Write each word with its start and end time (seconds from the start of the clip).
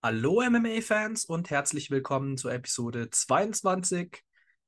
Hallo 0.00 0.40
MMA-Fans 0.48 1.24
und 1.24 1.50
herzlich 1.50 1.90
willkommen 1.90 2.36
zur 2.36 2.52
Episode 2.52 3.10
22. 3.10 4.22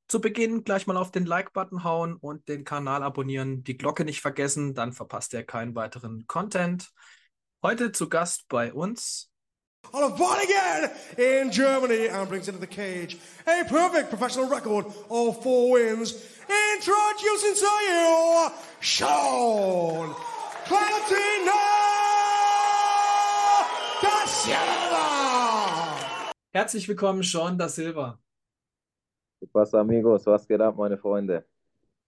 Zu 0.08 0.20
Beginn 0.20 0.64
gleich 0.64 0.88
mal 0.88 0.96
auf 0.96 1.12
den 1.12 1.24
Like-Button 1.24 1.84
hauen 1.84 2.16
und 2.16 2.48
den 2.48 2.64
Kanal 2.64 3.04
abonnieren, 3.04 3.62
die 3.62 3.76
Glocke 3.76 4.04
nicht 4.04 4.20
vergessen, 4.22 4.74
dann 4.74 4.92
verpasst 4.92 5.32
ihr 5.32 5.44
keinen 5.44 5.76
weiteren 5.76 6.26
Content. 6.26 6.90
Heute 7.62 7.92
zu 7.92 8.08
Gast 8.08 8.48
bei 8.48 8.72
uns. 8.72 9.30
On 9.92 10.02
a 10.02 10.16
fight 10.16 10.48
again 10.48 10.90
in 11.16 11.50
Germany 11.50 12.08
and 12.08 12.28
brings 12.28 12.48
into 12.48 12.60
the 12.60 12.66
cage 12.66 13.16
a 13.46 13.64
perfect 13.64 14.10
professional 14.10 14.48
record 14.48 14.86
of 15.08 15.40
four 15.44 15.74
wins. 15.74 16.12
Introducing 16.76 17.54
to 17.54 17.70
you, 17.88 18.50
Sean 18.80 20.14
da 24.02 24.26
Silva. 24.26 24.79
Herzlich 26.52 26.88
willkommen, 26.88 27.22
Sean 27.22 27.56
da 27.56 27.68
Silva. 27.68 28.18
Was 29.52 29.72
amigos, 29.72 30.26
was 30.26 30.48
geht 30.48 30.60
ab, 30.60 30.76
meine 30.76 30.98
Freunde? 30.98 31.44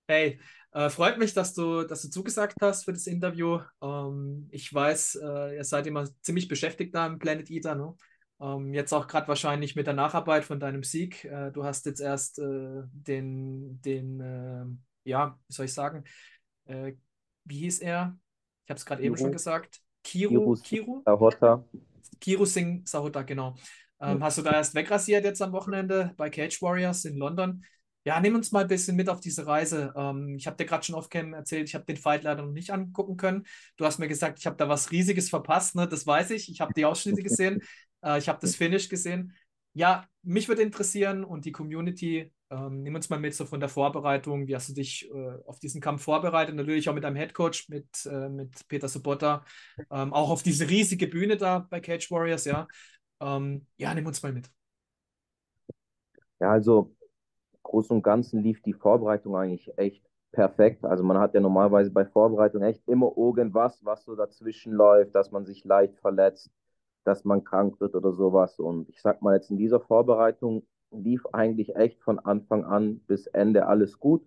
Hey, 0.09 0.41
äh, 0.73 0.91
freut 0.91 1.16
mich, 1.16 1.32
dass 1.32 1.55
du, 1.55 1.84
dass 1.84 2.02
du 2.02 2.10
zugesagt 2.10 2.56
hast 2.60 2.84
für 2.84 2.92
das 2.92 3.06
Interview. 3.06 3.60
Ähm, 3.80 4.48
ich 4.51 4.74
weiß, 4.74 5.20
äh, 5.23 5.56
ihr 5.56 5.65
seid 5.65 5.87
immer 5.87 6.09
ziemlich 6.23 6.48
beschäftigt 6.48 6.92
da 6.92 7.06
im 7.06 7.20
Planet 7.20 7.51
Eater, 7.51 7.77
ne? 7.77 7.95
Ähm, 8.41 8.74
jetzt 8.74 8.92
auch 8.92 9.06
gerade 9.06 9.28
wahrscheinlich 9.28 9.77
mit 9.77 9.87
der 9.87 9.95
Nacharbeit 9.95 10.45
von 10.45 10.59
deinem 10.59 10.82
Sieg. 10.82 11.24
Äh, 11.24 11.52
du 11.52 11.62
hast 11.62 11.87
jetzt 11.87 12.01
erst 12.01 12.40
äh, 12.40 12.82
den, 12.93 13.80
den 13.80 14.20
äh, 14.20 15.09
ja, 15.09 15.38
wie 15.46 15.54
soll 15.54 15.66
ich 15.66 15.73
sagen, 15.73 16.02
äh, 16.65 16.95
wie 17.45 17.59
hieß 17.60 17.79
er? 17.79 18.18
Ich 18.65 18.70
habe 18.70 18.79
es 18.79 18.87
gerade 18.87 19.02
eben 19.04 19.16
schon 19.16 19.30
gesagt. 19.30 19.80
Kiru, 20.02 20.56
Kiru? 20.56 21.02
Sahota. 21.04 21.65
Kiru 22.20 22.45
Singh 22.45 22.82
Sahota, 22.87 23.23
genau. 23.23 23.54
Ähm, 24.02 24.18
Ja. 24.18 24.26
Hast 24.26 24.38
du 24.38 24.42
da 24.42 24.52
erst 24.52 24.74
wegrasiert 24.74 25.24
jetzt 25.24 25.40
am 25.42 25.52
Wochenende 25.52 26.12
bei 26.16 26.28
Cage 26.30 26.60
Warriors 26.62 27.04
in 27.04 27.16
London? 27.16 27.64
Ja, 28.04 28.18
nimm 28.20 28.34
uns 28.34 28.50
mal 28.50 28.62
ein 28.62 28.68
bisschen 28.68 28.96
mit 28.96 29.08
auf 29.08 29.20
diese 29.20 29.46
Reise. 29.46 29.92
Ähm, 29.96 30.34
ich 30.36 30.46
habe 30.48 30.56
dir 30.56 30.66
gerade 30.66 30.82
schon 30.84 30.96
off-cam 30.96 31.34
erzählt, 31.34 31.68
ich 31.68 31.74
habe 31.76 31.84
den 31.84 31.96
Fight 31.96 32.24
leider 32.24 32.42
noch 32.42 32.52
nicht 32.52 32.70
angucken 32.70 33.16
können. 33.16 33.45
Du 33.76 33.84
hast 33.84 33.98
mir 34.00 34.08
gesagt, 34.08 34.40
ich 34.40 34.46
habe 34.46 34.56
da 34.56 34.68
was 34.68 34.90
Riesiges 34.90 35.30
verpasst, 35.30 35.76
ne? 35.76 35.86
Das 35.86 36.04
weiß 36.06 36.30
ich. 36.32 36.50
Ich 36.50 36.60
habe 36.60 36.73
die 36.74 36.84
Ausschnitte 36.84 37.23
gesehen, 37.23 37.62
äh, 38.04 38.18
ich 38.18 38.28
habe 38.28 38.40
das 38.40 38.56
Finish 38.56 38.88
gesehen. 38.88 39.34
Ja, 39.74 40.06
mich 40.23 40.48
würde 40.48 40.62
interessieren 40.62 41.24
und 41.24 41.45
die 41.46 41.52
Community, 41.52 42.30
ähm, 42.50 42.82
nimm 42.82 42.95
uns 42.95 43.08
mal 43.08 43.18
mit 43.18 43.34
so 43.34 43.46
von 43.46 43.60
der 43.60 43.70
Vorbereitung. 43.70 44.46
Wie 44.46 44.54
hast 44.54 44.68
du 44.68 44.74
dich 44.74 45.08
äh, 45.10 45.38
auf 45.46 45.60
diesen 45.60 45.80
Kampf 45.80 46.02
vorbereitet? 46.02 46.54
Natürlich 46.54 46.88
auch 46.88 46.95
mit 46.95 47.04
deinem 47.04 47.16
Headcoach, 47.16 47.66
mit, 47.68 47.86
äh, 48.04 48.28
mit 48.28 48.68
Peter 48.68 48.88
Sobotta. 48.88 49.45
Ähm, 49.90 50.12
auch 50.12 50.28
auf 50.28 50.42
diese 50.42 50.68
riesige 50.68 51.06
Bühne 51.06 51.36
da 51.38 51.60
bei 51.70 51.80
Cage 51.80 52.10
Warriors, 52.10 52.45
ja. 52.45 52.68
Ähm, 53.23 53.66
ja, 53.78 53.95
nimm 53.95 54.06
uns 54.06 54.23
mal 54.23 54.32
mit. 54.34 54.51
Ja, 56.40 56.51
also 56.52 56.95
groß 57.64 57.90
und 57.90 58.02
ganzen 58.02 58.42
lief 58.42 58.62
die 58.62 58.74
Vorbereitung 58.74 59.37
eigentlich 59.37 59.76
echt 59.79 60.04
perfekt. 60.32 60.84
Also 60.84 61.04
man 61.04 61.18
hat 61.18 61.34
ja 61.34 61.40
normalerweise 61.40 61.90
bei 61.92 62.06
Vorbereitung 62.06 62.62
echt 62.62 62.87
immer 62.88 63.12
irgendwas, 63.16 63.84
was 63.84 64.04
so 64.04 64.16
dazwischen 64.16 64.75
läuft, 64.75 65.14
dass 65.16 65.32
man 65.32 65.47
sich 65.47 65.64
leicht 65.64 65.98
verletzt, 66.00 66.50
dass 67.04 67.25
man 67.25 67.44
krank 67.44 67.81
wird 67.81 67.94
oder 67.97 68.12
sowas. 68.12 68.59
Und 68.60 68.88
ich 68.91 69.03
sag 69.03 69.22
mal 69.22 69.36
jetzt 69.36 69.50
in 69.50 69.59
dieser 69.59 69.81
Vorbereitung 69.81 70.66
lief 70.92 71.26
eigentlich 71.32 71.76
echt 71.76 72.03
von 72.03 72.20
Anfang 72.20 72.64
an 72.64 73.00
bis 73.09 73.26
Ende 73.28 73.66
alles 73.66 73.98
gut. 74.00 74.26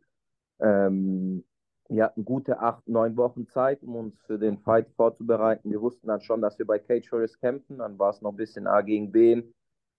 Ähm, 0.60 1.46
wir 1.90 2.06
hatten 2.06 2.26
gute 2.26 2.60
acht, 2.60 2.88
neun 2.88 3.16
Wochen 3.18 3.48
Zeit, 3.48 3.84
um 3.84 3.96
uns 3.96 4.20
für 4.26 4.40
den 4.40 4.60
Fight 4.60 4.88
vorzubereiten. 4.96 5.72
Wir 5.72 5.82
wussten 5.82 6.08
dann 6.08 6.22
schon, 6.22 6.42
dass 6.42 6.58
wir 6.58 6.66
bei 6.66 6.80
Cage 6.80 7.12
Warriors 7.12 7.40
kämpfen. 7.40 7.78
Dann 7.80 8.00
war 8.00 8.10
es 8.12 8.22
noch 8.22 8.32
ein 8.32 8.38
bisschen 8.38 8.68
A 8.68 8.82
gegen 8.82 9.12
B. 9.12 9.44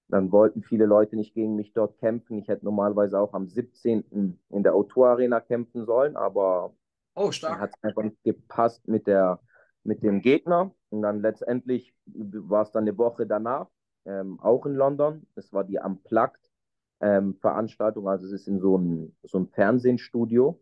Dann 0.09 0.31
wollten 0.33 0.63
viele 0.63 0.87
Leute 0.87 1.17
nicht 1.17 1.35
gegen 1.35 1.57
mich 1.57 1.73
dort 1.73 1.99
kämpfen. 1.99 2.39
Ich 2.39 2.49
hätte 2.49 2.65
normalerweise 2.65 3.19
auch 3.19 3.35
am 3.35 3.49
17. 3.49 4.39
in 4.51 4.63
der 4.63 4.75
O2 4.75 5.07
Arena 5.07 5.41
kämpfen 5.41 5.85
sollen, 5.85 6.17
aber 6.17 6.75
Oh, 7.15 7.31
hat 7.31 7.71
es 7.75 7.83
einfach 7.83 8.03
nicht 8.03 8.23
gepasst 8.25 8.87
mit, 8.89 9.07
der, 9.07 9.41
mit 9.85 10.03
dem 10.03 10.21
Gegner. 10.21 10.73
Und 10.91 11.03
dann 11.03 11.21
letztendlich 11.23 11.95
war 12.07 12.63
es 12.63 12.73
dann 12.73 12.85
eine 12.85 12.99
Woche 12.99 13.27
danach, 13.27 13.69
ähm, 14.05 14.39
auch 14.41 14.67
in 14.67 14.75
London. 14.75 15.27
Es 15.35 15.53
war 15.53 15.65
die 15.65 15.79
Unplugged 15.79 16.41
ähm, 17.01 17.37
Veranstaltung, 17.41 18.09
also 18.09 18.27
es 18.27 18.33
ist 18.33 18.49
in 18.49 18.61
so 18.61 18.77
einem 18.77 19.17
so 19.23 19.39
ein 19.39 19.49
Fernsehstudio. 19.49 20.61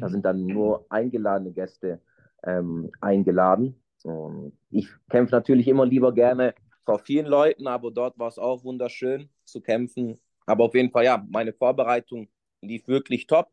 Da 0.00 0.08
Mhm. 0.08 0.10
sind 0.10 0.24
dann 0.24 0.52
nur 0.52 0.86
eingeladene 0.90 1.52
Gäste 1.52 2.00
ähm, 2.44 2.90
eingeladen. 3.00 3.82
Und 4.04 4.58
ich 4.70 4.88
kämpfe 5.10 5.34
natürlich 5.34 5.68
immer 5.68 5.86
lieber 5.86 6.12
gerne 6.12 6.54
vor 6.84 6.98
vielen 7.00 7.26
Leuten, 7.26 7.66
aber 7.66 7.90
dort 7.90 8.18
war 8.18 8.28
es 8.28 8.38
auch 8.38 8.62
wunderschön 8.64 9.30
zu 9.44 9.60
kämpfen. 9.60 10.18
Aber 10.46 10.64
auf 10.64 10.74
jeden 10.74 10.90
Fall, 10.90 11.04
ja, 11.04 11.24
meine 11.30 11.52
Vorbereitung 11.52 12.28
lief 12.60 12.86
wirklich 12.88 13.26
top. 13.26 13.50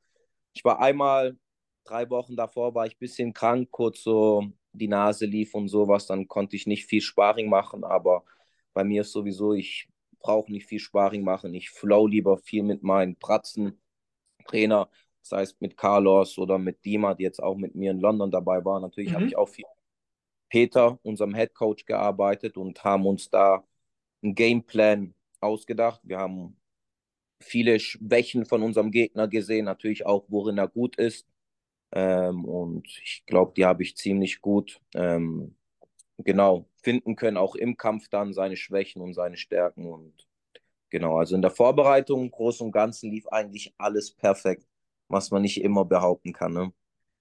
Ich 0.54 0.64
war 0.64 0.80
einmal, 0.80 1.38
drei 1.84 2.10
Wochen 2.10 2.36
davor 2.36 2.76
war 2.76 2.86
ich 2.86 2.94
ein 2.96 3.00
bisschen 3.00 3.34
krank, 3.34 3.70
kurz 3.72 4.04
so 4.04 4.46
die 4.74 4.88
Nase 4.88 5.26
lief 5.26 5.54
und 5.56 5.68
sowas. 5.68 6.06
Dann 6.08 6.28
konnte 6.28 6.56
ich 6.56 6.68
nicht 6.68 6.86
viel 6.86 7.02
Sparring 7.02 7.50
machen, 7.50 7.84
aber 7.84 8.24
bei 8.74 8.84
mir 8.84 9.02
ist 9.02 9.12
sowieso, 9.12 9.54
ich 9.54 9.88
brauche 10.20 10.52
nicht 10.52 10.68
viel 10.68 10.80
Sparring 10.80 11.24
machen. 11.24 11.54
Ich 11.54 11.70
flow 11.72 12.08
lieber 12.08 12.38
viel 12.38 12.64
mit 12.64 12.84
meinen 12.84 13.16
Pratzen, 13.18 13.80
Trainer, 14.46 14.90
sei 15.24 15.44
es 15.44 15.60
mit 15.62 15.78
Carlos 15.78 16.38
oder 16.40 16.60
mit 16.60 16.86
Dima, 16.86 17.16
die 17.16 17.24
jetzt 17.24 17.44
auch 17.44 17.56
mit 17.58 17.76
mir 17.76 17.92
in 17.92 18.00
London 18.02 18.32
dabei 18.32 18.64
war. 18.66 18.80
Natürlich 18.82 19.16
habe 19.16 19.26
Mhm. 19.26 19.28
ich 19.28 19.38
auch 19.38 19.50
viel 19.50 19.66
mit 19.68 19.78
Peter, 20.50 21.00
unserem 21.04 21.36
Head 21.36 21.54
Coach, 21.56 21.86
gearbeitet 21.86 22.58
und 22.58 22.84
haben 22.84 23.06
uns 23.08 23.30
da 23.30 23.64
einen 24.24 24.36
Gameplan 24.36 25.16
ausgedacht. 25.42 26.02
Wir 26.04 26.20
haben 26.20 26.58
viele 27.42 27.80
Schwächen 27.80 28.46
von 28.46 28.64
unserem 28.64 28.92
Gegner 28.92 29.28
gesehen, 29.28 29.66
natürlich 29.66 30.06
auch, 30.06 30.26
worin 30.30 30.58
er 30.58 30.68
gut 30.68 30.96
ist. 30.98 31.28
Ähm, 31.94 32.46
und 32.46 32.88
ich 33.04 33.24
glaube, 33.28 33.54
die 33.58 33.66
habe 33.66 33.84
ich 33.84 33.98
ziemlich 33.98 34.42
gut 34.42 34.82
ähm, 34.96 35.56
genau 36.20 36.68
finden 36.84 37.16
können, 37.16 37.38
auch 37.38 37.56
im 37.56 37.78
Kampf 37.78 38.10
dann 38.10 38.34
seine 38.34 38.58
Schwächen 38.58 39.02
und 39.02 39.14
seine 39.16 39.38
Stärken. 39.38 39.92
Und 39.92 40.28
genau, 40.92 41.18
also 41.18 41.36
in 41.36 41.44
der 41.44 41.52
Vorbereitung, 41.52 42.24
im 42.24 42.32
Großen 42.32 42.66
und 42.66 42.72
Ganzen, 42.74 43.12
lief 43.12 43.28
eigentlich 43.30 43.74
alles 43.78 44.12
perfekt, 44.14 44.68
was 45.08 45.32
man 45.32 45.42
nicht 45.44 45.62
immer 45.62 45.86
behaupten 45.86 46.34
kann. 46.34 46.54
Ne? 46.54 46.74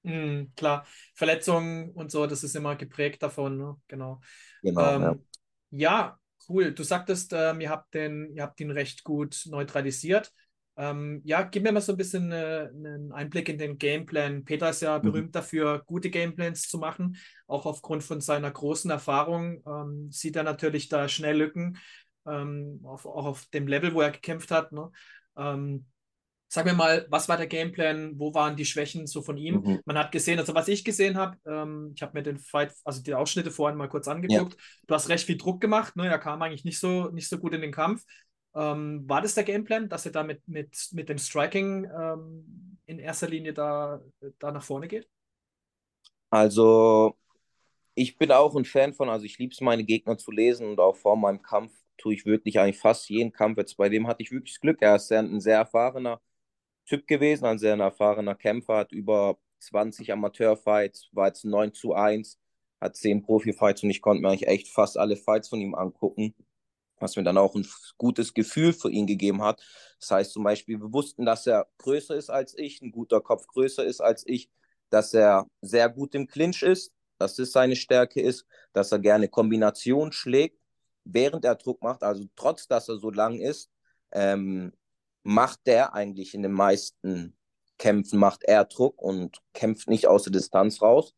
Mhm, 0.03 0.53
klar. 0.56 0.84
Verletzungen 1.15 1.91
und 1.93 2.10
so, 2.10 2.26
das 2.26 2.43
ist 2.43 2.56
immer 2.56 2.75
geprägt 2.76 3.22
davon, 3.22 3.56
ne? 3.56 3.76
Genau. 3.88 4.20
Genau, 4.62 4.94
ja. 4.98 5.15
Ähm, 5.16 5.26
ja, 5.70 6.19
cool. 6.48 6.72
Du 6.75 6.82
sagtest, 6.82 7.32
ähm, 7.34 7.60
ihr 7.60 7.70
habt 7.70 7.94
den, 7.94 8.31
ihr 8.34 8.43
habt 8.43 8.60
ihn 8.60 8.70
recht 8.72 9.04
gut 9.04 9.43
neutralisiert. 9.47 10.32
Ähm, 10.76 11.20
ja, 11.25 11.43
gib 11.43 11.62
mir 11.65 11.72
mal 11.72 11.81
so 11.82 11.93
ein 11.93 11.98
bisschen 11.98 12.32
äh, 12.32 12.69
einen 12.75 13.12
Einblick 13.12 13.48
in 13.48 13.59
den 13.59 13.78
Gameplan. 13.78 14.44
Peter 14.44 14.70
ist 14.70 14.82
ja 14.82 14.99
Mhm. 15.03 15.03
berühmt 15.03 15.34
dafür, 15.37 15.82
gute 15.87 16.10
Gameplans 16.10 16.69
zu 16.69 16.78
machen. 16.78 17.16
Auch 17.47 17.66
aufgrund 17.66 18.03
von 18.03 18.20
seiner 18.20 18.50
großen 18.50 18.91
Erfahrung 18.91 19.62
ähm, 19.66 20.10
sieht 20.10 20.37
er 20.37 20.43
natürlich 20.44 20.88
da 20.88 21.09
schnell 21.09 21.37
Lücken, 21.38 21.78
ähm, 22.26 22.81
auf, 22.84 23.06
auch 23.06 23.26
auf 23.26 23.47
dem 23.47 23.69
Level, 23.69 23.94
wo 23.94 24.00
er 24.00 24.10
gekämpft 24.10 24.50
hat. 24.50 24.72
Ne? 24.72 24.91
Sag 26.55 26.67
mir 26.67 26.75
mal, 26.75 27.07
was 27.09 27.31
war 27.31 27.39
der 27.39 27.47
Gameplan? 27.47 28.19
Wo 28.19 28.35
waren 28.35 28.57
die 28.57 28.67
Schwächen 28.67 29.07
so 29.07 29.23
von 29.23 29.39
ihm? 29.39 29.63
Mhm. 29.65 29.81
Man 29.87 29.97
hat 29.97 30.13
gesehen, 30.13 30.39
also 30.39 30.55
was 30.55 30.69
ich 30.69 30.85
gesehen 30.85 31.17
habe, 31.17 31.39
ähm, 31.47 31.93
ich 31.97 32.03
habe 32.03 32.13
mir 32.13 32.23
den 32.23 32.37
Fight, 32.37 32.75
also 32.85 33.03
die 33.03 33.15
Ausschnitte 33.15 33.51
vorhin 33.51 33.79
mal 33.79 33.89
kurz 33.89 34.07
angeguckt. 34.07 34.59
Du 34.87 34.95
hast 34.95 35.09
recht 35.09 35.25
viel 35.25 35.39
Druck 35.39 35.62
gemacht, 35.62 35.97
ne? 35.97 36.09
Er 36.09 36.19
kam 36.19 36.43
eigentlich 36.43 36.67
nicht 36.67 36.79
so, 36.79 37.09
nicht 37.09 37.31
so 37.31 37.39
gut 37.39 37.55
in 37.55 37.62
den 37.62 37.73
Kampf. 37.73 38.05
Ähm, 38.55 39.09
war 39.09 39.23
das 39.23 39.35
der 39.35 39.45
Gameplan, 39.45 39.89
dass 39.89 40.05
er 40.05 40.12
da 40.12 40.25
mit, 40.25 40.47
mit, 40.47 40.77
mit 40.93 41.09
dem 41.09 41.17
Striking 41.17 41.87
ähm, 41.87 42.77
in 42.85 42.99
erster 42.99 43.29
Linie 43.29 43.55
da, 43.55 44.03
da 44.39 44.53
nach 44.53 44.62
vorne 44.62 44.89
geht? 44.89 45.09
Also, 46.29 47.17
ich 47.94 48.19
bin 48.19 48.31
auch 48.31 48.55
ein 48.55 48.67
Fan 48.67 48.93
von, 48.93 49.09
also 49.09 49.25
ich 49.25 49.38
liebe 49.38 49.55
es, 49.55 49.62
meine 49.62 49.85
Gegner 49.85 50.19
zu 50.19 50.31
lesen 50.31 50.69
und 50.69 50.81
auch 50.81 50.97
vor 50.97 51.17
meinem 51.17 51.41
Kampf 51.41 51.73
tue 51.97 52.12
ich 52.12 52.26
wirklich 52.26 52.61
eigentlich 52.61 52.79
fast 52.79 53.09
jeden 53.09 53.32
Kampf. 53.32 53.56
Jetzt 53.56 53.79
bei 53.79 53.88
dem 53.88 54.06
hatte 54.06 54.23
ich 54.23 54.31
wirklich 54.31 54.61
Glück. 54.61 54.82
Er 54.82 54.97
ist 54.97 55.09
sehr, 55.09 55.21
ein 55.21 55.41
sehr 55.41 55.56
erfahrener 55.56 56.21
Typ 56.87 57.06
gewesen, 57.06 57.46
ein 57.46 57.58
sehr 57.58 57.76
erfahrener 57.76 58.34
Kämpfer, 58.34 58.79
hat 58.79 58.93
über 58.93 59.38
20 59.61 60.12
Amateurfights, 60.12 61.08
war 61.12 61.29
jetzt 61.29 61.44
9 61.44 61.73
zu 61.73 61.94
1, 61.94 62.38
hat 62.81 62.96
10 62.96 63.23
Profi-Fights 63.23 63.82
und 63.84 63.90
ich 63.90 64.02
konnte 64.02 64.23
mir 64.23 64.29
eigentlich 64.29 64.49
echt 64.49 64.69
fast 64.69 64.99
alle 64.99 65.17
Fights 65.17 65.49
von 65.49 65.61
ihm 65.61 65.75
angucken, 65.75 66.34
was 66.99 67.17
mir 67.17 67.23
dann 67.23 67.38
auch 67.38 67.55
ein 67.55 67.67
gutes 67.96 68.34
Gefühl 68.34 68.73
für 68.73 68.90
ihn 68.90 69.06
gegeben 69.06 69.43
hat. 69.43 69.62
Das 70.00 70.11
heißt 70.11 70.32
zum 70.32 70.44
Beispiel, 70.44 70.81
wir 70.81 70.93
wussten, 70.93 71.25
dass 71.25 71.46
er 71.46 71.69
größer 71.79 72.17
ist 72.17 72.31
als 72.31 72.56
ich, 72.58 72.82
ein 72.82 72.90
guter 72.93 73.20
Kopf 73.20 73.46
größer 73.46 73.85
ist 73.85 74.00
als 74.00 74.25
ich, 74.26 74.50
dass 74.90 75.14
er 75.14 75.46
sehr 75.61 75.88
gut 75.88 76.14
im 76.14 76.26
Clinch 76.26 76.62
ist, 76.62 76.93
dass 77.19 77.37
das 77.37 77.52
seine 77.52 77.76
Stärke 77.76 78.20
ist, 78.20 78.46
dass 78.73 78.93
er 78.93 78.99
gerne 78.99 79.28
Kombination 79.28 80.12
schlägt, 80.12 80.58
während 81.05 81.44
er 81.44 81.55
Druck 81.55 81.82
macht, 81.82 82.02
also 82.02 82.25
trotz, 82.37 82.67
dass 82.67 82.88
er 82.88 82.99
so 82.99 83.11
lang 83.11 83.38
ist, 83.38 83.70
ähm, 84.12 84.73
macht 85.23 85.67
der 85.67 85.95
eigentlich 85.95 86.35
in 86.35 86.43
den 86.43 86.53
meisten 86.53 87.37
Kämpfen, 87.79 88.19
macht 88.19 88.45
er 88.45 88.65
Druck 88.65 89.01
und 89.01 89.39
kämpft 89.55 89.89
nicht 89.89 90.07
aus 90.07 90.25
der 90.25 90.33
Distanz 90.33 90.83
raus. 90.83 91.15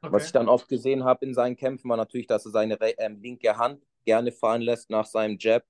Okay. 0.00 0.12
Was 0.12 0.26
ich 0.26 0.32
dann 0.32 0.48
oft 0.48 0.68
gesehen 0.68 1.04
habe 1.04 1.24
in 1.24 1.34
seinen 1.34 1.56
Kämpfen, 1.56 1.88
war 1.88 1.96
natürlich, 1.96 2.26
dass 2.26 2.44
er 2.44 2.52
seine 2.52 2.78
ähm, 2.98 3.20
linke 3.20 3.56
Hand 3.56 3.82
gerne 4.04 4.32
fallen 4.32 4.62
lässt 4.62 4.90
nach 4.90 5.06
seinem 5.06 5.38
Jab, 5.40 5.64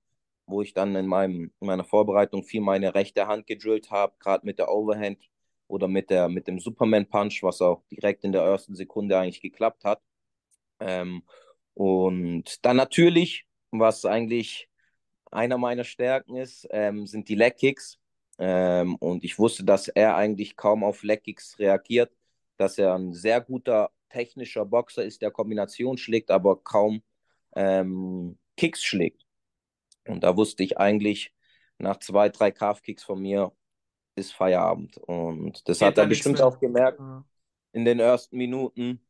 wo 0.45 0.61
ich 0.61 0.73
dann 0.73 0.95
in, 0.95 1.07
meinem, 1.07 1.51
in 1.59 1.67
meiner 1.67 1.83
Vorbereitung 1.83 2.43
viel 2.43 2.61
meine 2.61 2.93
rechte 2.93 3.27
Hand 3.27 3.47
gedrillt 3.47 3.91
habe, 3.91 4.13
gerade 4.19 4.45
mit 4.45 4.59
der 4.59 4.69
Overhand 4.69 5.19
oder 5.67 5.87
mit, 5.87 6.09
der, 6.09 6.29
mit 6.29 6.47
dem 6.47 6.59
Superman 6.59 7.07
Punch, 7.07 7.41
was 7.41 7.61
auch 7.61 7.83
direkt 7.89 8.23
in 8.23 8.31
der 8.31 8.43
ersten 8.43 8.75
Sekunde 8.75 9.17
eigentlich 9.17 9.41
geklappt 9.41 9.83
hat. 9.83 10.01
Ähm, 10.79 11.23
und 11.73 12.63
dann 12.65 12.77
natürlich, 12.77 13.45
was 13.71 14.05
eigentlich 14.05 14.69
einer 15.35 15.57
meiner 15.57 15.83
Stärken 15.83 16.35
ist, 16.35 16.67
ähm, 16.71 17.05
sind 17.07 17.29
die 17.29 17.35
Leg 17.35 17.57
Kicks. 17.57 17.99
Ähm, 18.37 18.95
und 18.95 19.23
ich 19.23 19.39
wusste, 19.39 19.63
dass 19.63 19.87
er 19.87 20.15
eigentlich 20.15 20.55
kaum 20.55 20.83
auf 20.83 21.03
Leg 21.03 21.23
Kicks 21.23 21.57
reagiert, 21.59 22.11
dass 22.57 22.77
er 22.77 22.95
ein 22.95 23.13
sehr 23.13 23.41
guter 23.41 23.91
technischer 24.09 24.65
Boxer 24.65 25.03
ist, 25.03 25.21
der 25.21 25.31
Kombination 25.31 25.97
schlägt, 25.97 26.31
aber 26.31 26.61
kaum 26.63 27.03
ähm, 27.55 28.37
Kicks 28.57 28.83
schlägt. 28.83 29.25
Und 30.07 30.23
da 30.23 30.37
wusste 30.37 30.63
ich 30.63 30.77
eigentlich 30.77 31.33
nach 31.77 31.99
zwei, 31.99 32.29
drei 32.29 32.51
Calf-Kicks 32.51 33.03
von 33.03 33.21
mir 33.21 33.51
ist 34.15 34.33
Feierabend. 34.33 34.97
Und 34.97 35.67
das 35.67 35.79
Geht 35.79 35.87
hat 35.87 35.97
er 35.97 36.07
bestimmt 36.07 36.41
auch 36.41 36.59
gemerkt 36.59 36.99
ja. 36.99 37.25
in 37.73 37.85
den 37.85 37.99
ersten 37.99 38.37
Minuten. 38.37 39.05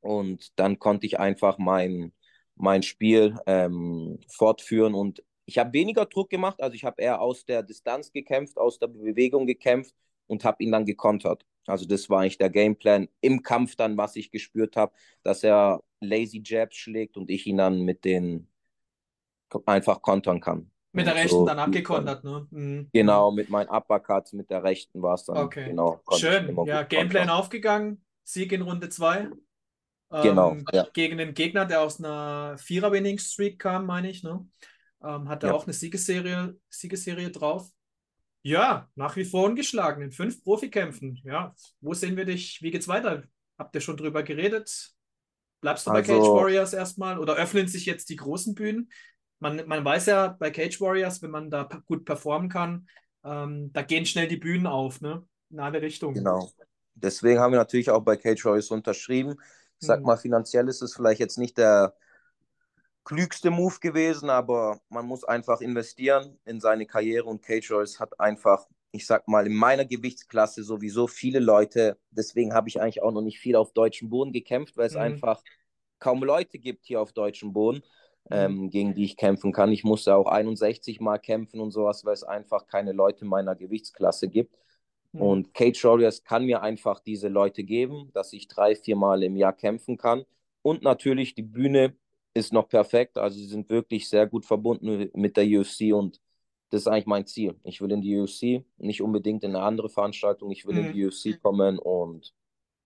Und 0.00 0.58
dann 0.58 0.78
konnte 0.78 1.06
ich 1.06 1.18
einfach 1.18 1.58
mein, 1.58 2.12
mein 2.54 2.82
Spiel 2.82 3.36
ähm, 3.46 4.20
fortführen. 4.28 4.94
Und 4.94 5.24
ich 5.48 5.56
habe 5.56 5.72
weniger 5.72 6.04
Druck 6.04 6.28
gemacht, 6.28 6.60
also 6.60 6.74
ich 6.74 6.84
habe 6.84 7.00
eher 7.00 7.22
aus 7.22 7.46
der 7.46 7.62
Distanz 7.62 8.12
gekämpft, 8.12 8.58
aus 8.58 8.78
der 8.78 8.88
Bewegung 8.88 9.46
gekämpft 9.46 9.94
und 10.26 10.44
habe 10.44 10.62
ihn 10.62 10.70
dann 10.70 10.84
gekontert. 10.84 11.46
Also 11.66 11.86
das 11.86 12.10
war 12.10 12.20
eigentlich 12.20 12.36
der 12.36 12.50
Gameplan 12.50 13.08
im 13.22 13.42
Kampf 13.42 13.74
dann, 13.74 13.96
was 13.96 14.14
ich 14.16 14.30
gespürt 14.30 14.76
habe, 14.76 14.92
dass 15.22 15.42
er 15.42 15.82
lazy 16.00 16.42
Jabs 16.44 16.76
schlägt 16.76 17.16
und 17.16 17.30
ich 17.30 17.46
ihn 17.46 17.56
dann 17.56 17.80
mit 17.80 18.04
den 18.04 18.46
einfach 19.64 20.02
kontern 20.02 20.40
kann. 20.40 20.70
Mit 20.92 21.06
der 21.06 21.14
rechten 21.14 21.30
so, 21.30 21.46
dann 21.46 21.58
abgekontert, 21.58 22.24
ne? 22.24 22.46
Mhm. 22.50 22.90
Genau, 22.92 23.30
mit 23.30 23.48
meinen 23.48 23.70
Uppercuts, 23.70 24.34
mit 24.34 24.50
der 24.50 24.62
rechten 24.62 25.00
war 25.00 25.14
es 25.14 25.24
dann. 25.24 25.38
Okay. 25.38 25.70
Genau, 25.70 26.02
Schön. 26.12 26.54
Ja, 26.66 26.82
Gameplan 26.82 27.22
kontern. 27.22 27.30
aufgegangen. 27.30 28.04
Sieg 28.22 28.52
in 28.52 28.60
Runde 28.60 28.90
2. 28.90 29.30
Genau. 30.10 30.52
Ähm, 30.52 30.64
ja. 30.72 30.86
Gegen 30.92 31.16
den 31.16 31.32
Gegner, 31.32 31.64
der 31.64 31.80
aus 31.80 31.98
einer 31.98 32.58
Vierer-Winning-Streak 32.58 33.58
kam, 33.58 33.86
meine 33.86 34.10
ich, 34.10 34.22
ne? 34.22 34.46
Ähm, 35.02 35.28
hat 35.28 35.42
er 35.42 35.50
ja. 35.50 35.54
auch 35.54 35.64
eine 35.64 35.72
Siegesserie, 35.72 36.58
Siegesserie 36.68 37.30
drauf. 37.30 37.70
Ja, 38.42 38.88
nach 38.94 39.16
wie 39.16 39.24
vor 39.24 39.44
ungeschlagen 39.44 40.02
in 40.02 40.12
fünf 40.12 40.42
Profikämpfen. 40.42 41.20
Ja, 41.24 41.54
wo 41.80 41.94
sehen 41.94 42.16
wir 42.16 42.24
dich? 42.24 42.62
Wie 42.62 42.70
geht's 42.70 42.88
weiter? 42.88 43.24
Habt 43.58 43.74
ihr 43.74 43.80
schon 43.80 43.96
drüber 43.96 44.22
geredet? 44.22 44.92
Bleibst 45.60 45.86
du 45.86 45.90
also, 45.90 46.12
bei 46.12 46.18
Cage 46.18 46.28
Warriors 46.28 46.72
erstmal 46.72 47.18
oder 47.18 47.34
öffnen 47.34 47.66
sich 47.66 47.84
jetzt 47.84 48.08
die 48.10 48.16
großen 48.16 48.54
Bühnen? 48.54 48.90
Man, 49.40 49.66
man 49.66 49.84
weiß 49.84 50.06
ja 50.06 50.28
bei 50.28 50.50
Cage 50.50 50.80
Warriors, 50.80 51.20
wenn 51.22 51.30
man 51.30 51.50
da 51.50 51.68
gut 51.86 52.04
performen 52.04 52.48
kann, 52.48 52.88
ähm, 53.24 53.72
da 53.72 53.82
gehen 53.82 54.06
schnell 54.06 54.28
die 54.28 54.36
Bühnen 54.36 54.66
auf, 54.66 55.00
ne? 55.00 55.26
In 55.50 55.60
alle 55.60 55.82
Richtungen. 55.82 56.14
Genau. 56.14 56.50
Deswegen 56.94 57.40
haben 57.40 57.52
wir 57.52 57.58
natürlich 57.58 57.90
auch 57.90 58.02
bei 58.02 58.16
Cage 58.16 58.44
Warriors 58.44 58.70
unterschrieben. 58.70 59.36
Ich 59.80 59.86
sag 59.86 59.98
hm. 59.98 60.06
mal, 60.06 60.16
finanziell 60.16 60.68
ist 60.68 60.82
es 60.82 60.94
vielleicht 60.94 61.20
jetzt 61.20 61.38
nicht 61.38 61.58
der 61.58 61.94
klügste 63.08 63.50
Move 63.50 63.76
gewesen, 63.80 64.28
aber 64.28 64.80
man 64.90 65.06
muss 65.06 65.24
einfach 65.24 65.62
investieren 65.62 66.38
in 66.44 66.60
seine 66.60 66.84
Karriere 66.84 67.24
und 67.24 67.40
Cage 67.40 67.70
Royce 67.70 67.98
hat 67.98 68.20
einfach, 68.20 68.66
ich 68.90 69.06
sag 69.06 69.26
mal, 69.26 69.46
in 69.46 69.54
meiner 69.54 69.86
Gewichtsklasse 69.86 70.62
sowieso 70.62 71.06
viele 71.06 71.38
Leute, 71.38 71.98
deswegen 72.10 72.52
habe 72.52 72.68
ich 72.68 72.82
eigentlich 72.82 73.02
auch 73.02 73.10
noch 73.10 73.22
nicht 73.22 73.38
viel 73.38 73.56
auf 73.56 73.72
deutschem 73.72 74.10
Boden 74.10 74.30
gekämpft, 74.30 74.76
weil 74.76 74.88
es 74.88 74.92
mhm. 74.92 75.00
einfach 75.00 75.42
kaum 75.98 76.22
Leute 76.22 76.58
gibt 76.58 76.84
hier 76.84 77.00
auf 77.00 77.14
deutschem 77.14 77.54
Boden, 77.54 77.78
mhm. 78.28 78.36
ähm, 78.36 78.70
gegen 78.70 78.94
die 78.94 79.06
ich 79.06 79.16
kämpfen 79.16 79.52
kann. 79.52 79.72
Ich 79.72 79.84
musste 79.84 80.14
auch 80.14 80.26
61 80.26 81.00
Mal 81.00 81.16
kämpfen 81.16 81.60
und 81.60 81.70
sowas, 81.70 82.04
weil 82.04 82.12
es 82.12 82.24
einfach 82.24 82.66
keine 82.66 82.92
Leute 82.92 83.24
meiner 83.24 83.56
Gewichtsklasse 83.56 84.28
gibt. 84.28 84.54
Mhm. 85.12 85.22
Und 85.22 85.54
Cage 85.54 85.82
Warriors 85.82 86.24
kann 86.24 86.44
mir 86.44 86.60
einfach 86.60 87.00
diese 87.00 87.28
Leute 87.28 87.64
geben, 87.64 88.10
dass 88.12 88.34
ich 88.34 88.48
drei, 88.48 88.76
vier 88.76 88.96
Mal 88.96 89.22
im 89.22 89.34
Jahr 89.34 89.54
kämpfen 89.54 89.96
kann. 89.96 90.26
Und 90.60 90.82
natürlich 90.82 91.34
die 91.34 91.42
Bühne 91.42 91.96
ist 92.38 92.52
noch 92.52 92.68
perfekt. 92.68 93.18
Also 93.18 93.38
sie 93.38 93.46
sind 93.46 93.68
wirklich 93.70 94.08
sehr 94.08 94.26
gut 94.26 94.44
verbunden 94.44 95.10
mit 95.14 95.36
der 95.36 95.44
UFC 95.44 95.92
und 95.92 96.20
das 96.70 96.82
ist 96.82 96.86
eigentlich 96.86 97.06
mein 97.06 97.26
Ziel. 97.26 97.54
Ich 97.64 97.80
will 97.80 97.90
in 97.92 98.02
die 98.02 98.16
UFC, 98.18 98.64
nicht 98.76 99.02
unbedingt 99.02 99.42
in 99.44 99.56
eine 99.56 99.64
andere 99.64 99.88
Veranstaltung. 99.88 100.50
Ich 100.50 100.66
will 100.66 100.74
mhm. 100.74 100.86
in 100.86 100.92
die 100.92 101.06
UFC 101.06 101.40
kommen 101.42 101.78
und 101.78 102.34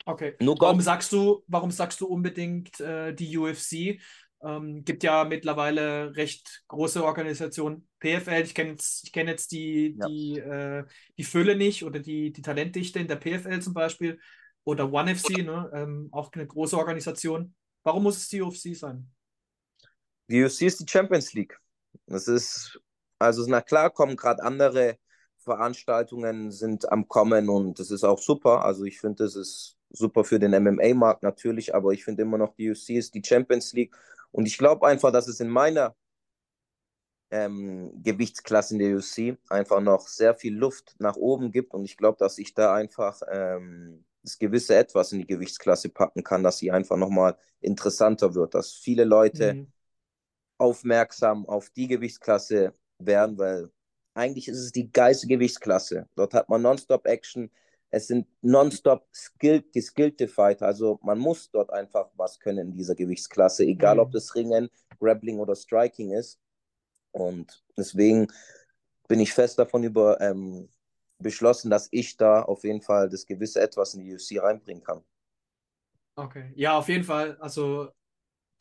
Okay. 0.05 0.35
Nur 0.41 0.57
warum 0.59 0.81
sagst 0.81 1.13
du, 1.13 1.45
warum 1.47 1.71
sagst 1.71 2.01
du 2.01 2.07
unbedingt 2.07 2.81
äh, 2.81 3.15
die 3.15 3.37
UFC? 3.39 4.01
Ähm, 4.45 4.85
gibt 4.85 5.05
ja 5.05 5.25
mittlerweile 5.25 6.17
recht 6.17 6.65
große 6.67 7.05
Organisationen. 7.05 7.89
PFL, 8.01 8.43
ich 8.43 8.55
kenne 8.55 8.71
jetzt, 8.71 9.05
ich 9.05 9.13
kenn 9.13 9.29
jetzt 9.29 9.53
die, 9.53 9.97
ja. 9.97 10.07
die, 10.09 10.39
äh, 10.39 10.85
die 11.17 11.25
Fülle 11.25 11.55
nicht 11.55 11.85
oder 11.85 12.01
die, 12.01 12.33
die 12.33 12.43
Talentdichte 12.43 12.99
in 12.99 13.07
der 13.07 13.17
PFL 13.17 13.61
zum 13.61 13.75
Beispiel 13.75 14.19
oder 14.65 14.93
ONE-FC, 14.93 15.45
ne? 15.45 15.71
Ähm, 15.73 16.09
auch 16.11 16.33
eine 16.33 16.47
große 16.47 16.77
Organisation. 16.77 17.55
Warum 17.85 18.03
muss 18.03 18.17
es 18.17 18.29
die 18.29 18.43
UFC 18.43 18.75
sein? 18.75 19.09
Die 20.29 20.43
UFC 20.43 20.63
ist 20.63 20.81
die 20.81 20.89
Champions 20.89 21.33
League. 21.33 21.59
Das 22.07 22.29
ist, 22.29 22.81
also 23.19 23.45
na 23.49 23.61
klar, 23.61 23.91
kommen 23.91 24.17
gerade 24.17 24.43
andere 24.43 24.99
Veranstaltungen 25.43 26.53
sind 26.53 26.91
am 26.91 27.09
Kommen 27.09 27.49
und 27.49 27.79
das 27.79 27.91
ist 27.91 28.05
auch 28.05 28.19
super. 28.19 28.65
Also 28.65 28.85
ich 28.85 29.01
finde, 29.01 29.25
das 29.25 29.37
ist 29.37 29.77
super 29.91 30.25
für 30.25 30.39
den 30.39 30.53
MMA-Markt 30.53 31.23
natürlich, 31.23 31.75
aber 31.75 31.93
ich 31.93 32.05
finde 32.05 32.23
immer 32.23 32.39
noch, 32.39 32.55
die 32.55 32.71
UFC 32.71 32.91
ist 32.91 33.15
die 33.15 33.23
Champions 33.25 33.73
League 33.73 33.95
und 34.31 34.47
ich 34.47 34.57
glaube 34.57 34.87
einfach, 34.87 35.13
dass 35.13 35.29
es 35.29 35.41
in 35.41 35.49
meiner 35.49 35.95
ähm, 37.31 37.91
Gewichtsklasse 38.03 38.75
in 38.75 38.79
der 38.79 38.97
UFC 38.97 39.39
einfach 39.49 39.81
noch 39.81 40.07
sehr 40.07 40.35
viel 40.35 40.55
Luft 40.55 40.95
nach 40.99 41.17
oben 41.17 41.51
gibt 41.51 41.75
und 41.75 41.85
ich 41.85 41.97
glaube, 41.97 42.19
dass 42.19 42.39
ich 42.39 42.55
da 42.55 42.75
einfach 42.75 43.21
ähm, 43.31 44.05
das 44.23 44.39
gewisse 44.39 44.77
Etwas 44.77 45.13
in 45.13 45.19
die 45.19 45.27
Gewichtsklasse 45.27 45.89
packen 45.89 46.23
kann, 46.23 46.45
dass 46.45 46.59
sie 46.59 46.71
einfach 46.71 46.97
nochmal 46.97 47.37
interessanter 47.61 48.35
wird, 48.35 48.55
dass 48.55 48.73
viele 48.73 49.05
Leute 49.05 49.55
mhm 49.55 49.73
aufmerksam 50.59 51.47
auf 51.47 51.71
die 51.71 51.89
Gewichtsklasse 51.89 52.75
werden, 52.99 53.39
weil 53.39 53.71
eigentlich 54.15 54.49
ist 54.49 54.59
es 54.59 54.73
die 54.73 54.91
geilste 54.91 55.27
Gewichtsklasse. 55.27 56.09
Dort 56.15 56.35
hat 56.35 56.49
man 56.49 56.63
Nonstop 56.63 57.07
Action. 57.07 57.51
Es 57.91 58.07
sind 58.07 58.27
nonstop 58.41 59.07
skill 59.15 59.63
geskillte 59.73 60.27
Fighter. 60.27 60.67
Also 60.67 60.99
man 61.03 61.19
muss 61.19 61.51
dort 61.51 61.71
einfach 61.71 62.11
was 62.17 62.39
können 62.39 62.71
in 62.71 62.77
dieser 62.77 62.95
Gewichtsklasse, 62.95 63.65
egal 63.65 63.97
mhm. 63.97 64.01
ob 64.01 64.13
das 64.13 64.35
Ringen, 64.35 64.71
Grappling 64.99 65.39
oder 65.39 65.55
Striking 65.55 66.13
ist. 66.13 66.39
Und 67.11 67.63
deswegen 67.77 68.29
bin 69.09 69.21
ich 69.21 69.35
fest 69.35 69.59
davon 69.59 69.85
über 69.85 70.19
ähm, 70.23 70.71
beschlossen, 71.19 71.71
dass 71.71 71.89
ich 71.91 72.17
da 72.17 72.43
auf 72.43 72.65
jeden 72.65 72.81
Fall 72.81 73.11
das 73.11 73.27
gewisse 73.27 73.61
Etwas 73.61 73.95
in 73.95 74.05
die 74.05 74.15
UFC 74.15 74.43
reinbringen 74.43 74.83
kann. 74.83 75.05
Okay, 76.17 76.53
ja, 76.57 76.77
auf 76.79 76.89
jeden 76.89 77.05
Fall. 77.05 77.37
Also 77.41 77.91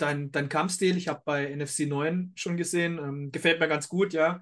dein, 0.02 0.32
dein 0.32 0.50
Kampfstil, 0.50 0.98
ich 0.98 1.08
habe 1.08 1.22
bei 1.26 1.56
NFC 1.56 1.88
9 1.88 2.34
schon 2.36 2.58
gesehen, 2.58 2.98
ähm, 2.98 3.32
gefällt 3.32 3.60
mir 3.60 3.68
ganz 3.68 3.88
gut, 3.88 4.14
ja. 4.14 4.42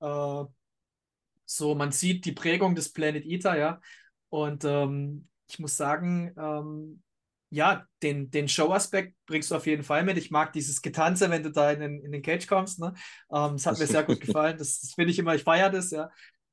Äh, 0.00 0.44
so, 1.44 1.74
man 1.74 1.92
sieht 1.92 2.24
die 2.24 2.32
Prägung 2.32 2.74
des 2.74 2.92
Planet 2.92 3.24
Eater, 3.24 3.56
ja. 3.56 3.80
Und 4.28 4.64
ähm, 4.64 5.28
ich 5.48 5.58
muss 5.58 5.76
sagen, 5.76 6.34
ähm, 6.36 7.02
ja, 7.50 7.86
den, 8.02 8.30
den 8.30 8.48
Show-Aspekt 8.48 9.16
bringst 9.24 9.50
du 9.50 9.56
auf 9.56 9.66
jeden 9.66 9.82
Fall 9.82 10.04
mit. 10.04 10.18
Ich 10.18 10.30
mag 10.30 10.52
dieses 10.52 10.82
Getanze, 10.82 11.30
wenn 11.30 11.42
du 11.42 11.50
da 11.50 11.70
in 11.72 11.80
den, 11.80 12.00
in 12.00 12.12
den 12.12 12.22
Cage 12.22 12.46
kommst. 12.46 12.78
Ne? 12.78 12.92
Ähm, 13.32 13.52
das 13.52 13.66
hat 13.66 13.78
mir 13.78 13.86
sehr 13.86 14.04
gut 14.04 14.20
gefallen. 14.20 14.58
Das, 14.58 14.80
das 14.80 14.92
finde 14.92 15.12
ich 15.12 15.18
immer, 15.18 15.34
ich 15.34 15.44
feiere 15.44 15.70
das, 15.70 15.90
ja. 15.90 16.10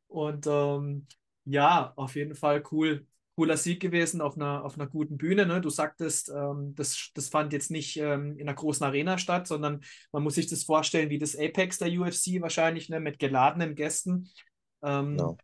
Und 0.07 0.47
ähm, 0.47 1.07
ja, 1.43 1.91
auf 1.97 2.15
jeden 2.15 2.35
Fall 2.35 2.63
cool 2.71 3.05
cooler 3.35 3.57
Sieg 3.57 3.81
gewesen 3.81 4.21
auf 4.21 4.35
einer, 4.35 4.63
auf 4.63 4.75
einer 4.77 4.87
guten 4.87 5.17
Bühne. 5.17 5.45
Ne? 5.45 5.61
Du 5.61 5.69
sagtest, 5.69 6.29
ähm, 6.29 6.73
das, 6.75 7.11
das 7.13 7.29
fand 7.29 7.53
jetzt 7.53 7.71
nicht 7.71 7.97
ähm, 7.97 8.37
in 8.37 8.47
einer 8.47 8.55
großen 8.55 8.85
Arena 8.85 9.17
statt, 9.17 9.47
sondern 9.47 9.81
man 10.11 10.23
muss 10.23 10.35
sich 10.35 10.47
das 10.47 10.63
vorstellen 10.63 11.09
wie 11.09 11.19
das 11.19 11.35
Apex 11.35 11.77
der 11.77 11.91
UFC 11.91 12.41
wahrscheinlich, 12.41 12.89
ne? 12.89 12.99
mit 12.99 13.19
geladenen 13.19 13.75
Gästen. 13.75 14.29
Ähm, 14.83 15.15
no. 15.15 15.37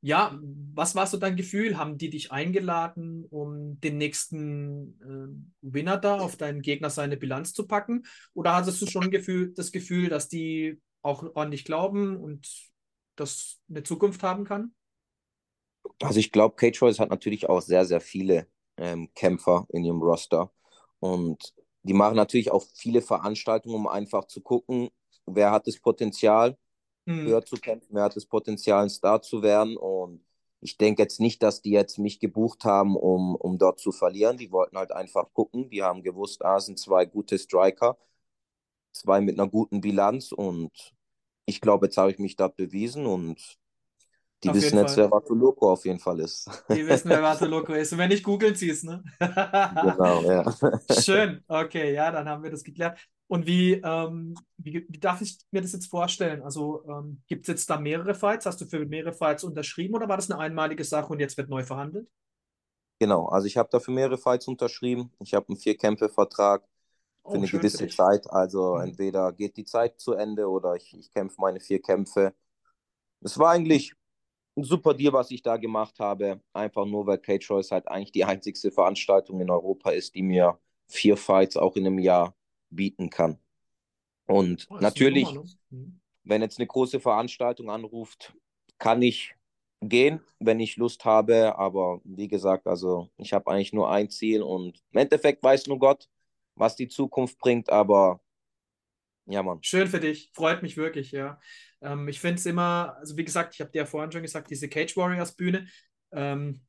Ja, 0.00 0.38
was 0.74 0.94
war 0.94 1.06
so 1.06 1.16
dein 1.16 1.34
Gefühl? 1.34 1.78
Haben 1.78 1.96
die 1.96 2.10
dich 2.10 2.30
eingeladen, 2.30 3.24
um 3.30 3.80
den 3.80 3.96
nächsten 3.96 5.00
äh, 5.00 5.62
Winner 5.62 5.96
da 5.96 6.18
auf 6.18 6.36
deinen 6.36 6.60
Gegner 6.60 6.90
seine 6.90 7.16
Bilanz 7.16 7.54
zu 7.54 7.66
packen? 7.66 8.02
Oder 8.34 8.54
hattest 8.54 8.82
du 8.82 8.86
schon 8.86 9.10
Gefühl, 9.10 9.54
das 9.54 9.72
Gefühl, 9.72 10.10
dass 10.10 10.28
die 10.28 10.78
auch 11.00 11.24
ordentlich 11.34 11.64
glauben 11.64 12.18
und 12.18 12.46
das 13.16 13.62
eine 13.70 13.82
Zukunft 13.82 14.22
haben 14.22 14.44
kann? 14.44 14.74
Also 16.02 16.18
ich 16.20 16.32
glaube, 16.32 16.56
Cage 16.56 16.82
Royce 16.82 17.00
hat 17.00 17.10
natürlich 17.10 17.48
auch 17.48 17.60
sehr, 17.62 17.84
sehr 17.86 18.00
viele 18.00 18.46
ähm, 18.76 19.10
Kämpfer 19.14 19.66
in 19.70 19.84
ihrem 19.84 20.02
Roster. 20.02 20.50
Und 21.00 21.54
die 21.82 21.94
machen 21.94 22.16
natürlich 22.16 22.50
auch 22.50 22.64
viele 22.74 23.02
Veranstaltungen, 23.02 23.76
um 23.76 23.86
einfach 23.88 24.24
zu 24.26 24.40
gucken, 24.40 24.88
wer 25.26 25.50
hat 25.52 25.66
das 25.66 25.78
Potenzial, 25.78 26.56
mhm. 27.06 27.26
höher 27.26 27.44
zu 27.44 27.56
kämpfen, 27.56 27.88
wer 27.94 28.04
hat 28.04 28.16
das 28.16 28.26
Potenzial, 28.26 28.82
ein 28.84 28.90
Star 28.90 29.22
zu 29.22 29.42
werden. 29.42 29.76
Und 29.76 30.24
ich 30.60 30.76
denke 30.78 31.02
jetzt 31.02 31.20
nicht, 31.20 31.42
dass 31.42 31.62
die 31.62 31.70
jetzt 31.72 31.98
mich 31.98 32.20
gebucht 32.20 32.64
haben, 32.64 32.96
um, 32.96 33.36
um 33.36 33.58
dort 33.58 33.80
zu 33.80 33.92
verlieren. 33.92 34.38
Die 34.38 34.50
wollten 34.52 34.78
halt 34.78 34.92
einfach 34.92 35.32
gucken. 35.32 35.70
Die 35.70 35.82
haben 35.82 36.02
gewusst, 36.02 36.44
ah, 36.44 36.60
sind 36.60 36.78
zwei 36.78 37.04
gute 37.06 37.38
Striker. 37.38 37.98
zwei 38.92 39.20
mit 39.20 39.38
einer 39.38 39.48
guten 39.48 39.80
Bilanz 39.80 40.32
und 40.32 40.94
ich 41.46 41.60
glaube, 41.60 41.86
jetzt 41.86 41.96
habe 41.98 42.10
ich 42.10 42.18
mich 42.18 42.36
da 42.36 42.48
bewiesen 42.48 43.06
und 43.06 43.58
die 44.44 44.52
Auf 44.52 44.60
wissen 44.62 44.78
jetzt, 44.78 44.96
Fall. 44.96 44.98
wer 44.98 45.08
Vatuloko 45.10 45.72
auf 45.72 45.84
jeden 45.84 45.98
Fall 45.98 46.20
ist. 46.20 46.48
Die 46.72 46.86
wissen, 46.86 47.10
wer 47.10 47.22
Vato 47.22 47.46
Loco 47.46 47.72
ist. 47.74 47.92
Und 47.92 47.98
wenn 47.98 48.08
nicht, 48.08 48.24
googeln 48.24 48.54
sie 48.54 48.70
es, 48.70 48.82
ne? 48.82 49.04
Genau, 49.80 50.24
ja. 50.30 50.44
Schön. 50.88 51.42
Okay, 51.48 51.94
ja, 51.94 52.10
dann 52.10 52.28
haben 52.28 52.42
wir 52.42 52.50
das 52.50 52.64
geklärt. 52.64 52.98
Und 53.26 53.46
wie, 53.46 53.74
ähm, 53.74 54.34
wie, 54.58 54.86
wie 54.88 54.98
darf 55.00 55.20
ich 55.22 55.38
mir 55.50 55.62
das 55.62 55.72
jetzt 55.72 55.86
vorstellen? 55.88 56.42
Also 56.42 56.84
ähm, 56.88 57.22
gibt 57.28 57.42
es 57.44 57.48
jetzt 57.48 57.70
da 57.70 57.78
mehrere 57.80 58.14
Fights? 58.14 58.46
Hast 58.46 58.60
du 58.60 58.66
für 58.66 58.84
mehrere 58.86 59.12
Fights 59.14 59.44
unterschrieben 59.44 59.94
oder 59.94 60.08
war 60.08 60.16
das 60.16 60.30
eine 60.30 60.40
einmalige 60.40 60.84
Sache 60.84 61.08
und 61.12 61.20
jetzt 61.20 61.36
wird 61.38 61.48
neu 61.48 61.64
verhandelt? 61.64 62.08
Genau, 63.00 63.26
also 63.26 63.46
ich 63.46 63.56
habe 63.56 63.68
dafür 63.70 63.92
mehrere 63.94 64.18
Fights 64.18 64.46
unterschrieben. 64.48 65.10
Ich 65.20 65.34
habe 65.34 65.48
einen 65.48 65.56
Vier-Kämpfe-Vertrag 65.58 66.64
für 67.28 67.36
Oh, 67.36 67.38
eine 67.38 67.48
für 67.48 67.50
gewisse 67.50 67.88
dich. 67.88 67.90
Zeit. 67.90 68.30
Also 68.30 68.76
Mhm. 68.76 68.78
entweder 68.78 69.32
geht 69.32 69.56
die 69.56 69.64
Zeit 69.64 70.00
zu 70.00 70.14
Ende 70.14 70.48
oder 70.48 70.76
ich, 70.76 70.94
ich 70.98 71.12
kämpfe 71.12 71.40
meine 71.40 71.60
vier 71.60 71.82
Kämpfe. 71.82 72.34
Es 73.22 73.38
war 73.38 73.50
eigentlich 73.52 73.94
super 74.56 74.94
Deal, 74.94 75.12
was 75.12 75.30
ich 75.30 75.42
da 75.42 75.56
gemacht 75.56 75.98
habe. 76.00 76.40
Einfach 76.52 76.86
nur, 76.86 77.06
weil 77.06 77.18
Cage 77.18 77.46
Choice 77.46 77.70
halt 77.72 77.88
eigentlich 77.88 78.12
die 78.12 78.24
einzigste 78.24 78.70
Veranstaltung 78.72 79.40
in 79.40 79.50
Europa 79.50 79.90
ist, 79.90 80.14
die 80.14 80.22
mir 80.22 80.58
vier 80.88 81.16
Fights 81.16 81.56
auch 81.56 81.76
in 81.76 81.86
einem 81.86 81.98
Jahr 81.98 82.36
bieten 82.70 83.10
kann. 83.10 83.38
Und 84.26 84.70
Oh, 84.70 84.78
natürlich, 84.80 85.24
Nummer, 85.34 85.44
ne? 85.44 85.50
Mhm. 85.70 86.00
wenn 86.24 86.42
jetzt 86.42 86.58
eine 86.58 86.66
große 86.66 87.00
Veranstaltung 87.00 87.70
anruft, 87.70 88.34
kann 88.78 89.02
ich 89.02 89.34
gehen, 89.82 90.20
wenn 90.38 90.60
ich 90.60 90.76
Lust 90.76 91.04
habe. 91.04 91.56
Aber 91.58 92.00
wie 92.04 92.28
gesagt, 92.28 92.66
also 92.66 93.10
ich 93.18 93.32
habe 93.32 93.50
eigentlich 93.50 93.72
nur 93.72 93.90
ein 93.90 94.10
Ziel 94.10 94.42
und 94.42 94.82
im 94.92 94.98
Endeffekt 95.00 95.42
weiß 95.42 95.66
nur 95.66 95.78
Gott, 95.78 96.08
was 96.56 96.76
die 96.76 96.88
Zukunft 96.88 97.38
bringt. 97.38 97.70
Aber 97.70 98.20
ja, 99.26 99.42
Mann, 99.42 99.62
Schön 99.62 99.88
für 99.88 100.00
dich, 100.00 100.30
freut 100.34 100.62
mich 100.62 100.76
wirklich, 100.76 101.10
ja. 101.10 101.40
Ähm, 101.80 102.08
ich 102.08 102.20
finde 102.20 102.36
es 102.36 102.46
immer, 102.46 102.96
also 102.98 103.16
wie 103.16 103.24
gesagt, 103.24 103.54
ich 103.54 103.60
habe 103.60 103.70
dir 103.70 103.78
ja 103.80 103.86
vorhin 103.86 104.12
schon 104.12 104.22
gesagt, 104.22 104.50
diese 104.50 104.68
Cage 104.68 104.96
Warriors 104.96 105.34
Bühne, 105.36 105.66
ähm, 106.12 106.60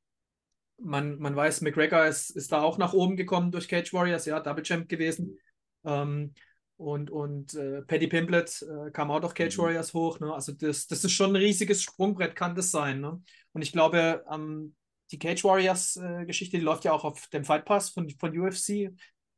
man, 0.77 1.17
man 1.19 1.35
weiß, 1.35 1.61
McGregor 1.61 2.05
ist, 2.05 2.29
ist 2.31 2.51
da 2.51 2.61
auch 2.61 2.77
nach 2.77 2.93
oben 2.93 3.15
gekommen 3.15 3.51
durch 3.51 3.67
Cage 3.67 3.93
Warriors, 3.93 4.25
ja, 4.25 4.39
Double 4.39 4.63
Champ 4.63 4.89
gewesen. 4.89 5.37
Ähm, 5.85 6.33
und 6.77 7.09
und 7.09 7.53
äh, 7.53 7.83
Paddy 7.83 8.07
Pimblett 8.07 8.61
äh, 8.61 8.91
kam 8.91 9.09
auch 9.09 9.21
durch 9.21 9.33
Cage 9.33 9.57
Mhm. 9.57 9.61
Warriors 9.61 9.93
hoch. 9.93 10.19
Ne? 10.19 10.33
Also 10.33 10.51
das, 10.51 10.87
das 10.87 11.03
ist 11.05 11.13
schon 11.13 11.31
ein 11.31 11.37
riesiges 11.37 11.81
Sprungbrett, 11.81 12.35
kann 12.35 12.55
das 12.55 12.71
sein. 12.71 12.99
Ne? 12.99 13.21
Und 13.53 13.61
ich 13.61 13.71
glaube, 13.71 14.25
ähm, 14.29 14.75
die 15.11 15.19
Cage 15.19 15.43
Warriors 15.45 15.95
äh, 15.95 16.25
Geschichte, 16.25 16.57
die 16.57 16.63
läuft 16.63 16.83
ja 16.83 16.91
auch 16.91 17.05
auf 17.05 17.27
dem 17.27 17.45
Fight 17.45 17.63
Pass 17.65 17.91
von, 17.91 18.09
von 18.09 18.37
UFC. 18.37 18.91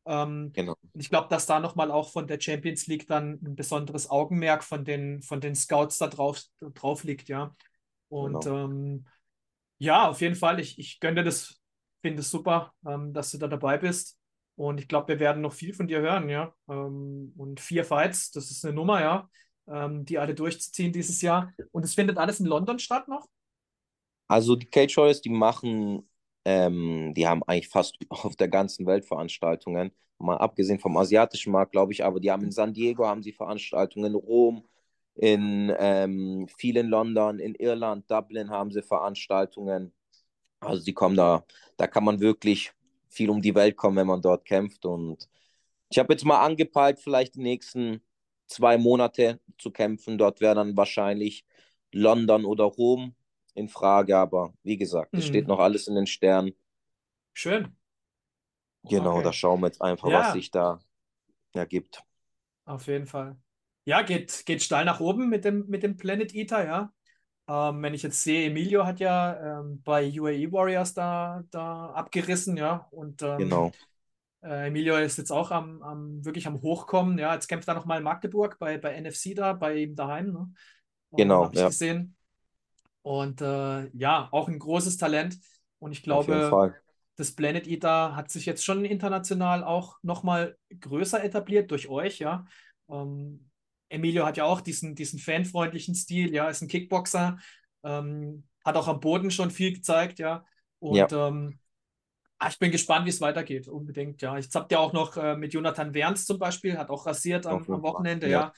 Ähm, 0.08 0.54
genau. 0.54 0.76
ich 0.94 1.10
glaube, 1.10 1.28
dass 1.30 1.46
da 1.46 1.60
nochmal 1.60 1.92
auch 1.92 2.12
von 2.12 2.28
der 2.28 2.40
Champions 2.40 2.88
League 2.88 3.08
dann 3.08 3.40
ein 3.44 3.56
besonderes 3.56 4.10
Augenmerk 4.10 4.64
von 4.64 4.86
den, 4.86 5.22
von 5.22 5.42
den 5.42 5.56
Scouts 5.56 5.98
da 5.98 6.08
drauf, 6.08 6.42
drauf 6.74 7.04
liegt, 7.04 7.28
ja. 7.30 7.54
Und 8.10 8.46
Genau. 8.46 8.66
ähm, 8.66 9.06
ja, 9.80 10.10
auf 10.10 10.22
jeden 10.22 10.36
Fall, 10.36 10.60
ich, 10.60 10.80
ich 10.80 11.00
gönne 11.00 11.16
dir 11.18 11.24
das, 11.26 11.60
finde 12.02 12.22
es 12.22 12.32
super, 12.32 12.74
ähm, 12.86 13.14
dass 13.14 13.32
du 13.32 13.38
da 13.38 13.48
dabei 13.48 13.78
bist. 13.78 14.18
Und 14.56 14.80
ich 14.80 14.88
glaube, 14.88 15.10
wir 15.10 15.20
werden 15.20 15.42
noch 15.42 15.54
viel 15.54 15.74
von 15.74 15.88
dir 15.88 16.00
hören, 16.00 16.30
ja. 16.30 16.54
Ähm, 16.70 17.34
und 17.38 17.60
vier 17.60 17.86
Fights, 17.86 18.32
das 18.32 18.50
ist 18.50 18.66
eine 18.66 18.74
Nummer, 18.74 19.02
ja, 19.02 19.30
ähm, 19.68 20.06
die 20.06 20.18
alle 20.18 20.34
durchzuziehen 20.34 20.94
dieses 20.94 21.22
Jahr. 21.22 21.54
Und 21.72 21.84
es 21.84 21.94
findet 21.94 22.18
alles 22.18 22.40
in 22.40 22.48
London 22.48 22.80
statt 22.80 23.08
noch? 23.08 23.28
Also 24.28 24.56
die 24.56 24.66
Cage 24.68 24.98
Warriors, 24.98 25.22
die 25.22 25.30
machen, 25.30 26.10
ähm, 26.48 27.14
die 27.14 27.28
haben 27.28 27.44
eigentlich 27.44 27.68
fast 27.68 27.98
auf 28.10 28.38
der 28.38 28.48
ganzen 28.48 28.86
Welt 28.86 29.06
Veranstaltungen. 29.06 29.92
Mal 30.18 30.38
abgesehen 30.38 30.80
vom 30.80 30.96
asiatischen 30.98 31.52
Markt, 31.52 31.74
glaube 31.74 31.92
ich, 31.92 32.06
aber 32.06 32.22
die 32.22 32.32
haben 32.32 32.44
in 32.44 32.52
San 32.52 32.74
Diego 32.74 33.06
haben 33.06 33.22
sie 33.22 33.34
Veranstaltungen, 33.34 34.14
in 34.14 34.16
Rom, 34.16 34.64
in 35.16 35.74
ähm, 35.78 36.48
viel 36.58 36.78
in 36.78 36.88
London, 36.88 37.40
in 37.40 37.54
Irland, 37.56 38.10
Dublin 38.10 38.50
haben 38.50 38.72
sie 38.72 38.82
Veranstaltungen. 38.82 39.92
Also 40.62 40.86
die 40.86 40.94
kommen 40.94 41.18
da, 41.18 41.46
da 41.76 41.86
kann 41.88 42.06
man 42.06 42.22
wirklich 42.22 42.72
viel 43.10 43.30
um 43.30 43.42
die 43.42 43.56
Welt 43.56 43.76
kommen, 43.76 43.98
wenn 43.98 44.08
man 44.08 44.22
dort 44.22 44.46
kämpft. 44.46 44.86
Und 44.86 45.30
ich 45.90 46.00
habe 46.00 46.14
jetzt 46.14 46.26
mal 46.26 46.44
angepeilt, 46.44 47.00
vielleicht 47.00 47.36
die 47.36 47.42
nächsten 47.42 48.02
zwei 48.48 48.78
Monate 48.78 49.40
zu 49.58 49.72
kämpfen. 49.72 50.18
Dort 50.18 50.42
wäre 50.42 50.56
dann 50.56 50.78
wahrscheinlich 50.78 51.46
London 51.92 52.46
oder 52.46 52.64
Rom 52.66 53.16
in 53.58 53.70
Frage, 53.70 54.18
aber 54.18 54.54
wie 54.64 54.78
gesagt, 54.78 55.18
es 55.18 55.26
Mhm. 55.26 55.26
steht 55.26 55.48
noch 55.50 55.60
alles 55.60 55.88
in 55.88 55.96
den 55.96 56.08
Sternen. 56.08 56.54
Schön. 57.34 57.78
Genau, 58.90 59.22
Okay. 59.22 59.22
da 59.22 59.34
schauen 59.34 59.62
wir 59.62 59.68
jetzt 59.68 59.82
einfach, 59.84 60.12
Ja. 60.12 60.14
was 60.14 60.32
sich 60.32 60.50
da 60.52 60.80
ergibt. 61.54 62.04
Auf 62.66 62.88
jeden 62.88 63.06
Fall. 63.08 63.38
Ja, 63.86 64.02
geht, 64.02 64.46
geht 64.46 64.62
steil 64.62 64.86
nach 64.86 65.00
oben 65.00 65.30
mit 65.30 65.46
dem, 65.46 65.66
mit 65.68 65.84
dem 65.84 65.96
Planet 65.98 66.34
Eater, 66.36 66.66
ja. 66.66 66.94
Ähm, 67.48 67.84
wenn 67.84 67.94
ich 67.94 68.04
jetzt 68.04 68.24
sehe, 68.24 68.48
Emilio 68.50 68.86
hat 68.86 69.00
ja 69.02 69.60
ähm, 69.62 69.82
bei 69.84 70.10
UAE 70.20 70.52
Warriors 70.52 70.94
da, 70.96 71.44
da 71.52 71.92
abgerissen, 71.92 72.58
ja. 72.58 72.88
Und 72.92 73.22
ähm, 73.24 73.38
Genau, 73.38 73.76
äh, 74.44 74.68
Emilio 74.70 74.98
ist 74.98 75.18
jetzt 75.20 75.32
auch 75.32 75.52
am, 75.52 75.84
am 75.84 76.26
wirklich 76.26 76.48
am 76.48 76.62
Hochkommen, 76.64 77.20
ja. 77.20 77.34
Jetzt 77.36 77.48
kämpft 77.50 77.70
er 77.70 77.76
nochmal 77.76 78.00
in 78.00 78.06
Magdeburg 78.06 78.60
bei, 78.60 78.78
bei 78.80 78.94
NFC 78.96 79.36
da, 79.36 79.54
bei 79.54 79.76
ihm 79.84 79.96
daheim, 79.98 80.34
ne? 80.34 80.54
Ähm, 81.14 81.18
Genau, 81.18 81.44
habe 81.44 81.56
ich 81.56 81.64
ja. 81.64 81.68
gesehen. 81.68 82.17
Und 83.08 83.40
äh, 83.40 83.88
ja, 83.98 84.28
auch 84.32 84.50
ein 84.50 84.60
großes 84.60 84.98
Talent. 84.98 85.38
Und 85.80 85.94
ich 85.94 86.04
glaube, 86.04 86.70
das 87.16 87.32
Planet 87.32 87.66
Eater 87.66 88.18
hat 88.18 88.30
sich 88.30 88.46
jetzt 88.46 88.66
schon 88.66 88.84
international 88.84 89.64
auch 89.64 89.98
nochmal 90.02 90.58
größer 90.78 91.24
etabliert 91.24 91.72
durch 91.72 91.88
euch, 91.88 92.20
ja. 92.20 92.44
Ähm, 92.90 93.50
Emilio 93.88 94.26
hat 94.26 94.36
ja 94.36 94.44
auch 94.44 94.60
diesen, 94.60 94.94
diesen 94.94 95.20
fanfreundlichen 95.20 95.96
Stil, 95.96 96.34
ja, 96.34 96.50
ist 96.50 96.62
ein 96.62 96.68
Kickboxer, 96.68 97.38
ähm, 97.86 98.44
hat 98.66 98.76
auch 98.76 98.90
am 98.90 99.00
Boden 99.00 99.32
schon 99.32 99.52
viel 99.52 99.72
gezeigt, 99.74 100.20
ja. 100.20 100.44
Und 100.80 101.14
ähm, 101.14 101.60
ah, 102.40 102.50
ich 102.50 102.60
bin 102.60 102.72
gespannt, 102.72 103.06
wie 103.06 103.12
es 103.12 103.22
weitergeht, 103.22 103.70
unbedingt, 103.70 104.22
ja. 104.22 104.36
Jetzt 104.36 104.54
habt 104.54 104.70
ihr 104.74 104.82
auch 104.82 104.92
noch 104.92 105.16
äh, 105.16 105.38
mit 105.38 105.54
Jonathan 105.54 105.94
Werns 105.94 106.26
zum 106.26 106.40
Beispiel, 106.40 106.78
hat 106.78 106.90
auch 106.90 107.06
rasiert 107.06 107.46
am, 107.46 107.64
am. 107.72 107.82
Wochenende, 107.84 108.30
Ja. 108.30 108.42
ja. 108.42 108.54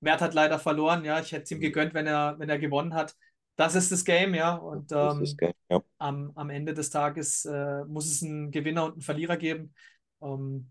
Mert 0.00 0.20
hat 0.20 0.34
leider 0.34 0.58
verloren, 0.58 1.02
ja. 1.06 1.18
Ich 1.20 1.32
hätte 1.32 1.44
es 1.44 1.50
ihm 1.50 1.58
Mhm. 1.58 1.62
gegönnt, 1.62 1.94
wenn 1.94 2.06
er, 2.06 2.38
wenn 2.38 2.50
er 2.50 2.58
gewonnen 2.58 2.92
hat. 2.92 3.16
Das 3.56 3.74
ist 3.74 3.90
das 3.90 4.04
Game, 4.04 4.34
ja. 4.34 4.54
Und 4.56 4.92
ähm, 4.92 5.36
Game. 5.36 5.52
Ja, 5.70 5.82
am, 5.98 6.32
am 6.34 6.50
Ende 6.50 6.74
des 6.74 6.90
Tages 6.90 7.44
äh, 7.44 7.84
muss 7.86 8.06
es 8.06 8.22
einen 8.22 8.50
Gewinner 8.50 8.84
und 8.84 8.92
einen 8.92 9.00
Verlierer 9.02 9.36
geben. 9.36 9.74
Ähm, 10.22 10.70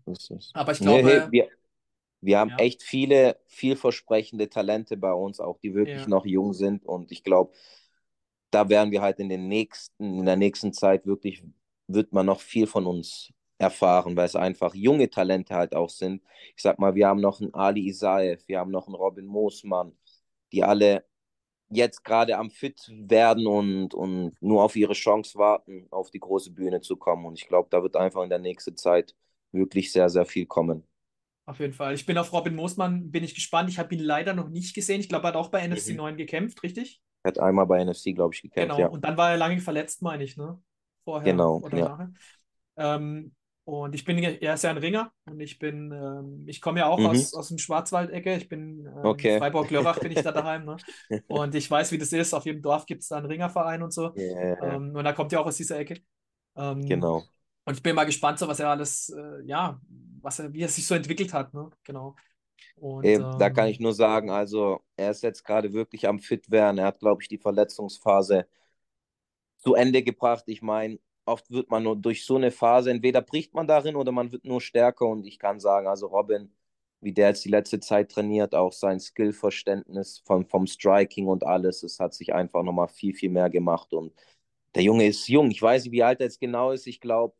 aber 0.54 0.72
ich 0.72 0.80
Nee, 0.80 1.02
glaube, 1.02 1.08
hey, 1.22 1.32
wir, 1.32 1.48
wir 2.20 2.38
haben 2.38 2.50
ja, 2.50 2.56
echt 2.58 2.82
viele 2.82 3.38
vielversprechende 3.46 4.48
Talente 4.48 4.96
bei 4.96 5.12
uns, 5.12 5.40
auch 5.40 5.58
die 5.60 5.74
wirklich 5.74 6.02
ja, 6.02 6.08
noch 6.08 6.26
jung 6.26 6.52
sind. 6.52 6.84
Und 6.84 7.12
ich 7.12 7.24
glaube, 7.24 7.52
da 8.50 8.68
werden 8.68 8.90
wir 8.90 9.02
halt 9.02 9.18
in 9.18 9.28
den 9.28 9.48
nächsten, 9.48 10.18
in 10.20 10.26
der 10.26 10.36
nächsten 10.36 10.72
Zeit 10.72 11.06
wirklich, 11.06 11.42
wird 11.88 12.12
man 12.12 12.26
noch 12.26 12.40
viel 12.40 12.66
von 12.66 12.86
uns 12.86 13.32
erfahren, 13.58 14.16
weil 14.16 14.26
es 14.26 14.36
einfach 14.36 14.74
junge 14.74 15.08
Talente 15.10 15.54
halt 15.54 15.74
auch 15.74 15.90
sind. 15.90 16.22
Ich 16.56 16.62
sag 16.62 16.78
mal, 16.78 16.94
wir 16.94 17.08
haben 17.08 17.20
noch 17.20 17.40
einen 17.40 17.54
Ali 17.54 17.88
Isaev, 17.88 18.42
wir 18.46 18.58
haben 18.58 18.70
noch 18.70 18.86
einen 18.86 18.96
Robin 18.96 19.26
Moosmann, 19.26 19.96
die 20.52 20.64
alle 20.64 21.04
jetzt 21.70 22.04
gerade 22.04 22.36
am 22.38 22.50
fit 22.50 22.80
werden 22.90 23.46
und, 23.46 23.94
und 23.94 24.34
nur 24.40 24.62
auf 24.64 24.76
ihre 24.76 24.92
Chance 24.94 25.38
warten, 25.38 25.86
auf 25.90 26.10
die 26.10 26.20
große 26.20 26.52
Bühne 26.52 26.80
zu 26.80 26.96
kommen. 26.96 27.26
Und 27.26 27.38
ich 27.40 27.48
glaube, 27.48 27.68
da 27.70 27.82
wird 27.82 27.96
einfach 27.96 28.22
in 28.22 28.30
der 28.30 28.38
nächsten 28.38 28.76
Zeit 28.76 29.14
wirklich 29.52 29.92
sehr, 29.92 30.08
sehr 30.10 30.26
viel 30.26 30.46
kommen. 30.46 30.86
auf 31.46 31.60
jeden 31.60 31.72
Fall. 31.72 31.94
Ich 31.94 32.06
bin 32.06 32.18
auf 32.18 32.32
Robin 32.32 32.54
Moosmann, 32.54 33.10
bin 33.10 33.22
ich 33.24 33.34
gespannt. 33.34 33.70
Ich 33.70 33.78
habe 33.78 33.94
ihn 33.94 34.00
leider 34.00 34.34
noch 34.34 34.48
nicht 34.48 34.74
gesehen. 34.74 35.00
Ich 35.00 35.08
glaube, 35.08 35.26
er 35.26 35.28
hat 35.28 35.36
auch 35.36 35.48
bei 35.50 35.60
NFC 35.62 35.92
Mhm. 35.92 35.96
9 35.96 36.16
gekämpft, 36.16 36.62
richtig? 36.62 37.00
Er 37.22 37.28
hat 37.30 37.38
einmal 37.38 37.66
bei 37.66 37.80
NFC, 37.80 38.12
glaube 38.14 38.34
ich, 38.34 38.42
gekämpft, 38.42 38.78
Genau. 38.78 38.78
ja. 38.78 38.88
Und 38.88 39.04
dann 39.04 39.16
war 39.16 39.30
er 39.30 39.36
lange 39.36 39.60
verletzt, 39.60 40.02
meine 40.02 40.24
ich, 40.24 40.36
ne? 40.36 40.60
Vorher 41.04 41.28
Genau, 41.32 41.58
oder 41.58 41.78
ja. 41.78 41.84
nachher. 41.84 42.12
Ähm, 42.76 43.35
und 43.66 43.94
ich 43.96 44.04
bin, 44.06 44.18
er 44.18 44.54
ist 44.54 44.64
ja 44.64 44.70
ein 44.70 44.78
Ringer 44.78 45.12
und 45.26 45.40
ich 45.40 45.58
bin, 45.58 45.92
ähm, 45.92 46.44
ich 46.48 46.62
komme 46.62 46.80
ja 46.80 46.86
auch 46.88 47.04
Mhm. 47.04 47.06
aus, 47.06 47.34
aus 47.34 47.48
dem 47.50 47.58
Schwarzwaldecke. 47.58 48.36
Ich 48.36 48.48
bin 48.48 48.86
ähm, 48.86 48.92
Okay. 49.04 49.36
Freiburg-Lörrach 49.36 50.00
bin 50.00 50.12
ich 50.12 50.22
da 50.22 50.32
daheim, 50.32 50.66
ne? 50.66 50.82
Und 51.26 51.54
ich 51.56 51.70
weiß, 51.70 51.92
wie 51.92 51.98
das 51.98 52.12
ist. 52.12 52.34
Auf 52.34 52.46
jedem 52.46 52.62
Dorf 52.62 52.86
gibt 52.86 53.02
es 53.02 53.08
da 53.08 53.18
einen 53.18 53.26
Ringerverein 53.26 53.82
und 53.82 53.92
so. 53.92 54.14
Ja. 54.14 54.56
Ähm, 54.60 54.94
und 54.96 55.06
er 55.06 55.14
kommt 55.14 55.32
ja 55.32 55.40
auch 55.40 55.46
aus 55.46 55.56
dieser 55.58 55.78
Ecke. 55.78 56.00
Ähm, 56.56 57.04
Genau. 57.04 57.28
Und 57.66 57.74
ich 57.76 57.82
bin 57.82 57.94
mal 57.96 58.04
gespannt, 58.06 58.38
so 58.40 58.48
was 58.48 58.60
er 58.60 58.70
alles, 58.70 59.10
äh, 59.10 59.42
ja, 59.46 59.80
was 60.22 60.38
er, 60.40 60.52
wie 60.54 60.62
er 60.62 60.68
sich 60.68 60.86
so 60.86 60.94
entwickelt 60.96 61.32
hat, 61.34 61.54
ne? 61.54 61.70
Genau. 61.84 62.16
Und 62.76 63.18
Ey, 63.18 63.26
da 63.38 63.50
kann 63.50 63.68
ähm, 63.68 63.70
ich 63.70 63.80
nur 63.80 63.94
sagen, 63.94 64.30
also 64.30 64.80
er 64.96 65.10
ist 65.10 65.22
jetzt 65.22 65.44
gerade 65.44 65.72
wirklich 65.72 66.08
am 66.08 66.18
fit 66.18 66.50
werden. 66.50 66.78
Er 66.78 66.86
hat, 66.86 66.98
glaube 67.00 67.22
ich, 67.22 67.28
die 67.28 67.38
Verletzungsphase 67.38 68.46
zu 69.58 69.74
Ende 69.74 70.02
gebracht. 70.02 70.44
Ich 70.46 70.62
meine, 70.62 70.98
oft 71.26 71.50
wird 71.50 71.70
man 71.70 71.82
nur 71.82 71.96
durch 71.96 72.24
so 72.24 72.36
eine 72.36 72.50
Phase, 72.50 72.90
entweder 72.90 73.20
bricht 73.20 73.54
man 73.54 73.66
darin 73.66 73.96
oder 73.96 74.12
man 74.12 74.32
wird 74.32 74.44
nur 74.44 74.60
stärker. 74.60 75.06
Und 75.06 75.26
ich 75.26 75.38
kann 75.38 75.60
sagen, 75.60 75.86
also 75.86 76.06
Robin, 76.06 76.52
wie 77.00 77.12
der 77.12 77.28
jetzt 77.28 77.44
die 77.44 77.50
letzte 77.50 77.80
Zeit 77.80 78.10
trainiert, 78.10 78.54
auch 78.54 78.72
sein 78.72 79.00
Skillverständnis 79.00 80.22
vom, 80.24 80.46
vom 80.46 80.66
Striking 80.66 81.26
und 81.26 81.44
alles, 81.44 81.82
es 81.82 81.98
hat 82.00 82.14
sich 82.14 82.34
einfach 82.34 82.62
nochmal 82.62 82.88
viel, 82.88 83.14
viel 83.14 83.30
mehr 83.30 83.50
gemacht. 83.50 83.92
Und 83.92 84.14
der 84.74 84.82
Junge 84.82 85.06
ist 85.06 85.28
jung. 85.28 85.50
Ich 85.50 85.60
weiß 85.60 85.84
nicht, 85.84 85.92
wie 85.92 86.02
alt 86.02 86.20
er 86.20 86.26
jetzt 86.26 86.40
genau 86.40 86.70
ist. 86.70 86.86
Ich 86.86 87.00
glaube 87.00 87.34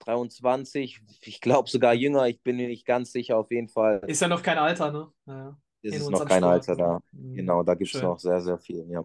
23, 0.00 1.00
ich 1.22 1.40
glaube 1.40 1.68
sogar 1.68 1.94
jünger, 1.94 2.26
ich 2.26 2.42
bin 2.42 2.56
mir 2.56 2.68
nicht 2.68 2.84
ganz 2.84 3.12
sicher, 3.12 3.38
auf 3.38 3.50
jeden 3.50 3.68
Fall. 3.68 4.02
Ist 4.06 4.20
ja 4.20 4.28
noch 4.28 4.42
kein 4.42 4.58
Alter, 4.58 4.90
ne? 4.90 5.12
Ja, 5.26 5.58
ist 5.82 6.00
es 6.00 6.10
noch 6.10 6.26
kein. 6.26 6.42
Alter 6.42 6.76
da. 6.76 7.00
Mhm. 7.12 7.34
Genau, 7.34 7.62
da 7.62 7.74
gibt 7.74 7.94
es 7.94 8.02
noch 8.02 8.18
sehr, 8.18 8.40
sehr 8.40 8.58
viel, 8.58 8.84
ja. 8.90 9.04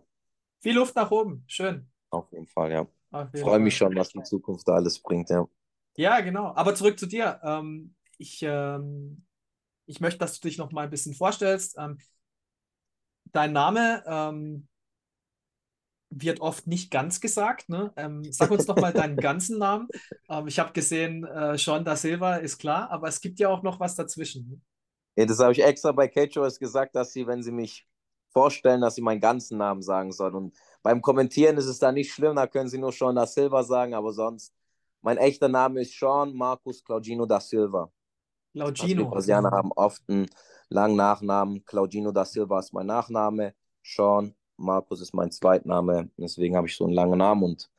Viel 0.59 0.75
Luft 0.75 0.95
nach 0.95 1.11
oben, 1.11 1.43
schön. 1.47 1.87
Auf 2.09 2.31
jeden 2.31 2.47
Fall, 2.47 2.71
ja. 2.71 2.87
Freue 3.35 3.59
mich 3.59 3.77
schon, 3.77 3.95
was 3.95 4.09
die 4.09 4.23
Zukunft 4.23 4.67
da 4.67 4.73
alles 4.73 4.99
bringt, 4.99 5.29
ja. 5.29 5.47
Ja, 5.95 6.19
genau. 6.21 6.53
Aber 6.55 6.75
zurück 6.75 6.99
zu 6.99 7.07
dir. 7.07 7.39
Ähm, 7.43 7.95
ich, 8.17 8.41
ähm, 8.43 9.25
ich 9.85 9.99
möchte, 9.99 10.19
dass 10.19 10.39
du 10.39 10.47
dich 10.47 10.57
noch 10.57 10.71
mal 10.71 10.83
ein 10.83 10.89
bisschen 10.89 11.13
vorstellst. 11.13 11.75
Ähm, 11.79 11.97
dein 13.25 13.53
Name 13.53 14.03
ähm, 14.05 14.67
wird 16.09 16.39
oft 16.39 16.67
nicht 16.67 16.91
ganz 16.91 17.19
gesagt. 17.19 17.69
Ne? 17.69 17.91
Ähm, 17.97 18.23
sag 18.31 18.51
uns 18.51 18.65
doch 18.65 18.77
mal 18.77 18.93
deinen 18.93 19.17
ganzen 19.17 19.57
Namen. 19.57 19.87
Ähm, 20.29 20.47
ich 20.47 20.59
habe 20.59 20.71
gesehen, 20.71 21.25
äh, 21.25 21.57
Sean 21.57 21.83
da 21.83 21.95
Silva 21.95 22.37
ist 22.37 22.59
klar, 22.59 22.89
aber 22.91 23.07
es 23.07 23.19
gibt 23.19 23.39
ja 23.39 23.49
auch 23.49 23.63
noch 23.63 23.79
was 23.79 23.95
dazwischen. 23.95 24.47
Ne? 24.49 24.61
Ja, 25.17 25.25
das 25.25 25.39
habe 25.39 25.51
ich 25.51 25.63
extra 25.63 25.91
bei 25.91 26.07
Cage 26.07 26.39
gesagt, 26.59 26.95
dass 26.95 27.11
sie, 27.11 27.25
wenn 27.25 27.41
sie 27.41 27.51
mich 27.51 27.87
vorstellen, 28.31 28.81
dass 28.81 28.95
sie 28.95 29.01
meinen 29.01 29.19
ganzen 29.19 29.57
Namen 29.57 29.81
sagen 29.81 30.11
sollen. 30.11 30.35
Und 30.35 30.55
beim 30.87 31.01
Kommentieren 31.01 31.57
ist 31.57 31.65
es 31.65 31.79
da 31.79 31.91
nicht 31.91 32.13
schlimm, 32.13 32.37
da 32.37 32.47
können 32.47 32.69
sie 32.69 32.77
nur 32.77 32.93
Sean 32.93 33.13
da 33.13 33.27
Silva 33.27 33.61
sagen, 33.61 33.93
aber 33.93 34.13
sonst, 34.13 34.53
mein 35.01 35.17
echter 35.17 35.49
Name 35.49 35.81
ist 35.81 35.99
Sean 35.99 36.33
Marcus 36.33 36.81
Claudino 36.81 37.25
da 37.25 37.41
Silva. 37.41 37.91
Claudino. 38.53 38.83
Also 38.83 38.95
die 38.95 39.03
Brasilianer 39.03 39.51
haben 39.51 39.73
oft 39.75 40.01
einen 40.07 40.27
langen 40.69 40.95
Nachnamen. 40.95 41.65
Claudino 41.65 42.13
da 42.13 42.23
Silva 42.23 42.59
ist 42.59 42.71
mein 42.71 42.85
Nachname. 42.85 43.53
Sean 43.83 44.33
Markus 44.55 45.01
ist 45.01 45.13
mein 45.13 45.29
Zweitname, 45.29 46.09
deswegen 46.15 46.55
habe 46.55 46.67
ich 46.67 46.77
so 46.77 46.85
einen 46.85 46.93
langen 46.93 47.17
Namen 47.17 47.43
und 47.43 47.69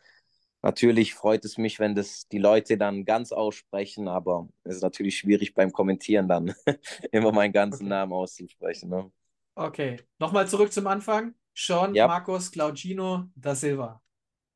natürlich 0.61 1.15
freut 1.15 1.47
es 1.47 1.57
mich, 1.57 1.81
wenn 1.81 1.95
das 1.95 2.29
die 2.29 2.37
Leute 2.37 2.77
dann 2.77 3.07
ganz 3.07 3.33
aussprechen, 3.33 4.07
aber 4.07 4.51
es 4.65 4.77
ist 4.77 4.83
natürlich 4.83 5.17
schwierig 5.17 5.55
beim 5.55 5.73
Kommentieren 5.73 6.29
dann 6.29 6.53
immer 7.11 7.33
meinen 7.33 7.55
ganzen 7.55 7.85
okay. 7.85 7.89
Namen 7.89 8.13
auszusprechen. 8.13 8.91
Ne? 8.91 9.11
Okay, 9.55 9.97
nochmal 10.19 10.47
zurück 10.47 10.71
zum 10.75 10.87
Anfang. 10.87 11.35
Sean 11.59 11.93
ja. 11.93 12.07
Marcos 12.07 12.53
Claudino 12.53 13.31
da 13.35 13.53
Silva. 13.53 14.01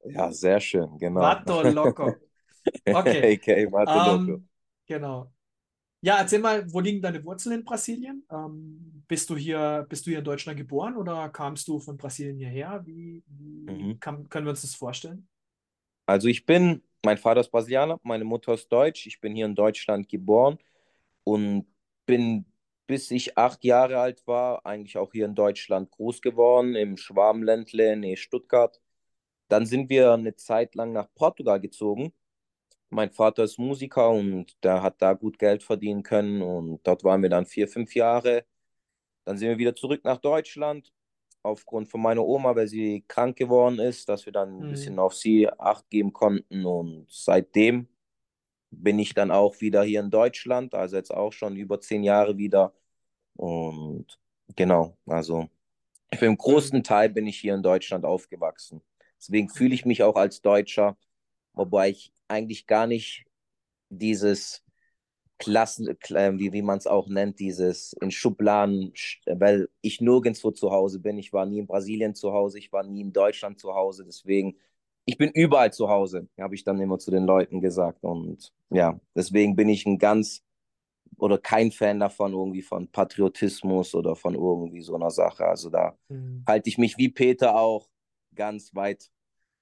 Ja, 0.04 0.30
sehr 0.30 0.61
schön, 0.61 0.97
genau. 0.99 1.21
Vato 1.21 1.62
Loco. 1.62 2.14
Okay. 2.87 3.37
okay, 3.37 3.66
Vato 3.73 4.14
um, 4.14 4.26
Loco. 4.26 4.38
Ähm, 4.38 4.49
genau. 4.87 5.32
Ja, 6.00 6.18
erzähl 6.18 6.38
mal, 6.38 6.64
wo 6.73 6.78
liegen 6.78 7.02
deine 7.02 7.25
Wurzeln 7.25 7.59
in 7.59 7.64
Brasilien? 7.64 8.25
Ähm, 8.30 9.02
bist, 9.09 9.28
du 9.30 9.37
hier, 9.37 9.85
bist 9.88 10.06
du 10.06 10.11
hier 10.11 10.21
in 10.21 10.25
Deutschland 10.25 10.56
geboren 10.56 10.97
oder 10.97 11.28
kamst 11.30 11.66
du 11.66 11.80
von 11.80 11.97
Brasilien 11.97 12.37
hierher? 12.37 12.80
Wie, 12.85 13.25
wie 13.26 13.73
mhm. 13.73 13.99
kann, 13.99 14.28
können 14.28 14.47
wir 14.47 14.50
uns 14.50 14.62
das 14.62 14.76
vorstellen? 14.76 15.26
Also 16.06 16.28
ich 16.28 16.47
bin, 16.47 16.85
mein 17.04 17.18
Vater 17.18 17.40
ist 17.40 17.50
Brasilianer, 17.50 17.99
meine 18.04 18.23
Mutter 18.23 18.54
ist 18.54 18.71
Deutsch. 18.71 19.09
Ich 19.09 19.21
bin 19.21 19.35
hier 19.35 19.47
in 19.47 19.56
Deutschland 19.56 20.09
geboren 20.09 20.56
und 21.25 21.66
bin, 22.06 22.44
bis 22.92 23.11
ich 23.11 23.38
acht 23.38 23.64
Jahre 23.64 23.99
alt 23.99 24.26
war, 24.26 24.64
eigentlich 24.66 24.96
auch 24.99 25.12
hier 25.12 25.26
in 25.26 25.34
Deutschland 25.34 25.90
groß 25.90 26.22
geworden, 26.22 26.75
im 26.76 26.96
Schwarmländle, 26.96 27.96
nee, 27.96 28.16
Stuttgart. 28.16 28.80
Dann 29.49 29.66
sind 29.66 29.90
wir 29.90 30.12
eine 30.12 30.37
Zeit 30.37 30.75
lang 30.75 30.92
nach 30.92 31.08
Portugal 31.14 31.61
gezogen 31.61 32.12
mein 32.92 33.11
Vater 33.11 33.44
ist 33.44 33.58
Musiker 33.58 34.11
und 34.11 34.62
der 34.62 34.82
hat 34.82 35.00
da 35.00 35.14
gut 35.14 35.38
Geld 35.38 35.62
verdienen 35.62 36.02
können 36.02 36.42
und 36.42 36.87
dort 36.87 37.04
waren 37.04 37.22
wir 37.22 37.30
dann 37.30 37.46
vier, 37.46 37.66
fünf 37.66 37.94
Jahre. 37.94 38.44
Dann 39.25 39.38
sind 39.38 39.49
wir 39.49 39.58
wieder 39.58 39.75
zurück 39.75 40.02
nach 40.04 40.18
Deutschland 40.18 40.92
aufgrund 41.42 41.88
von 41.88 42.02
meiner 42.02 42.25
Oma, 42.25 42.54
weil 42.54 42.68
sie 42.68 43.04
krank 43.08 43.37
geworden 43.37 43.78
ist, 43.78 44.08
dass 44.08 44.26
wir 44.26 44.32
dann 44.32 44.61
ein 44.61 44.66
mhm. 44.66 44.70
bisschen 44.70 44.99
auf 44.99 45.14
sie 45.14 45.49
Acht 45.49 45.88
geben 45.90 46.12
konnten 46.12 46.66
und 46.66 47.06
seitdem 47.08 47.88
bin 48.70 48.99
ich 48.99 49.14
dann 49.14 49.30
auch 49.30 49.61
wieder 49.61 49.82
hier 49.84 50.00
in 50.00 50.11
Deutschland, 50.11 50.75
also 50.75 50.96
jetzt 50.96 51.12
auch 51.12 51.32
schon 51.32 51.56
über 51.56 51.80
zehn 51.80 52.04
Jahre 52.04 52.37
wieder 52.37 52.75
und 53.36 54.07
genau, 54.57 54.96
also 55.07 55.48
für 56.14 56.26
den 56.26 56.37
großen. 56.37 56.83
Teil 56.83 57.09
bin 57.09 57.26
ich 57.26 57.38
hier 57.38 57.54
in 57.54 57.62
Deutschland 57.62 58.04
aufgewachsen. 58.04 58.83
Deswegen 59.18 59.48
fühle 59.48 59.74
ich 59.74 59.85
mich 59.85 60.02
auch 60.02 60.16
als 60.16 60.42
Deutscher, 60.42 60.96
wobei 61.54 61.90
ich 61.90 62.12
eigentlich 62.28 62.66
gar 62.66 62.87
nicht 62.87 63.24
dieses 63.88 64.64
Klassen, 65.38 65.88
äh, 65.88 66.38
wie, 66.38 66.52
wie 66.52 66.62
man 66.62 66.78
es 66.78 66.87
auch 66.87 67.09
nennt, 67.09 67.40
dieses 67.40 67.94
in 68.00 68.11
Schubladen, 68.11 68.92
weil 69.26 69.68
ich 69.80 70.00
nirgendwo 70.00 70.50
zu 70.50 70.70
Hause 70.70 71.00
bin. 71.00 71.18
Ich 71.18 71.33
war 71.33 71.46
nie 71.46 71.59
in 71.59 71.66
Brasilien 71.66 72.14
zu 72.14 72.33
Hause, 72.33 72.59
ich 72.59 72.72
war 72.72 72.85
nie 72.85 73.00
in 73.00 73.12
Deutschland 73.12 73.59
zu 73.59 73.74
Hause. 73.74 74.04
Deswegen, 74.04 74.57
ich 75.04 75.18
bin 75.18 75.30
überall 75.30 75.72
zu 75.72 75.88
Hause, 75.88 76.28
habe 76.38 76.54
ich 76.54 76.64
dann 76.64 76.80
immer 76.80 76.98
zu 76.98 77.11
den 77.11 77.24
Leuten 77.24 77.61
gesagt. 77.61 78.04
Und 78.04 78.52
ja, 78.70 79.00
deswegen 79.14 79.57
bin 79.57 79.68
ich 79.68 79.85
ein 79.87 79.98
ganz 79.98 80.44
oder 81.22 81.38
kein 81.38 81.70
Fan 81.70 82.00
davon, 82.00 82.32
irgendwie 82.32 82.62
von 82.62 82.90
Patriotismus 82.90 83.94
oder 83.94 84.16
von 84.16 84.35
irgendwie 84.35 84.82
so 84.82 84.96
einer 84.96 85.11
Sache. 85.11 85.46
Also 85.46 85.70
da 85.70 85.96
mhm. 86.08 86.42
halte 86.48 86.68
ich 86.68 86.78
mich 86.78 86.98
wie 86.98 87.11
Peter 87.11 87.54
auch 87.54 87.88
ganz 88.35 88.74
weit 88.74 89.08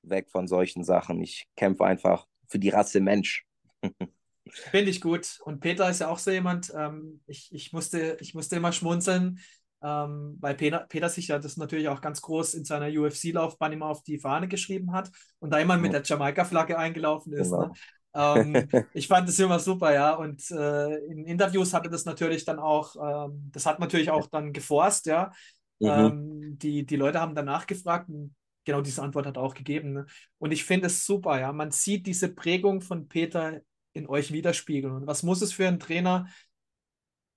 weg 0.01 0.31
von 0.31 0.49
solchen 0.49 0.85
Sachen. 0.85 1.20
Ich 1.20 1.49
kämpfe 1.57 1.85
einfach 1.85 2.27
für 2.46 2.59
die 2.59 2.70
Rasse 2.70 3.01
Mensch. 3.01 3.44
Finde 4.49 4.90
ich 4.90 5.03
gut. 5.03 5.38
Und 5.44 5.61
Peter 5.61 5.90
ist 5.90 6.01
ja 6.01 6.09
auch 6.09 6.18
so 6.18 6.31
jemand, 6.31 6.73
ähm, 6.75 7.20
ich, 7.27 7.53
ich, 7.53 7.75
musste, 7.75 8.16
ich 8.20 8.33
musste 8.33 8.57
immer 8.57 8.73
schmunzeln, 8.73 9.38
ähm, 9.83 10.38
weil 10.40 10.55
Peter, 10.55 10.87
Peter 10.88 11.11
sich 11.11 11.29
ja 11.29 11.38
das 11.38 11.59
natürlich 11.59 11.88
auch 11.88 12.01
ganz 12.01 12.23
groß 12.23 12.55
in 12.55 12.64
seiner 12.64 12.88
UFC-Laufbahn 12.88 13.73
immer 13.75 13.87
auf 13.87 14.03
die 14.03 14.18
Fahne 14.18 14.49
geschrieben 14.49 14.92
hat 14.92 15.11
und 15.40 15.51
da 15.51 15.59
immer 15.59 15.77
mit 15.77 15.92
der 15.92 16.03
Jamaika-Flagge 16.03 16.79
eingelaufen 16.79 17.35
ist. 17.35 17.51
Ne? 17.51 17.57
Genau. 17.59 17.66
Ne? 17.66 17.75
Ähm, 18.14 18.55
ich 18.94 19.09
fand 19.09 19.29
das 19.29 19.38
immer 19.38 19.59
super, 19.59 19.92
ja. 19.92 20.14
Und 20.14 20.51
äh, 20.51 20.96
in 21.07 21.25
Interviews 21.25 21.73
hatte 21.73 21.90
das 21.90 22.05
natürlich 22.05 22.44
dann 22.44 22.59
auch, 22.59 22.96
ähm, 22.96 23.51
das 23.53 23.66
hat 23.66 23.81
natürlich 23.81 24.11
auch 24.11 24.27
dann 24.27 24.53
geforst, 24.53 25.07
ja. 25.07 25.33
Mhm. 25.79 25.88
Ähm, 25.88 26.59
die, 26.59 26.85
die 26.85 26.96
Leute 26.96 27.20
haben 27.20 27.35
danach 27.35 27.66
gefragt 27.66 28.09
und 28.09 28.35
genau 28.64 28.81
diese 28.83 29.03
Antwort 29.03 29.27
hat 29.27 29.37
er 29.37 29.42
auch 29.42 29.55
gegeben. 29.55 29.92
Ne? 29.92 30.07
Und 30.38 30.53
ich 30.53 30.64
finde 30.64 30.87
es 30.87 31.07
super, 31.07 31.40
ja. 31.40 31.53
Man 31.53 31.70
sieht 31.70 32.07
diese 32.07 32.29
Prägung 32.29 32.81
von 32.81 33.09
Peter 33.09 33.61
in 33.92 34.07
euch 34.07 34.33
widerspiegeln. 34.33 34.94
Und 34.94 35.07
was 35.07 35.23
muss 35.23 35.42
es 35.42 35.53
für 35.53 35.66
einen 35.66 35.81
Trainer? 35.81 36.29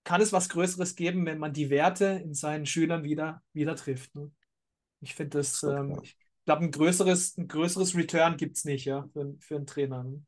Kann 0.04 0.22
es 0.22 0.34
was 0.34 0.50
Größeres 0.50 0.96
geben, 0.96 1.26
wenn 1.26 1.40
man 1.40 1.54
die 1.54 1.70
Werte 1.70 2.22
in 2.24 2.34
seinen 2.34 2.66
Schülern 2.66 3.04
wieder, 3.04 3.42
wieder 3.54 3.76
trifft? 3.76 4.14
Ne? 4.16 4.32
Ich 5.00 5.16
finde 5.16 5.38
das, 5.38 5.64
ähm, 5.64 5.98
ich 6.04 6.18
glaube, 6.46 6.66
ein 6.66 6.72
größeres, 6.72 7.38
ein 7.38 7.48
größeres 7.48 7.96
Return 7.96 8.36
gibt 8.36 8.58
es 8.58 8.66
nicht, 8.66 8.86
ja, 8.86 9.08
für, 9.14 9.36
für 9.40 9.56
einen 9.56 9.66
Trainer. 9.66 10.04
Ne? 10.04 10.22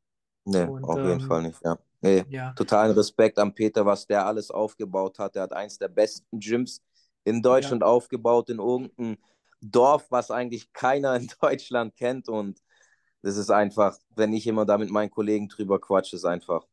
Nee, 0.46 0.62
Und, 0.62 0.84
auf 0.84 0.98
jeden 0.98 1.20
ähm, 1.20 1.26
Fall 1.26 1.42
nicht, 1.42 1.60
ja. 1.64 1.76
Nee, 2.00 2.24
ja. 2.28 2.52
totalen 2.52 2.92
Respekt 2.92 3.38
an 3.38 3.52
Peter, 3.52 3.84
was 3.84 4.06
der 4.06 4.26
alles 4.26 4.50
aufgebaut 4.50 5.18
hat. 5.18 5.34
Er 5.34 5.42
hat 5.42 5.52
eins 5.52 5.76
der 5.76 5.88
besten 5.88 6.38
Gyms 6.38 6.82
in 7.24 7.42
Deutschland 7.42 7.82
ja. 7.82 7.88
aufgebaut, 7.88 8.48
in 8.50 8.58
irgendeinem 8.58 9.16
Dorf, 9.60 10.06
was 10.10 10.30
eigentlich 10.30 10.72
keiner 10.72 11.16
in 11.16 11.28
Deutschland 11.40 11.96
kennt. 11.96 12.28
Und 12.28 12.60
das 13.22 13.36
ist 13.36 13.50
einfach, 13.50 13.98
wenn 14.14 14.32
ich 14.32 14.46
immer 14.46 14.64
da 14.64 14.78
mit 14.78 14.90
meinen 14.90 15.10
Kollegen 15.10 15.48
drüber 15.48 15.80
quatsche, 15.80 16.14
ist 16.14 16.24
einfach, 16.24 16.64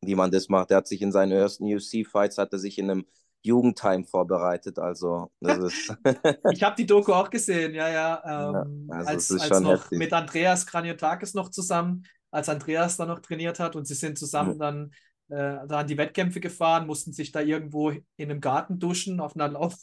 wie 0.00 0.16
man 0.16 0.32
das 0.32 0.48
macht. 0.48 0.72
Er 0.72 0.78
hat 0.78 0.88
sich 0.88 1.00
in 1.00 1.12
seinen 1.12 1.32
ersten 1.32 1.72
UFC-Fights, 1.72 2.38
hat 2.38 2.52
er 2.52 2.58
sich 2.58 2.78
in 2.78 2.90
einem 2.90 3.06
Jugendtime 3.42 4.04
vorbereitet. 4.04 4.78
Also, 4.78 5.30
das 5.40 5.58
ist. 5.58 5.96
ich 6.52 6.62
habe 6.62 6.74
die 6.76 6.86
Doku 6.86 7.12
auch 7.12 7.30
gesehen, 7.30 7.74
ja, 7.74 7.88
ja. 7.88 8.22
Ähm, 8.24 8.88
ja 8.88 8.96
also 8.96 9.10
als, 9.10 9.30
als 9.30 9.60
noch 9.60 9.82
heftig. 9.82 9.98
mit 9.98 10.12
Andreas 10.12 10.66
Kraniotakis 10.66 11.34
noch 11.34 11.50
zusammen, 11.50 12.04
als 12.34 12.48
Andreas 12.48 12.96
da 12.96 13.06
noch 13.06 13.20
trainiert 13.20 13.60
hat 13.60 13.76
und 13.76 13.86
sie 13.86 13.94
sind 13.94 14.18
zusammen 14.18 14.58
dann 14.58 14.90
äh, 15.28 15.66
da 15.66 15.80
an 15.80 15.86
die 15.86 15.96
Wettkämpfe 15.96 16.40
gefahren, 16.40 16.86
mussten 16.86 17.12
sich 17.12 17.32
da 17.32 17.40
irgendwo 17.40 17.90
in 17.90 18.04
einem 18.18 18.40
Garten 18.40 18.78
duschen, 18.78 19.20
auf 19.20 19.36
einer 19.36 19.48
Lauf 19.48 19.76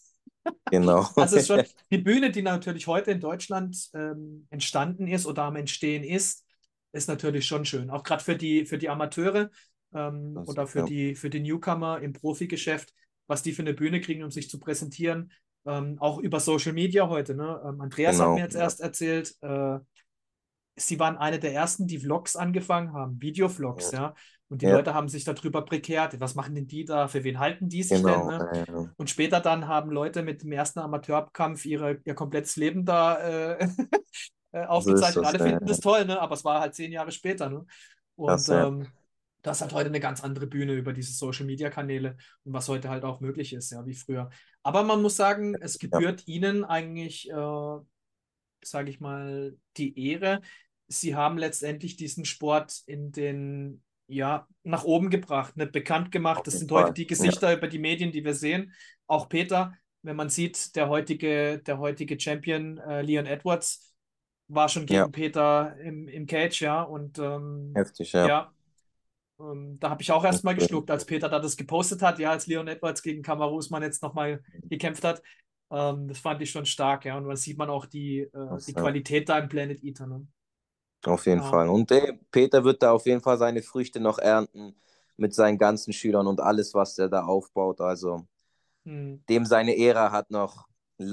Genau. 0.70 1.08
Also 1.16 1.40
schon 1.40 1.64
die 1.92 1.98
Bühne, 1.98 2.32
die 2.32 2.42
natürlich 2.42 2.88
heute 2.88 3.12
in 3.12 3.20
Deutschland 3.20 3.90
ähm, 3.94 4.48
entstanden 4.50 5.08
ist 5.08 5.26
oder 5.26 5.44
am 5.44 5.56
Entstehen 5.56 6.04
ist, 6.04 6.46
ist 6.94 7.08
natürlich 7.08 7.46
schon 7.46 7.66
schön. 7.66 7.90
Auch 7.90 8.04
gerade 8.04 8.24
für 8.24 8.36
die, 8.36 8.66
für 8.66 8.78
die 8.78 8.90
Amateure 8.90 9.50
ähm, 9.94 10.36
also, 10.38 10.52
oder 10.52 10.68
für, 10.68 10.80
ja. 10.80 10.86
die, 10.86 11.16
für 11.16 11.30
die 11.30 11.40
Newcomer 11.40 12.02
im 12.02 12.14
Profigeschäft, 12.14 12.94
was 13.28 13.44
die 13.44 13.54
für 13.54 13.62
eine 13.62 13.74
Bühne 13.74 14.02
kriegen, 14.02 14.24
um 14.24 14.32
sich 14.32 14.50
zu 14.50 14.60
präsentieren. 14.60 15.32
Ähm, 15.66 15.98
auch 16.00 16.18
über 16.18 16.40
Social 16.40 16.74
Media 16.74 17.08
heute. 17.08 17.36
Ne? 17.36 17.62
Ähm, 17.64 17.82
Andreas 17.82 18.18
genau, 18.18 18.30
hat 18.30 18.36
mir 18.36 18.44
jetzt 18.44 18.56
erst 18.56 18.82
erzählt, 18.82 19.36
äh, 19.42 19.80
sie 20.76 21.00
waren 21.00 21.18
eine 21.18 21.40
der 21.40 21.54
ersten, 21.54 21.88
die 21.88 22.00
Vlogs 22.00 22.36
angefangen 22.36 22.94
haben, 22.94 23.22
Videovlogs, 23.22 23.92
ja. 23.92 24.00
ja. 24.00 24.16
Und 24.50 24.62
die 24.62 24.66
ja. 24.66 24.76
Leute 24.76 24.94
haben 24.94 25.08
sich 25.08 25.24
darüber 25.24 25.64
prekehrt, 25.64 26.20
was 26.20 26.36
machen 26.36 26.56
denn 26.56 26.68
die 26.68 26.84
da, 26.84 27.08
für 27.08 27.24
wen 27.24 27.40
halten 27.40 27.70
die 27.70 27.84
sich 27.84 28.02
genau. 28.04 28.30
denn? 28.30 28.38
Ne? 28.38 28.66
Ja, 28.68 28.94
Und 28.98 29.10
später 29.10 29.40
dann 29.40 29.70
haben 29.70 29.92
Leute 29.92 30.24
mit 30.24 30.44
dem 30.44 30.52
ersten 30.52 30.80
Amateurkampf 30.80 31.66
ihre, 31.66 32.02
ihr 32.04 32.16
komplettes 32.16 32.58
Leben 32.58 32.84
da 32.84 33.18
äh, 33.18 33.68
äh 34.52 34.66
aufgezeichnet. 34.66 35.14
So 35.14 35.22
Alle 35.24 35.40
finden 35.40 35.66
das 35.66 35.80
toll, 35.80 36.04
ne? 36.06 36.20
aber 36.20 36.36
es 36.36 36.44
war 36.44 36.60
halt 36.60 36.76
zehn 36.76 36.92
Jahre 36.92 37.12
später. 37.12 37.50
Ne? 37.50 37.66
Und 38.16 38.28
das, 38.28 38.50
ähm, 38.50 38.88
das 39.42 39.62
hat 39.62 39.74
heute 39.74 39.88
eine 39.88 40.00
ganz 40.00 40.24
andere 40.24 40.48
Bühne 40.48 40.74
über 40.74 40.94
diese 40.94 41.14
Social-Media-Kanäle 41.14 42.18
und 42.44 42.54
was 42.54 42.68
heute 42.68 42.90
halt 42.90 43.04
auch 43.04 43.22
möglich 43.22 43.54
ist, 43.54 43.72
ja, 43.72 43.86
wie 43.86 43.96
früher. 43.96 44.30
Aber 44.64 44.84
man 44.84 45.02
muss 45.02 45.16
sagen, 45.16 45.56
es 45.62 45.80
gebührt 45.80 46.28
ihnen 46.28 46.64
eigentlich, 46.64 47.30
äh, 47.30 47.78
sage 48.64 48.90
ich 48.90 49.00
mal, 49.00 49.58
die 49.78 50.12
Ehre, 50.12 50.42
sie 50.88 51.16
haben 51.16 51.38
letztendlich 51.38 51.96
diesen 51.96 52.26
Sport 52.26 52.82
in 52.86 53.12
den, 53.12 53.84
ja, 54.08 54.48
nach 54.64 54.84
oben 54.84 55.10
gebracht, 55.10 55.58
nicht 55.58 55.72
bekannt 55.72 56.12
gemacht. 56.12 56.46
Das 56.46 56.60
sind 56.60 56.72
heute 56.72 56.94
die 56.94 57.08
Gesichter 57.08 57.52
ja. 57.52 57.58
über 57.58 57.68
die 57.68 57.80
Medien, 57.80 58.12
die 58.12 58.26
wir 58.26 58.34
sehen. 58.34 58.74
Auch 59.08 59.30
Peter, 59.30 59.74
wenn 60.02 60.16
man 60.16 60.30
sieht, 60.30 60.76
der 60.76 60.90
heutige, 60.90 61.60
der 61.60 61.80
heutige 61.80 62.20
Champion 62.20 62.78
äh, 62.78 63.02
Leon 63.02 63.26
Edwards 63.26 63.94
war 64.48 64.68
schon 64.68 64.86
gegen 64.86 65.00
ja. 65.00 65.08
Peter 65.08 65.78
im, 65.80 66.08
im 66.08 66.26
Cage, 66.26 66.62
ja. 66.62 66.82
Und 66.82 67.20
ähm, 67.20 67.72
heftig, 67.76 68.12
ja. 68.12 68.28
ja 68.28 68.54
ähm, 69.42 69.78
da 69.80 69.90
habe 69.90 70.02
ich 70.02 70.12
auch 70.12 70.24
erstmal 70.24 70.56
geschluckt, 70.56 70.92
als 70.92 71.06
Peter 71.06 71.30
da 71.30 71.40
das 71.40 71.58
gepostet 71.58 72.02
hat, 72.02 72.20
ja, 72.20 72.32
als 72.32 72.48
Leon 72.48 72.68
Edwards 72.68 73.02
gegen 73.02 73.22
Kamaru 73.22 73.58
Usman 73.58 73.84
jetzt 73.84 74.04
nochmal 74.04 74.44
gekämpft 74.64 75.04
hat. 75.04 75.22
Ähm, 75.72 76.08
das 76.08 76.20
fand 76.20 76.42
ich 76.42 76.52
schon 76.52 76.66
stark, 76.66 77.06
ja. 77.06 77.18
Und 77.18 77.28
da 77.28 77.36
sieht 77.36 77.58
man 77.58 77.70
auch 77.70 77.86
die, 77.86 78.20
äh, 78.20 78.58
die 78.68 78.74
Qualität 78.74 79.30
da 79.30 79.40
im 79.40 79.48
Planet 79.48 79.82
Eater. 79.84 80.06
Ne? 80.06 80.28
Auf 81.06 81.26
jeden 81.26 81.42
ja. 81.42 81.50
Fall. 81.50 81.70
Und 81.70 81.90
der 81.90 82.20
Peter 82.30 82.64
wird 82.64 82.84
da 82.84 82.92
auf 82.92 83.06
jeden 83.06 83.22
Fall 83.22 83.38
seine 83.38 83.62
Früchte 83.62 84.00
noch 84.00 84.20
ernten 84.20 84.76
mit 85.18 85.34
seinen 85.34 85.58
ganzen 85.58 85.94
Schülern 85.94 86.28
und 86.28 86.42
alles, 86.42 86.74
was 86.74 86.98
er 86.98 87.10
da 87.10 87.24
aufbaut. 87.24 87.80
Also 87.80 88.28
hm. 88.84 89.24
dem 89.30 89.46
seine 89.46 89.78
Ära 89.78 90.12
hat 90.12 90.30
noch 90.30 90.68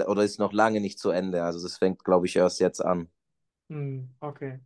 oder 0.07 0.25
ist 0.25 0.39
noch 0.39 0.53
lange 0.53 0.81
nicht 0.81 0.99
zu 0.99 1.11
Ende. 1.11 1.43
Also 1.43 1.63
das 1.63 1.79
fängt, 1.79 2.05
glaube 2.05 2.27
ich, 2.27 2.37
erst 2.37 2.61
jetzt 2.61 2.85
an. 2.85 3.09
Hm, 3.71 4.11
okay. 4.21 4.61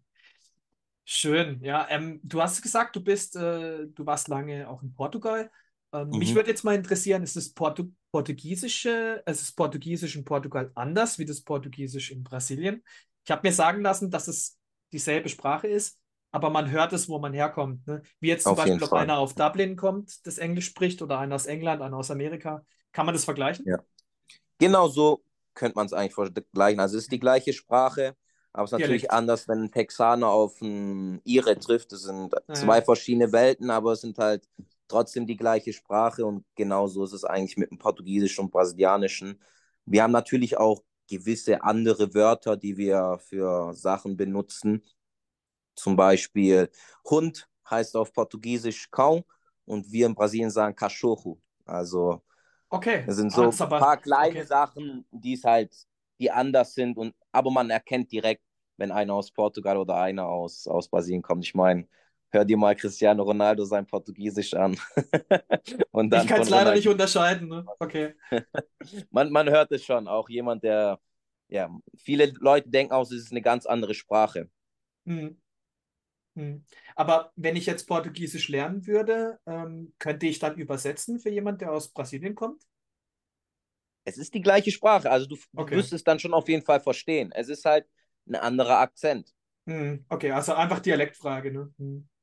Schön, 1.05 1.61
ja. 1.63 1.87
Ähm, 1.91 2.21
du 2.23 2.41
hast 2.41 2.63
gesagt, 2.63 2.97
du 2.97 3.01
bist, 3.03 3.37
äh, 3.37 3.87
du 3.87 4.07
warst 4.07 4.29
lange 4.29 4.69
auch 4.69 4.83
in 4.83 4.95
Portugal. 4.95 5.51
Ähm, 5.93 6.09
mhm. 6.09 6.19
Mich 6.19 6.35
würde 6.35 6.51
jetzt 6.51 6.65
mal 6.65 6.75
interessieren, 6.75 7.23
ist 7.23 7.37
das 7.37 7.51
Portu 7.51 7.91
Portugiesische, 8.13 9.23
also 9.25 9.41
das 9.41 9.53
Portugiesisch 9.53 10.17
in 10.17 10.25
Portugal 10.25 10.71
anders 10.75 11.19
wie 11.19 11.25
das 11.25 11.41
Portugiesisch 11.41 12.11
in 12.11 12.23
Brasilien? 12.23 12.85
Ich 13.25 13.31
habe 13.31 13.49
mir 13.49 13.55
sagen 13.55 13.81
lassen, 13.81 14.11
dass 14.11 14.29
es 14.29 14.59
dieselbe 14.93 15.31
Sprache 15.31 15.67
ist, 15.67 15.99
aber 16.31 16.51
man 16.51 16.71
hört 16.71 16.93
es, 16.93 17.09
wo 17.09 17.19
man 17.19 17.33
herkommt. 17.33 17.87
Ne? 17.87 18.03
Wie 18.21 18.29
jetzt 18.29 18.45
zum 18.45 18.53
auf 18.53 18.59
Beispiel, 18.59 18.83
ob 18.83 18.93
einer 18.93 19.19
auf 19.19 19.35
Dublin 19.35 19.77
kommt, 19.77 20.27
das 20.27 20.39
Englisch 20.39 20.67
spricht, 20.67 21.01
oder 21.01 21.19
einer 21.19 21.35
aus 21.35 21.47
England, 21.47 21.81
einer 21.81 21.97
aus 21.97 22.11
Amerika. 22.11 22.65
Kann 22.93 23.07
man 23.07 23.15
das 23.15 23.25
vergleichen? 23.25 23.65
Ja. 23.67 23.79
Genau 24.59 24.89
so 24.89 25.25
könnte 25.55 25.77
man 25.77 25.87
es 25.87 25.93
eigentlich 25.93 26.15
vergleichen. 26.15 26.81
Also 26.81 26.99
es 26.99 27.05
ist 27.05 27.13
die 27.13 27.19
gleiche 27.19 27.53
Sprache, 27.53 28.15
aber 28.53 28.65
es 28.65 28.73
ist 28.73 28.79
natürlich 28.79 29.03
Dialekt. 29.03 29.13
anders, 29.13 29.49
wenn 29.49 29.65
ein 29.65 29.73
Texaner 29.73 30.29
auf 30.29 30.61
einen 30.61 31.21
Ire 31.25 31.59
trifft. 31.59 31.93
Das 31.93 32.03
sind 32.03 32.35
zwei 32.53 32.79
ja. 32.79 32.85
verschiedene 32.85 33.33
Welten, 33.33 33.71
aber 33.71 33.93
es 33.93 34.03
sind 34.03 34.19
halt 34.19 34.47
trotzdem 34.93 35.27
die 35.27 35.39
gleiche 35.39 35.73
Sprache 35.73 36.27
und 36.27 36.45
genauso 36.55 37.03
ist 37.03 37.15
es 37.15 37.25
eigentlich 37.25 37.57
mit 37.57 37.71
dem 37.71 37.79
Portugiesischen 37.79 38.45
und 38.45 38.51
Brasilianischen. 38.51 39.41
Wir 39.87 40.03
haben 40.03 40.13
natürlich 40.13 40.59
auch 40.59 40.83
gewisse 41.09 41.63
andere 41.63 42.13
Wörter, 42.13 42.59
die 42.59 42.77
wir 42.77 43.19
für 43.27 43.73
Sachen 43.73 44.19
benutzen. 44.19 44.83
Zum 45.75 45.97
Beispiel 45.97 46.71
Hund 47.09 47.49
heißt 47.71 47.97
auf 47.97 48.13
Portugiesisch 48.13 48.89
Cão 48.91 49.25
und 49.65 49.91
wir 49.91 50.07
in 50.07 50.15
Brasilien 50.15 50.51
sagen 50.51 50.77
Cachorro. 50.77 51.41
Also 51.65 52.23
okay. 52.69 53.05
es 53.07 53.17
sind 53.17 53.33
so 53.33 53.45
ein 53.49 53.69
paar 53.71 53.97
kleine 53.97 54.41
okay. 54.41 54.47
Sachen, 54.47 55.07
die 55.11 55.33
es 55.33 55.45
halt, 55.45 55.75
die 56.21 56.31
anders 56.31 56.75
sind 56.75 56.99
und 56.99 57.15
aber 57.33 57.51
man 57.51 57.71
erkennt 57.71 58.13
direkt, 58.13 58.43
wenn 58.77 58.93
einer 58.93 59.15
aus 59.15 59.31
Portugal 59.31 59.79
oder 59.79 59.97
einer 59.97 60.27
aus, 60.27 60.67
aus 60.67 60.89
Brasilien 60.89 61.23
kommt. 61.23 61.45
Ich 61.47 61.55
meine, 61.55 61.89
hör 62.33 62.45
dir 62.45 62.57
mal 62.57 62.75
Cristiano 62.75 63.23
Ronaldo 63.23 63.65
sein 63.65 63.87
Portugiesisch 63.87 64.55
an. 64.55 64.77
und 65.91 66.11
dann 66.11 66.23
ich 66.23 66.29
kann 66.29 66.41
es 66.41 66.51
leider 66.51 66.75
nicht 66.75 66.89
unterscheiden. 66.89 67.49
Ne? 67.49 67.65
Okay. 67.79 68.15
man, 69.11 69.31
man 69.31 69.49
hört 69.49 69.71
es 69.71 69.85
schon, 69.85 70.09
auch 70.09 70.29
jemand, 70.29 70.65
der, 70.65 70.99
ja, 71.49 71.71
viele 71.97 72.33
Leute 72.41 72.71
denken 72.71 72.95
auch, 72.95 73.03
es 73.03 73.13
ist 73.13 73.31
eine 73.31 73.43
ganz 73.43 73.67
andere 73.67 73.95
Sprache. 73.95 74.49
Hm. 75.07 75.39
Hm. 76.35 76.65
Aber 76.97 77.33
wenn 77.37 77.57
ich 77.57 77.67
jetzt 77.67 77.87
Portugiesisch 77.87 78.49
lernen 78.49 78.87
würde, 78.87 79.39
ähm, 79.47 79.93
könnte 79.99 80.27
ich 80.27 80.39
dann 80.39 80.57
übersetzen 80.57 81.21
für 81.21 81.29
jemanden, 81.29 81.59
der 81.59 81.73
aus 81.73 81.93
Brasilien 81.93 82.35
kommt? 82.35 82.63
Es 84.05 84.17
ist 84.17 84.33
die 84.35 84.41
gleiche 84.41 84.73
Sprache, 84.73 85.11
also 85.11 85.27
du, 85.27 85.37
okay. 85.55 85.75
du 85.75 85.77
wirst 85.77 85.93
es 85.93 86.03
dann 86.03 86.19
schon 86.19 86.35
auf 86.35 86.49
jeden 86.49 86.65
Fall 86.65 86.81
verstehen. 86.81 87.31
Es 87.33 87.49
ist 87.49 87.65
halt 87.67 87.87
ein 88.27 88.35
anderer 88.35 88.79
Akzent. 88.79 89.33
Hm. 89.67 90.05
Okay, 90.09 90.33
also 90.33 90.55
einfach 90.55 90.81
Dialektfrage, 90.81 91.53
ne? 91.53 91.73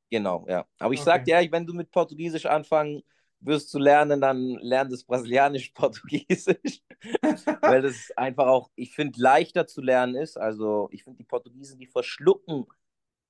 Genau, 0.09 0.45
ja. 0.47 0.65
Aber 0.79 0.93
ich 0.93 1.01
okay. 1.01 1.09
sag 1.09 1.25
dir, 1.25 1.51
wenn 1.51 1.65
du 1.65 1.73
mit 1.73 1.91
Portugiesisch 1.91 2.45
anfangen 2.45 3.03
wirst 3.41 3.69
zu 3.69 3.79
lernen, 3.79 4.19
dann 4.19 4.57
lern 4.61 4.89
das 4.89 5.03
Brasilianisch-Portugiesisch. 5.03 6.81
Weil 7.61 7.81
das 7.81 8.11
einfach 8.17 8.47
auch, 8.47 8.69
ich 8.75 8.93
finde, 8.93 9.21
leichter 9.21 9.67
zu 9.67 9.81
lernen 9.81 10.15
ist. 10.15 10.37
Also, 10.37 10.89
ich 10.91 11.03
finde, 11.03 11.17
die 11.17 11.23
Portugiesen, 11.23 11.79
die 11.79 11.87
verschlucken 11.87 12.65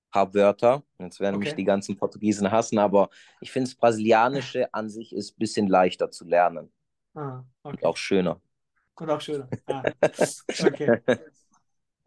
paar 0.10 0.34
Wörter. 0.34 0.84
Jetzt 1.00 1.20
werden 1.20 1.36
okay. 1.36 1.46
mich 1.46 1.56
die 1.56 1.64
ganzen 1.64 1.96
Portugiesen 1.98 2.52
hassen, 2.52 2.80
aber 2.80 3.10
ich 3.42 3.52
finde, 3.52 3.70
das 3.70 3.76
Brasilianische 3.76 4.74
an 4.74 4.90
sich 4.90 5.14
ist 5.14 5.36
ein 5.36 5.40
bisschen 5.40 5.68
leichter 5.68 6.12
zu 6.12 6.26
lernen. 6.26 6.72
Ah, 7.14 7.44
okay. 7.64 7.78
Und 7.78 7.86
auch 7.86 7.98
schöner. 7.98 8.42
Und 8.96 9.10
auch 9.10 9.22
schöner. 9.22 9.48
Ah, 9.68 9.84
okay. 10.66 11.02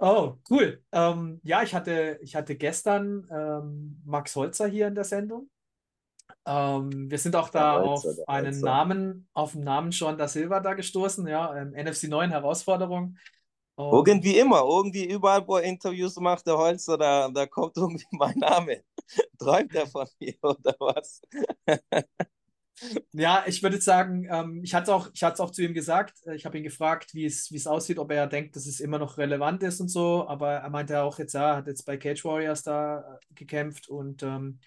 Oh, 0.05 0.35
cool. 0.51 0.83
Ähm, 0.91 1.41
ja, 1.45 1.63
ich 1.63 1.77
hatte, 1.77 2.19
ich 2.23 2.35
hatte 2.35 2.57
gestern 2.57 3.25
ähm, 3.31 4.03
Max 4.05 4.35
Holzer 4.35 4.67
hier 4.67 4.89
in 4.89 4.97
der 4.97 5.05
Sendung. 5.05 5.49
Ähm, 6.45 7.09
wir 7.09 7.19
sind 7.19 7.37
auch 7.37 7.51
da 7.51 7.81
Holzer, 7.81 8.09
auf 8.09 8.29
einen. 8.29 8.61
Namen, 8.61 9.29
auf 9.33 9.53
den 9.53 9.63
Namen 9.63 9.93
Sean 9.93 10.19
da 10.19 10.27
Silva 10.27 10.59
da 10.59 10.75
gestoßen, 10.75 11.25
ja, 11.29 11.57
ähm, 11.57 11.71
NFC 11.71 12.09
9 12.09 12.31
Herausforderung. 12.31 13.17
Und 13.77 14.09
irgendwie 14.09 14.39
immer, 14.39 14.63
irgendwie 14.63 15.05
überall, 15.05 15.47
wo 15.47 15.59
er 15.59 15.63
Interviews 15.63 16.17
macht, 16.17 16.49
der 16.49 16.59
Holzer, 16.59 16.99
da, 16.99 17.29
da 17.29 17.47
kommt 17.47 17.77
irgendwie 17.77 18.05
mein 18.11 18.37
Name. 18.39 18.83
Träumt 19.39 19.73
er 19.73 19.87
von 19.87 20.09
mir 20.19 20.35
oder 20.43 20.75
was? 20.81 21.23
Ja, 23.13 23.45
ich 23.47 23.63
würde 23.63 23.81
sagen, 23.81 24.27
ähm, 24.31 24.61
ich 24.65 24.75
hatte 24.75 24.91
es 25.13 25.23
auch, 25.23 25.39
auch 25.41 25.51
zu 25.51 25.63
ihm 25.63 25.75
gesagt. 25.75 26.15
Äh, 26.27 26.35
ich 26.35 26.45
habe 26.45 26.59
ihn 26.59 26.65
gefragt, 26.65 27.15
wie 27.15 27.25
es, 27.27 27.67
aussieht, 27.67 27.99
ob 27.99 28.11
er 28.11 28.27
denkt, 28.27 28.57
dass 28.57 28.67
es 28.67 28.81
immer 28.81 28.99
noch 28.99 29.19
relevant 29.19 29.63
ist 29.63 29.81
und 29.81 29.89
so. 29.89 30.27
Aber 30.27 30.53
er 30.53 30.71
meinte 30.71 31.03
auch 31.03 31.19
jetzt, 31.19 31.35
ja, 31.35 31.51
er 31.53 31.57
hat 31.57 31.67
jetzt 31.67 31.85
bei 31.85 31.97
Cage 31.97 32.25
Warriors 32.25 32.63
da 32.63 33.01
äh, 33.01 33.35
gekämpft 33.35 33.89
und 33.89 34.23
ähm, 34.23 34.59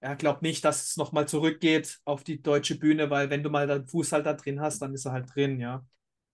er 0.00 0.16
glaubt 0.16 0.42
nicht, 0.42 0.64
dass 0.64 0.82
es 0.90 0.96
nochmal 0.96 1.28
zurückgeht 1.28 2.00
auf 2.04 2.24
die 2.24 2.42
deutsche 2.42 2.78
Bühne, 2.78 3.10
weil 3.10 3.30
wenn 3.30 3.42
du 3.42 3.50
mal 3.50 3.66
den 3.66 3.86
Fuß 3.86 4.12
halt 4.12 4.26
da 4.26 4.32
drin 4.32 4.60
hast, 4.60 4.80
dann 4.80 4.94
ist 4.94 5.04
er 5.04 5.12
halt 5.12 5.34
drin, 5.34 5.60
ja. 5.60 5.84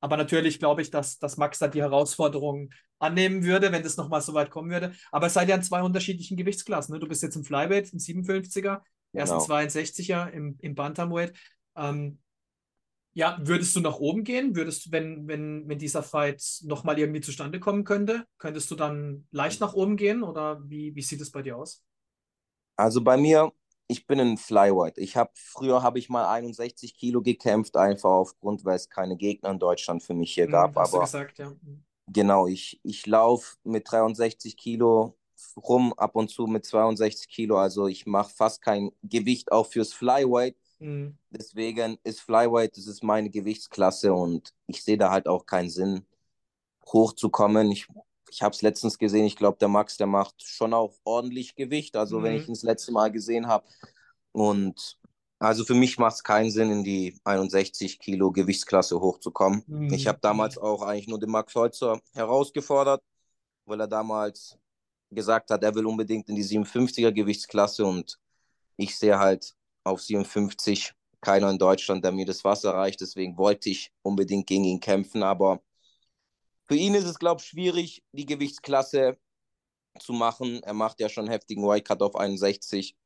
Aber 0.01 0.17
natürlich 0.17 0.59
glaube 0.59 0.83
ich, 0.83 0.91
dass, 0.91 1.19
dass 1.19 1.37
Max 1.37 1.59
da 1.59 1.69
die 1.69 1.83
Herausforderung 1.83 2.71
annehmen 2.99 3.45
würde, 3.45 3.73
wenn 3.73 3.83
das 3.83 3.97
nochmal 3.97 4.21
so 4.21 4.35
weit 4.35 4.51
kommen 4.51 4.71
würde. 4.71 4.93
Aber 5.11 5.27
es 5.27 5.35
seid 5.35 5.49
ja 5.49 5.57
in 5.57 5.63
zwei 5.63 5.83
unterschiedlichen 5.83 6.37
Gewichtsklassen. 6.37 6.95
Ne? 6.95 7.01
Du 7.01 7.09
bist 7.09 7.23
jetzt 7.23 7.37
im 7.37 7.45
Flyweight, 7.45 7.93
im 7.93 7.99
57er 7.99 8.83
Genau. 9.17 9.35
Ersten 9.35 9.53
62er 9.53 10.31
im, 10.31 10.57
im 10.61 10.75
Bantamweight. 10.75 11.33
Ähm, 11.77 12.19
ja, 13.15 13.39
würdest 13.41 13.75
du 13.75 13.81
nach 13.81 13.97
oben 13.97 14.25
gehen? 14.25 14.55
Würdest 14.55 14.87
du, 14.87 14.93
wenn, 14.93 15.27
wenn, 15.27 15.67
wenn 15.67 15.79
dieser 15.79 16.03
Fight 16.03 16.43
nochmal 16.65 16.99
irgendwie 16.99 17.23
zustande 17.23 17.59
kommen 17.59 17.85
könnte, 17.85 18.27
könntest 18.37 18.71
du 18.71 18.75
dann 18.75 19.27
leicht 19.31 19.61
nach 19.61 19.73
oben 19.73 19.97
gehen 19.97 20.23
oder 20.23 20.61
wie, 20.69 20.95
wie 20.95 21.03
sieht 21.03 21.23
es 21.23 21.31
bei 21.31 21.41
dir 21.41 21.57
aus? 21.57 21.83
Also 22.77 23.03
bei 23.03 23.17
mir, 23.17 23.53
ich 23.89 24.07
bin 24.07 24.21
ein 24.21 24.37
Flyweight. 24.37 24.99
Ich 24.99 25.17
habe 25.17 25.31
früher 25.35 25.83
habe 25.83 25.99
ich 25.99 26.11
mal 26.11 26.29
61 26.29 26.95
Kilo 26.95 27.23
gekämpft, 27.23 27.79
einfach 27.79 28.11
aufgrund, 28.11 28.67
weil 28.67 28.77
es 28.77 28.91
keine 28.91 29.17
Gegner 29.17 29.51
in 29.51 29.59
Deutschland 29.59 30.03
für 30.03 30.13
mich 30.13 30.35
hier 30.35 30.45
hm, 30.45 30.53
gab. 30.53 30.77
Hast 30.77 30.93
aber 30.93 30.99
du 30.99 31.07
gesagt, 31.07 31.39
ja. 31.39 31.47
Hm. 31.47 31.85
Genau, 32.09 32.47
ich, 32.47 32.81
ich 32.83 33.07
laufe 33.07 33.57
mit 33.65 33.91
63 33.91 34.59
Kilo 34.59 35.17
rum, 35.57 35.93
ab 35.95 36.17
und 36.17 36.29
zu 36.29 36.47
mit 36.47 36.65
62 36.65 37.29
Kilo. 37.29 37.59
Also 37.59 37.87
ich 37.87 38.07
mache 38.07 38.33
fast 38.35 38.63
kein 38.63 38.93
Gewicht 39.03 39.53
auch 39.53 39.67
fürs 39.67 39.93
Flyweight. 39.93 40.57
Mhm. 40.79 41.17
Deswegen 41.31 41.99
ist 42.05 42.21
Flyweight, 42.21 42.77
das 42.77 42.87
ist 42.87 43.03
meine 43.03 43.31
Gewichtsklasse 43.31 44.13
und 44.13 44.53
ich 44.67 44.83
sehe 44.83 44.99
da 44.99 45.11
halt 45.11 45.27
auch 45.27 45.47
keinen 45.47 45.71
Sinn, 45.71 46.07
hochzukommen. 46.87 47.71
Ich, 47.71 47.89
ich 48.31 48.43
habe 48.43 48.55
es 48.55 48.63
letztens 48.63 48.99
gesehen, 48.99 49.25
ich 49.25 49.37
glaube, 49.37 49.59
der 49.59 49.69
Max, 49.69 49.97
der 49.97 50.07
macht 50.07 50.43
schon 50.43 50.75
auch 50.75 50.95
ordentlich 51.05 51.55
Gewicht, 51.55 51.97
also 51.97 52.19
mhm. 52.19 52.23
wenn 52.25 52.37
ich 52.37 52.47
ihn 52.47 52.55
das 52.55 52.63
letzte 52.63 52.93
Mal 52.93 53.11
gesehen 53.11 53.47
habe. 53.47 53.67
Und 54.33 54.99
also 55.39 55.65
für 55.65 55.75
mich 55.75 55.99
macht 55.99 56.17
es 56.17 56.25
keinen 56.25 56.51
Sinn, 56.51 56.71
in 56.71 56.85
die 56.85 57.19
61 57.25 57.99
Kilo 57.99 58.31
Gewichtsklasse 58.31 59.01
hochzukommen. 59.01 59.63
Mhm. 59.67 59.93
Ich 59.93 60.07
habe 60.07 60.19
damals 60.21 60.59
auch 60.59 60.83
eigentlich 60.83 61.09
nur 61.09 61.19
den 61.19 61.31
Max 61.31 61.55
Holzer 61.55 62.01
herausgefordert, 62.15 63.03
weil 63.65 63.81
er 63.81 63.89
damals 63.89 64.59
gesagt 65.11 65.51
hat, 65.51 65.63
er 65.63 65.75
will 65.75 65.87
unbedingt 65.87 66.29
in 66.29 66.37
die 66.37 66.45
57er 66.45 67.13
Gewichtsklasse 67.13 67.85
und 67.85 68.19
ich 68.77 68.97
sehe 68.97 69.19
halt 69.19 69.55
auf 69.85 70.03
57 70.03 70.93
keiner 71.21 71.51
in 71.51 71.59
Deutschland, 71.59 72.05
der 72.05 72.13
mir 72.13 72.27
das 72.27 72.45
Wasser 72.45 72.75
reicht. 72.75 73.01
Deswegen 73.01 73.37
wollte 73.39 73.71
ich 73.71 73.93
unbedingt 74.03 74.47
gegen 74.47 74.65
ihn 74.65 74.81
kämpfen. 74.81 75.23
Aber 75.23 75.63
für 76.69 76.77
ihn 76.77 76.95
ist 76.95 77.05
es, 77.05 77.19
glaube 77.19 77.41
ich, 77.41 77.49
schwierig, 77.49 78.03
die 78.13 78.27
Gewichtsklasse 78.27 79.19
zu 79.99 80.13
machen. 80.13 80.63
Er 80.63 80.75
macht 80.75 81.01
ja 81.01 81.09
schon 81.09 81.29
heftigen 81.29 81.67
White 81.67 82.01
auf 82.01 82.17
61. 82.17 82.97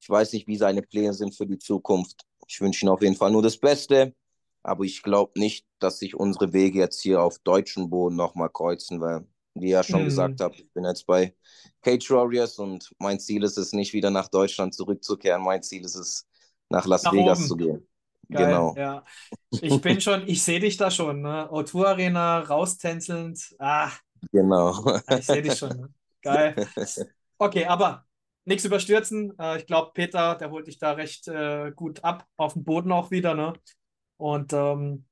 Ich 0.00 0.08
weiß 0.08 0.32
nicht, 0.32 0.48
wie 0.48 0.56
seine 0.56 0.82
Pläne 0.82 1.14
sind 1.14 1.34
für 1.34 1.46
die 1.46 1.58
Zukunft. 1.58 2.26
Ich 2.46 2.60
wünsche 2.60 2.84
ihm 2.84 2.90
auf 2.90 3.02
jeden 3.02 3.16
Fall 3.16 3.30
nur 3.30 3.42
das 3.42 3.58
Beste. 3.58 4.14
Aber 4.62 4.84
ich 4.84 5.02
glaube 5.02 5.38
nicht, 5.38 5.66
dass 5.78 5.98
sich 5.98 6.14
unsere 6.14 6.52
Wege 6.52 6.78
jetzt 6.78 7.00
hier 7.00 7.22
auf 7.22 7.38
deutschem 7.38 7.88
Boden 7.88 8.16
nochmal 8.16 8.50
kreuzen, 8.50 9.00
weil 9.00 9.26
wie 9.60 9.70
ja 9.70 9.82
schon 9.82 10.02
Mhm. 10.02 10.04
gesagt 10.04 10.40
habt, 10.40 10.56
ich 10.60 10.72
bin 10.72 10.84
jetzt 10.84 11.06
bei 11.06 11.34
Cage 11.82 12.10
Warriors 12.10 12.58
und 12.58 12.92
mein 12.98 13.20
Ziel 13.20 13.42
ist 13.44 13.58
es 13.58 13.72
nicht 13.72 13.92
wieder 13.92 14.10
nach 14.10 14.28
Deutschland 14.28 14.74
zurückzukehren. 14.74 15.42
Mein 15.42 15.62
Ziel 15.62 15.84
ist 15.84 15.94
es, 15.96 16.26
nach 16.68 16.86
Las 16.86 17.02
Nach 17.04 17.12
Vegas 17.12 17.38
oben. 17.38 17.48
zu 17.48 17.56
gehen. 17.56 17.86
Geil, 18.30 18.46
Genau. 18.46 18.74
ja. 18.76 19.04
Ich 19.50 19.80
bin 19.80 20.00
schon, 20.00 20.28
ich 20.28 20.42
sehe 20.42 20.60
dich 20.60 20.76
da 20.76 20.90
schon, 20.90 21.22
ne? 21.22 21.48
O2 21.50 21.84
Arena, 21.86 22.40
raustänzelnd. 22.40 23.56
Ah, 23.58 23.90
Genau. 24.32 25.00
ich 25.18 25.26
sehe 25.26 25.42
dich 25.42 25.56
schon. 25.58 25.76
Ne? 25.80 25.94
Geil. 26.22 26.54
Okay, 27.38 27.64
aber 27.66 28.06
nichts 28.44 28.64
überstürzen. 28.64 29.32
Äh, 29.38 29.58
ich 29.58 29.66
glaube, 29.66 29.92
Peter, 29.94 30.34
der 30.36 30.50
holt 30.50 30.66
dich 30.66 30.78
da 30.78 30.92
recht 30.92 31.26
äh, 31.28 31.72
gut 31.74 32.04
ab, 32.04 32.26
auf 32.36 32.52
dem 32.54 32.64
Boden 32.64 32.92
auch 32.92 33.10
wieder, 33.10 33.34
ne? 33.34 33.54
Und 34.18 34.52
ähm, 34.52 35.06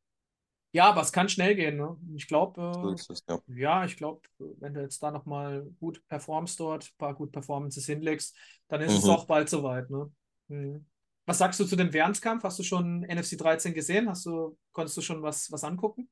ja, 0.73 0.87
aber 0.91 1.01
es 1.03 1.13
kann 1.13 1.29
schnell 1.29 1.55
gehen, 1.55 1.77
ne? 1.77 1.97
Ich 2.17 2.27
glaube, 2.29 2.95
äh, 3.09 3.13
es, 3.13 3.23
ja. 3.29 3.41
ja, 3.47 3.85
ich 3.85 3.97
glaube, 3.97 4.21
wenn 4.39 4.75
du 4.75 4.81
jetzt 4.83 5.03
da 5.03 5.11
nochmal 5.11 5.65
gut 5.81 6.07
performst 6.09 6.61
dort, 6.61 6.85
ein 6.87 6.99
paar 6.99 7.15
gut 7.15 7.33
Performances 7.33 7.87
hinlegst, 7.87 8.37
dann 8.69 8.81
ist 8.83 8.99
es 8.99 9.09
Mhm. 9.09 9.09
auch 9.09 9.27
bald 9.27 9.49
soweit, 9.49 9.91
ne? 9.91 10.11
Mhm. 10.49 10.87
Was 11.27 11.39
sagst 11.39 11.61
du 11.61 11.65
zu 11.67 11.77
dem 11.77 11.93
Währendskampf? 11.93 12.43
Hast 12.45 12.59
du 12.59 12.63
schon 12.63 13.03
NFC 13.05 13.37
13 13.37 13.75
gesehen? 13.75 14.09
Hast 14.09 14.27
du, 14.27 14.57
konntest 14.73 14.97
du 14.97 15.03
schon 15.03 15.23
was, 15.23 15.51
was 15.53 15.65
angucken? 15.65 16.09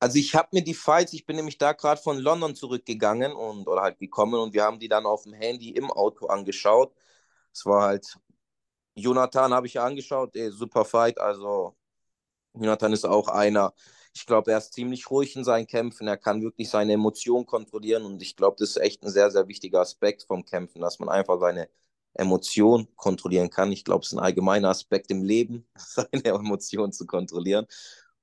Also 0.00 0.18
ich 0.18 0.34
habe 0.34 0.48
mir 0.52 0.62
die 0.62 0.74
Fights, 0.74 1.12
ich 1.14 1.24
bin 1.26 1.36
nämlich 1.36 1.56
da 1.58 1.72
gerade 1.72 2.00
von 2.00 2.18
London 2.18 2.54
zurückgegangen 2.54 3.32
und 3.32 3.66
oder 3.68 3.82
halt 3.82 3.98
gekommen 3.98 4.34
und 4.34 4.52
wir 4.52 4.62
haben 4.64 4.78
die 4.78 4.88
dann 4.88 5.06
auf 5.06 5.22
dem 5.24 5.32
Handy 5.32 5.70
im 5.70 5.90
Auto 5.90 6.26
angeschaut. 6.26 6.92
Es 7.52 7.64
war 7.66 7.82
halt, 7.84 8.18
Jonathan 8.96 9.54
habe 9.54 9.66
ich 9.68 9.74
ja 9.74 9.84
angeschaut, 9.86 10.36
ey, 10.36 10.50
super 10.52 10.84
Fight. 10.86 11.18
Also 11.20 11.76
Jonathan 12.54 12.92
ist 12.92 13.04
auch 13.04 13.28
einer, 13.28 13.74
ich 14.14 14.26
glaube, 14.26 14.52
er 14.52 14.58
ist 14.58 14.72
ziemlich 14.72 15.10
ruhig 15.10 15.34
in 15.36 15.44
seinen 15.44 15.66
Kämpfen, 15.66 16.06
er 16.06 16.16
kann 16.16 16.42
wirklich 16.42 16.70
seine 16.70 16.92
Emotionen 16.92 17.46
kontrollieren 17.46 18.04
und 18.04 18.22
ich 18.22 18.36
glaube, 18.36 18.56
das 18.58 18.70
ist 18.70 18.76
echt 18.76 19.02
ein 19.02 19.10
sehr, 19.10 19.30
sehr 19.30 19.48
wichtiger 19.48 19.80
Aspekt 19.80 20.22
vom 20.24 20.44
Kämpfen, 20.44 20.80
dass 20.80 20.98
man 21.00 21.08
einfach 21.08 21.40
seine 21.40 21.68
Emotionen 22.14 22.88
kontrollieren 22.96 23.50
kann. 23.50 23.72
Ich 23.72 23.84
glaube, 23.84 24.02
es 24.02 24.08
ist 24.12 24.18
ein 24.18 24.24
allgemeiner 24.24 24.68
Aspekt 24.68 25.10
im 25.10 25.22
Leben, 25.24 25.66
seine 25.76 26.24
Emotionen 26.24 26.92
zu 26.92 27.06
kontrollieren. 27.06 27.66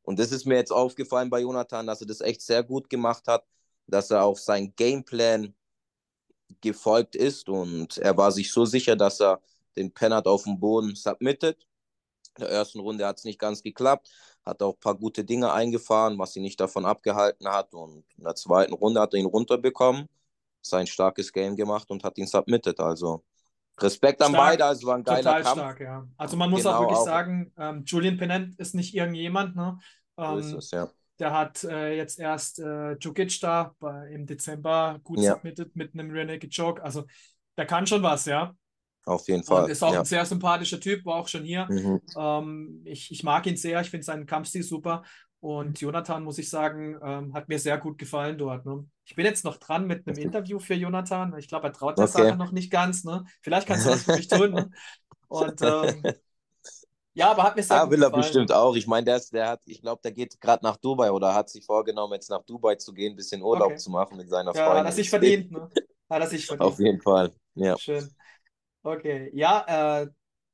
Und 0.03 0.19
das 0.19 0.31
ist 0.31 0.45
mir 0.45 0.55
jetzt 0.55 0.71
aufgefallen 0.71 1.29
bei 1.29 1.41
Jonathan, 1.41 1.87
dass 1.87 2.01
er 2.01 2.07
das 2.07 2.21
echt 2.21 2.41
sehr 2.41 2.63
gut 2.63 2.89
gemacht 2.89 3.27
hat, 3.27 3.45
dass 3.87 4.11
er 4.11 4.23
auch 4.23 4.37
sein 4.37 4.73
Gameplan 4.75 5.53
gefolgt 6.61 7.15
ist 7.15 7.49
und 7.49 7.97
er 7.97 8.17
war 8.17 8.31
sich 8.31 8.51
so 8.51 8.65
sicher, 8.65 8.95
dass 8.95 9.19
er 9.21 9.41
den 9.75 9.91
Pennard 9.93 10.27
auf 10.27 10.43
dem 10.43 10.59
Boden 10.59 10.95
submittet. 10.95 11.65
In 12.37 12.41
der 12.43 12.49
ersten 12.51 12.79
Runde 12.79 13.05
hat 13.05 13.17
es 13.19 13.25
nicht 13.25 13.39
ganz 13.39 13.61
geklappt, 13.63 14.09
hat 14.45 14.61
auch 14.63 14.75
ein 14.75 14.79
paar 14.79 14.95
gute 14.95 15.23
Dinge 15.25 15.51
eingefahren, 15.53 16.17
was 16.17 16.35
ihn 16.35 16.43
nicht 16.43 16.59
davon 16.59 16.85
abgehalten 16.85 17.47
hat. 17.49 17.73
Und 17.73 18.05
in 18.17 18.23
der 18.23 18.35
zweiten 18.35 18.73
Runde 18.73 19.01
hat 19.01 19.13
er 19.13 19.19
ihn 19.19 19.25
runterbekommen, 19.25 20.07
sein 20.61 20.87
starkes 20.87 21.33
Game 21.33 21.55
gemacht 21.55 21.89
und 21.91 22.03
hat 22.03 22.17
ihn 22.17 22.27
submitted. 22.27 22.79
Also 22.79 23.23
Respekt 23.79 24.21
an 24.21 24.31
Stark, 24.31 24.35
beide, 24.35 24.65
also 24.65 24.87
war 24.87 24.95
ein 24.97 25.03
geiler 25.03 25.33
Total 25.33 25.41
Kampf. 25.43 25.67
stark, 25.67 25.79
ja. 25.81 26.07
Also 26.17 26.37
man 26.37 26.49
muss 26.49 26.65
auch 26.65 26.73
Genau, 26.73 26.79
wirklich 26.79 27.01
auch. 27.01 27.05
sagen, 27.05 27.51
ähm, 27.57 27.83
Julian 27.85 28.17
Pennant 28.17 28.59
ist 28.59 28.75
nicht 28.75 28.93
irgendjemand, 28.95 29.55
ne? 29.55 29.79
So 30.25 30.37
Ähm, 30.37 30.57
es, 30.57 30.71
ja. 30.71 30.91
Der 31.19 31.33
hat 31.33 31.63
äh, 31.65 31.95
jetzt 31.97 32.19
erst 32.19 32.59
äh, 32.59 32.97
Djokic 32.97 33.39
da 33.41 33.75
bei, 33.79 34.09
im 34.11 34.25
Dezember 34.27 34.99
gut 35.03 35.23
Ja. 35.23 35.23
submitted 35.23 35.75
mit 35.75 35.93
einem 35.93 36.11
Rear 36.11 36.25
Naked 36.25 36.55
Choke. 36.55 36.83
Also 36.83 37.05
der 37.57 37.65
kann 37.67 37.87
schon 37.87 38.03
was, 38.03 38.25
ja. 38.25 38.55
Auf 39.05 39.27
jeden 39.27 39.43
Und 39.47 39.47
Fall. 39.47 39.69
ist 39.69 39.83
auch 39.83 39.93
ja. 39.93 39.99
ein 39.99 40.05
sehr 40.05 40.25
sympathischer 40.25 40.79
Typ, 40.79 41.05
war 41.05 41.15
auch 41.15 41.27
schon 41.27 41.43
hier. 41.43 41.67
Mhm. 41.69 42.01
Ähm, 42.17 42.81
ich, 42.85 43.11
ich 43.11 43.23
mag 43.23 43.45
ihn 43.47 43.57
sehr, 43.57 43.81
ich 43.81 43.89
finde 43.89 44.05
seinen 44.05 44.25
Kampfstil 44.25 44.63
super. 44.63 45.03
Und 45.39 45.81
Jonathan, 45.81 46.23
muss 46.23 46.37
ich 46.37 46.49
sagen, 46.51 46.99
ähm, 47.03 47.33
hat 47.33 47.49
mir 47.49 47.57
sehr 47.57 47.79
gut 47.79 47.97
gefallen 47.97 48.37
dort. 48.37 48.63
Ne? 48.65 48.85
Ich 49.05 49.15
bin 49.15 49.25
jetzt 49.25 49.43
noch 49.43 49.57
dran 49.57 49.87
mit 49.87 50.07
einem. 50.07 50.15
Interview 50.17 50.59
für 50.59 50.75
Jonathan. 50.75 51.35
Ich 51.39 51.47
glaube, 51.47 51.67
er 51.67 51.73
traut 51.73 51.97
der 51.97 52.05
Okay. 52.05 52.11
Sache 52.11 52.35
noch 52.35 52.51
nicht 52.51 52.71
ganz. 52.71 53.03
Ne? 53.03 53.23
Vielleicht 53.41 53.65
kannst 53.67 53.85
du 53.87 53.89
das 53.89 54.03
für 54.03 54.13
mich 54.13 54.27
tun. 54.27 54.51
Ne? 54.53 54.69
Und 55.27 55.61
ähm, 55.63 56.03
ja, 57.13 57.31
aber 57.31 57.43
hat 57.43 57.55
mir 57.55 57.63
sehr 57.63 57.79
Ah, 57.79 57.83
gut 57.83 57.91
will 57.91 58.03
er 58.03 58.11
gefallen. 58.11 58.21
bestimmt 58.21 58.51
auch. 58.51 58.75
Ich 58.75 58.87
meine, 58.87 59.05
der, 59.05 59.17
ist- 59.17 59.33
der 59.33 59.49
hat, 59.49 59.61
ich 59.65 59.81
glaube, 59.81 60.01
der 60.03 60.11
geht 60.11 60.39
gerade 60.39 60.63
nach 60.63 60.77
Dubai 60.77 61.11
oder 61.11 61.33
hat 61.33 61.49
sich 61.49 61.65
vorgenommen, 61.65 62.13
jetzt 62.13 62.29
nach 62.29 62.43
Dubai 62.43 62.75
zu 62.75 62.93
gehen, 62.93 63.13
ein 63.13 63.15
bisschen 63.15 63.41
Urlaub 63.41 63.71
Okay. 63.71 63.77
zu 63.77 63.89
machen 63.91 64.17
mit 64.17 64.29
seiner 64.29 64.55
Ja, 64.55 64.65
Freundin. 64.65 64.79
hat 64.79 64.85
er 64.85 64.91
sich 64.93 65.09
verdient. 65.09 65.51
Ne? 65.51 65.69
Hat 66.09 66.21
er 66.21 66.27
sich 66.27 66.45
verdient. 66.47 66.61
Auf 66.61 66.79
jeden 66.79 67.01
Fall. 67.01 67.33
Ja. 67.55 67.77
Schön. 67.77 68.09
Okay, 68.83 69.29
ja, 69.33 70.01
äh, 70.03 70.07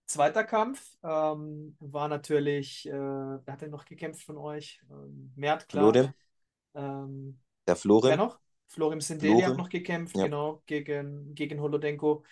zweiter 0.06 0.44
Kampf 0.44 0.98
ähm, 1.04 1.76
war 1.80 2.08
natürlich, 2.08 2.86
äh, 2.88 2.92
wer 2.92 3.54
hat 3.54 3.62
denn 3.62 3.72
noch 3.72 3.86
gekämpft 3.86 4.24
von 4.24 4.38
euch? 4.38 4.82
Ähm, 4.90 5.32
Mert, 5.36 5.70
klar. 5.70 5.92
Florim, 5.94 6.14
Ähm, 6.76 7.40
der 7.66 7.76
wer 7.76 7.76
Florim. 7.78 8.18
noch? 8.18 8.40
Florim 8.68 9.00
Sindeli 9.02 9.42
hat 9.42 9.58
noch 9.58 9.70
gekämpft, 9.70 10.18
ja. 10.18 10.26
genau, 10.26 10.62
gegen, 10.66 11.34
gegen 11.36 11.62
Holodenko. 11.62 12.24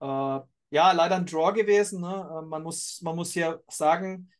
Äh, 0.00 0.06
ja, 0.06 0.92
leider 0.92 1.16
ein 1.16 1.26
Draw 1.26 1.52
gewesen. 1.52 2.00
Ne? 2.00 2.08
Äh, 2.08 2.42
man 2.46 2.62
muss, 2.64 3.00
man 3.02 3.14
muss 3.14 3.32
hier 3.32 3.62
sagen, 3.68 4.30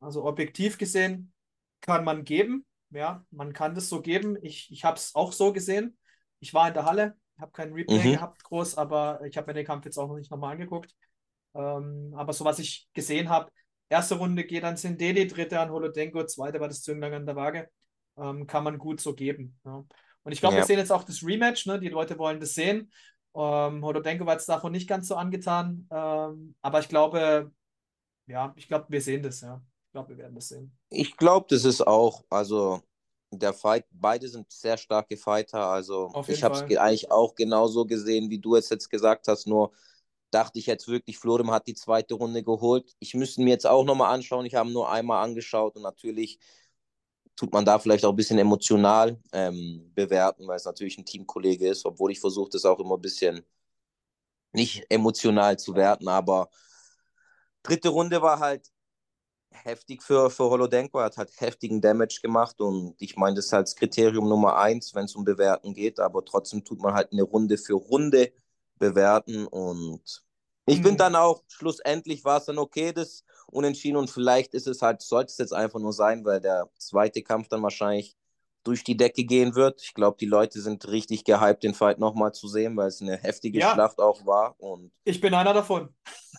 also 0.00 0.24
objektiv 0.24 0.78
gesehen 0.78 1.32
kann 1.82 2.04
man 2.04 2.24
geben. 2.24 2.64
Ja, 2.90 3.24
man 3.30 3.52
kann 3.52 3.74
das 3.74 3.88
so 3.88 4.00
geben. 4.00 4.38
Ich, 4.42 4.70
ich 4.70 4.84
habe 4.84 4.96
es 4.96 5.14
auch 5.14 5.32
so 5.32 5.52
gesehen. 5.52 5.98
Ich 6.40 6.54
war 6.54 6.68
in 6.68 6.74
der 6.74 6.84
Halle, 6.84 7.16
habe 7.42 7.52
kein 7.52 7.72
Replay 7.74 8.08
Mhm. 8.08 8.12
gehabt, 8.12 8.44
groß, 8.44 8.78
aber 8.78 9.20
ich 9.26 9.36
habe 9.36 9.48
mir 9.48 9.54
den 9.54 9.66
Kampf 9.66 9.84
jetzt 9.84 9.98
auch 9.98 10.08
noch 10.08 10.16
nicht 10.16 10.30
nochmal 10.30 10.52
angeguckt. 10.52 10.94
Ähm, 11.54 12.14
aber 12.16 12.32
so 12.32 12.44
was 12.44 12.58
ich 12.58 12.88
gesehen 12.94 13.28
habe, 13.28 13.50
erste 13.90 14.14
Runde 14.16 14.44
geht 14.44 14.64
an 14.64 14.76
Sindeli, 14.78 15.26
dritte 15.26 15.60
an 15.60 15.70
Holodenko, 15.70 16.24
zweite 16.24 16.60
war 16.60 16.68
das 16.68 16.82
Zünglein 16.82 17.12
an 17.12 17.26
der 17.26 17.36
Waage. 17.36 17.68
Ähm, 18.16 18.46
kann 18.46 18.64
man 18.64 18.78
gut 18.78 19.00
so 19.00 19.14
geben. 19.14 19.58
Ja. 19.64 19.84
Und 20.24 20.32
ich 20.32 20.40
glaube, 20.40 20.54
wir 20.54 20.60
Ja. 20.60 20.66
sehen 20.66 20.78
jetzt 20.78 20.92
auch 20.92 21.04
das 21.04 21.22
Rematch, 21.22 21.66
ne? 21.66 21.80
Die 21.80 21.88
Leute 21.88 22.18
wollen 22.18 22.40
das 22.40 22.54
sehen. 22.54 22.90
Ähm, 23.34 23.84
Holodenko 23.84 24.26
war 24.26 24.34
jetzt 24.34 24.48
davon 24.48 24.72
nicht 24.72 24.88
ganz 24.88 25.08
so 25.08 25.16
angetan. 25.16 25.88
Ähm, 25.90 26.54
aber 26.62 26.80
ich 26.80 26.88
glaube, 26.88 27.52
ja, 28.26 28.52
ich 28.56 28.68
glaube, 28.68 28.86
wir 28.88 29.00
sehen 29.00 29.22
das, 29.22 29.40
ja. 29.40 29.62
Ich 29.86 29.92
glaube, 29.92 30.10
wir 30.10 30.18
werden 30.18 30.34
das 30.34 30.48
sehen. 30.48 30.76
Ich 30.90 31.16
glaube, 31.16 31.46
das 31.50 31.64
ist 31.64 31.86
auch, 31.86 32.24
also 32.30 32.82
der 33.38 33.52
Fight, 33.54 33.86
beide 33.90 34.28
sind 34.28 34.50
sehr 34.50 34.76
starke 34.76 35.16
Fighter. 35.16 35.66
Also 35.66 36.12
ich 36.28 36.42
habe 36.42 36.54
es 36.54 36.62
eigentlich 36.62 37.10
auch 37.10 37.34
genauso 37.34 37.86
gesehen, 37.86 38.30
wie 38.30 38.38
du 38.38 38.56
es 38.56 38.68
jetzt 38.68 38.90
gesagt 38.90 39.28
hast, 39.28 39.46
nur 39.46 39.72
dachte 40.30 40.58
ich 40.58 40.66
jetzt 40.66 40.88
wirklich, 40.88 41.18
Florim 41.18 41.50
hat 41.50 41.66
die 41.66 41.74
zweite 41.74 42.14
Runde 42.14 42.42
geholt. 42.42 42.94
Ich 42.98 43.14
müsste 43.14 43.42
mir 43.42 43.50
jetzt 43.50 43.66
auch 43.66 43.84
nochmal 43.84 44.14
anschauen. 44.14 44.46
Ich 44.46 44.54
habe 44.54 44.70
nur 44.70 44.90
einmal 44.90 45.24
angeschaut 45.24 45.76
und 45.76 45.82
natürlich 45.82 46.38
tut 47.36 47.52
man 47.52 47.64
da 47.64 47.78
vielleicht 47.78 48.04
auch 48.04 48.10
ein 48.10 48.16
bisschen 48.16 48.38
emotional 48.38 49.18
ähm, 49.32 49.90
bewerten, 49.94 50.46
weil 50.46 50.56
es 50.56 50.64
natürlich 50.64 50.98
ein 50.98 51.04
Teamkollege 51.04 51.68
ist, 51.68 51.84
obwohl 51.86 52.12
ich 52.12 52.20
versuche, 52.20 52.50
das 52.50 52.64
auch 52.64 52.78
immer 52.78 52.96
ein 52.96 53.02
bisschen 53.02 53.44
nicht 54.52 54.84
emotional 54.90 55.58
zu 55.58 55.74
werten, 55.74 56.08
aber 56.08 56.50
dritte 57.62 57.88
Runde 57.88 58.20
war 58.22 58.38
halt 58.38 58.71
heftig 59.52 60.02
für, 60.02 60.30
für 60.30 60.44
Holodenko. 60.50 60.98
Er 60.98 61.06
hat 61.06 61.16
halt 61.18 61.40
heftigen 61.40 61.80
Damage 61.80 62.20
gemacht 62.22 62.60
und 62.60 62.94
ich 62.98 63.16
meine, 63.16 63.36
das 63.36 63.46
ist 63.46 63.52
halt 63.52 63.66
das 63.68 63.76
Kriterium 63.76 64.28
Nummer 64.28 64.56
eins, 64.58 64.94
wenn 64.94 65.04
es 65.06 65.14
um 65.16 65.24
Bewerten 65.24 65.74
geht, 65.74 66.00
aber 66.00 66.24
trotzdem 66.24 66.64
tut 66.64 66.80
man 66.80 66.94
halt 66.94 67.12
eine 67.12 67.22
Runde 67.22 67.58
für 67.58 67.74
Runde 67.74 68.32
bewerten 68.78 69.46
und 69.46 70.24
ich 70.66 70.80
Mhm. 70.80 70.82
bin 70.82 70.96
dann 70.96 71.16
auch, 71.16 71.42
schlussendlich 71.48 72.24
war 72.24 72.38
es 72.38 72.46
dann 72.46 72.58
okay, 72.58 72.92
das 72.92 73.24
Unentschieden 73.48 73.96
und 73.96 74.10
vielleicht 74.10 74.54
ist 74.54 74.66
es 74.66 74.80
halt, 74.82 75.02
sollte 75.02 75.30
es 75.32 75.38
jetzt 75.38 75.52
einfach 75.52 75.80
nur 75.80 75.92
sein, 75.92 76.24
weil 76.24 76.40
der 76.40 76.70
zweite 76.78 77.22
Kampf 77.22 77.48
dann 77.48 77.62
wahrscheinlich 77.62 78.16
durch 78.64 78.84
die 78.84 78.96
Decke 78.96 79.24
gehen 79.24 79.54
wird. 79.54 79.82
Ich 79.82 79.94
glaube, 79.94 80.16
die 80.20 80.26
Leute 80.26 80.60
sind 80.60 80.86
richtig 80.88 81.24
gehypt, 81.24 81.62
den 81.64 81.74
Fight 81.74 81.98
nochmal 81.98 82.32
zu 82.32 82.48
sehen, 82.48 82.76
weil 82.76 82.88
es 82.88 83.00
eine 83.02 83.16
heftige 83.16 83.58
Ja. 83.58 83.72
Schlacht 83.72 83.98
auch 83.98 84.24
war 84.26 84.54
und 84.60 84.92
Ich 85.04 85.20
bin 85.20 85.34
einer 85.34 85.54
davon. 85.54 85.94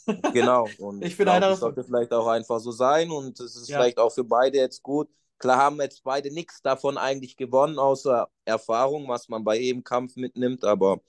Genau. 0.33 0.67
Und 0.79 1.03
Ich 1.03 1.15
bin 1.17 1.25
glaube, 1.25 1.37
einer 1.37 1.49
das 1.49 1.59
davon. 1.59 1.75
sollte 1.75 1.87
vielleicht 1.87 2.11
auch 2.13 2.27
einfach 2.27 2.59
so 2.59 2.71
sein. 2.71 3.09
Und 3.11 3.39
es 3.39 3.55
ist 3.55 3.69
Ja. 3.69 3.77
vielleicht 3.77 3.97
auch 3.99 4.11
für 4.11 4.23
beide 4.25 4.57
jetzt 4.57 4.83
gut. 4.83 5.09
Klar 5.37 5.57
haben 5.57 5.79
jetzt 5.81 6.03
beide 6.03 6.31
nichts 6.33 6.61
davon 6.61 6.97
eigentlich 6.97 7.35
gewonnen, 7.37 7.77
außer 7.79 8.29
Erfahrung, 8.45 9.07
was 9.07 9.29
man 9.29 9.43
bei 9.43 9.57
jedem 9.57 9.83
Kampf 9.83 10.15
mitnimmt. 10.15 10.63
Aber 10.65 11.01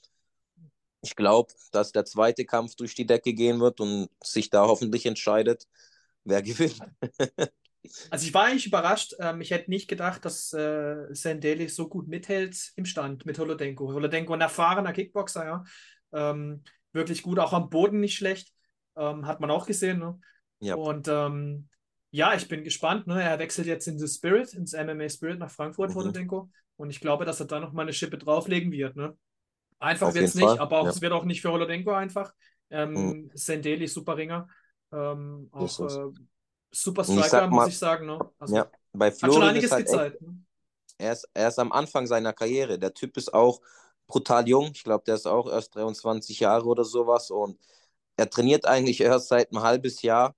ich 1.03 1.15
glaube, 1.17 1.53
dass 1.73 1.93
der 1.93 2.05
zweite 2.05 2.45
Kampf 2.45 2.77
durch 2.77 2.95
die 2.95 3.07
Decke 3.07 3.33
gehen 3.35 3.61
wird 3.61 3.81
und 3.81 4.09
sich 4.23 4.51
da 4.51 4.67
hoffentlich 4.67 5.07
entscheidet, 5.07 5.67
wer 6.25 6.43
gewinnt. 6.43 6.79
Also 8.11 8.27
ich 8.27 8.35
war 8.35 8.45
eigentlich 8.45 8.67
überrascht. 8.67 9.15
Ähm, 9.19 9.41
ich 9.41 9.51
hätte 9.51 9.71
nicht 9.71 9.89
gedacht, 9.89 10.25
dass 10.25 10.53
äh, 10.53 11.07
Sendeli 11.11 11.69
so 11.69 11.89
gut 11.89 12.09
mithält 12.09 12.73
im 12.77 12.85
Stand 12.85 13.27
mit 13.27 13.39
Holodenko. 13.39 13.93
Holodenko 13.93 14.33
ein 14.35 14.41
erfahrener 14.41 14.93
Kickboxer, 14.93 15.45
ja. 15.45 15.65
Ähm, 16.13 16.63
wirklich 16.93 17.23
gut, 17.23 17.39
auch 17.39 17.53
am 17.53 17.71
Boden 17.71 18.01
nicht 18.01 18.17
schlecht. 18.17 18.53
Ähm, 18.97 19.27
hat 19.27 19.41
man 19.41 19.51
auch 19.51 19.67
gesehen, 19.67 19.99
ne? 19.99 20.19
Ja. 20.61 20.77
Und 20.77 21.09
ähm, 21.09 21.69
ja, 22.11 22.35
ich 22.35 22.49
bin 22.49 22.63
gespannt. 22.63 23.07
Ne? 23.07 23.21
Er 23.23 23.39
wechselt 23.39 23.67
jetzt 23.67 23.89
in 23.89 23.99
the 23.99 24.07
Spirit, 24.07 24.55
ins 24.55 24.73
MMA 24.73 25.09
Spirit 25.09 25.39
nach 25.39 25.51
Frankfurt, 25.51 25.91
Mhm. 25.91 25.95
Holodenko. 25.97 26.51
Und 26.77 26.91
ich 26.91 27.01
glaube, 27.01 27.25
dass 27.25 27.41
er 27.41 27.47
da 27.47 27.61
nochmal 27.61 27.85
eine 27.85 27.93
Schippe 27.93 28.19
drauflegen 28.19 28.71
wird. 28.73 28.97
Ne? 28.97 29.17
Einfach 29.79 30.15
wird 30.15 30.25
es 30.25 30.35
nicht, 30.35 30.45
Fall, 30.45 30.59
aber 30.59 30.79
auch, 30.79 30.85
ja. 30.85 30.91
es 30.91 31.01
wird 31.01 31.13
auch 31.13 31.25
nicht 31.25 31.43
für 31.43 31.51
Holodenko 31.51 31.91
einfach. 31.93 32.33
Ähm, 32.71 32.93
Mhm. 32.93 33.31
Sendeli, 33.35 33.89
super 33.89 34.17
Ringer. 34.17 34.49
Ähm, 34.93 35.49
auch 35.51 35.81
äh, 35.81 36.13
super 36.75 37.09
Und 37.09 37.19
ich 37.19 37.25
Striker, 37.25 37.29
sag 37.31 37.51
muss 37.51 37.57
mal- 37.57 37.69
ich 37.69 37.79
sagen. 37.79 38.07
Ne? 38.07 38.19
Also, 38.39 38.57
Ja, 38.57 38.71
bei 38.93 39.11
hat 39.11 39.21
schon 39.21 39.43
einiges 39.43 39.65
ist 39.67 39.73
halt 39.73 39.87
gezeigt. 39.87 40.23
Ne? 40.23 40.45
er 40.99 41.13
ist, 41.13 41.29
er 41.35 41.49
ist 41.49 41.59
am 41.59 41.73
Anfang 41.73 42.07
seiner 42.07 42.33
Karriere. 42.33 42.79
Der 42.79 42.95
Typ 42.95 43.17
ist 43.17 43.33
auch 43.33 43.61
brutal 44.07 44.47
jung. 44.49 44.71
Ich 44.75 44.85
glaube, 44.85 45.05
der 45.07 45.17
ist 45.17 45.27
auch 45.27 45.51
erst 45.51 45.75
23 45.75 46.41
Jahre 46.41 46.65
oder 46.67 46.85
sowas. 46.85 47.31
Und 47.31 47.59
er 48.17 48.29
trainiert 48.31 48.65
eigentlich 48.67 49.01
erst 49.01 49.29
seit 49.29 49.51
einem 49.51 49.63
halbes 49.63 50.03
Jahr 50.03 50.35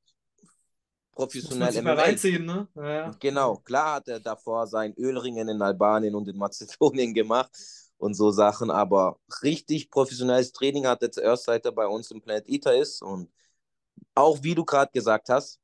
professionell 1.12 1.75
MMA. 1.77 1.92
Reinziehen, 1.94 2.44
ne? 2.44 2.68
Ja. 2.75 3.11
Genau, 3.18 3.57
klar 3.57 3.96
hat 3.96 4.09
er 4.09 4.20
davor 4.20 4.66
sein 4.66 4.94
Ölringen 4.99 5.49
in 5.49 5.61
Albanien 5.62 6.14
und 6.14 6.29
in 6.29 6.37
Mazedonien 6.37 7.14
gemacht 7.14 7.51
und 7.99 8.14
so 8.14 8.31
Sachen, 8.31 8.70
aber 8.70 9.18
richtig 9.42 9.90
professionelles 9.90 10.53
Training 10.53 10.87
hat 10.87 11.03
er 11.03 11.11
zuerst, 11.11 11.44
seit 11.44 11.64
er 11.64 11.72
bei 11.72 11.87
uns 11.87 12.11
im 12.11 12.20
Planet 12.20 12.46
Eater 12.49 12.77
ist 12.77 13.01
und 13.03 13.31
auch 14.14 14.42
wie 14.42 14.55
du 14.55 14.64
gerade 14.64 14.92
gesagt 14.92 15.31
hast, 15.31 15.59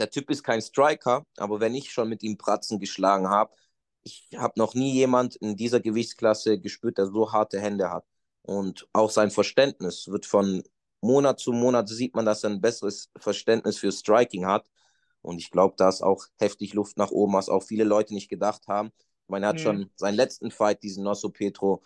der 0.00 0.10
Typ 0.10 0.30
ist 0.30 0.42
kein 0.42 0.62
Striker, 0.62 1.26
aber 1.36 1.60
wenn 1.60 1.74
ich 1.74 1.92
schon 1.92 2.08
mit 2.08 2.22
ihm 2.22 2.38
Pratzen 2.38 2.80
geschlagen 2.80 3.28
habe, 3.28 3.54
ich 4.02 4.28
habe 4.36 4.54
noch 4.56 4.74
nie 4.74 4.92
jemand 4.92 5.36
in 5.36 5.56
dieser 5.56 5.80
Gewichtsklasse 5.80 6.58
gespürt, 6.58 6.98
der 6.98 7.06
so 7.06 7.32
harte 7.32 7.60
Hände 7.60 7.90
hat. 7.90 8.04
Und 8.42 8.88
auch 8.94 9.10
sein 9.10 9.30
Verständnis 9.30 10.08
wird 10.08 10.24
von 10.24 10.62
Monat 11.02 11.38
zu 11.38 11.52
Monat 11.52 11.88
sieht 11.88 12.14
man, 12.14 12.24
dass 12.24 12.44
er 12.44 12.50
ein 12.50 12.60
besseres 12.60 13.10
Verständnis 13.16 13.78
für 13.78 13.92
Striking 13.92 14.46
hat. 14.46 14.66
Und 15.22 15.38
ich 15.38 15.50
glaube, 15.50 15.74
da 15.76 15.88
ist 15.88 16.02
auch 16.02 16.24
heftig 16.38 16.72
Luft 16.72 16.96
nach 16.96 17.10
oben, 17.10 17.34
was 17.34 17.50
auch 17.50 17.62
viele 17.62 17.84
Leute 17.84 18.14
nicht 18.14 18.30
gedacht 18.30 18.66
haben. 18.68 18.90
Ich 18.98 19.28
meine, 19.28 19.46
er 19.46 19.50
hat 19.50 19.56
mhm. 19.56 19.60
schon 19.60 19.90
seinen 19.96 20.14
letzten 20.14 20.50
Fight, 20.50 20.82
diesen 20.82 21.04
Nosso 21.04 21.28
Petro, 21.28 21.82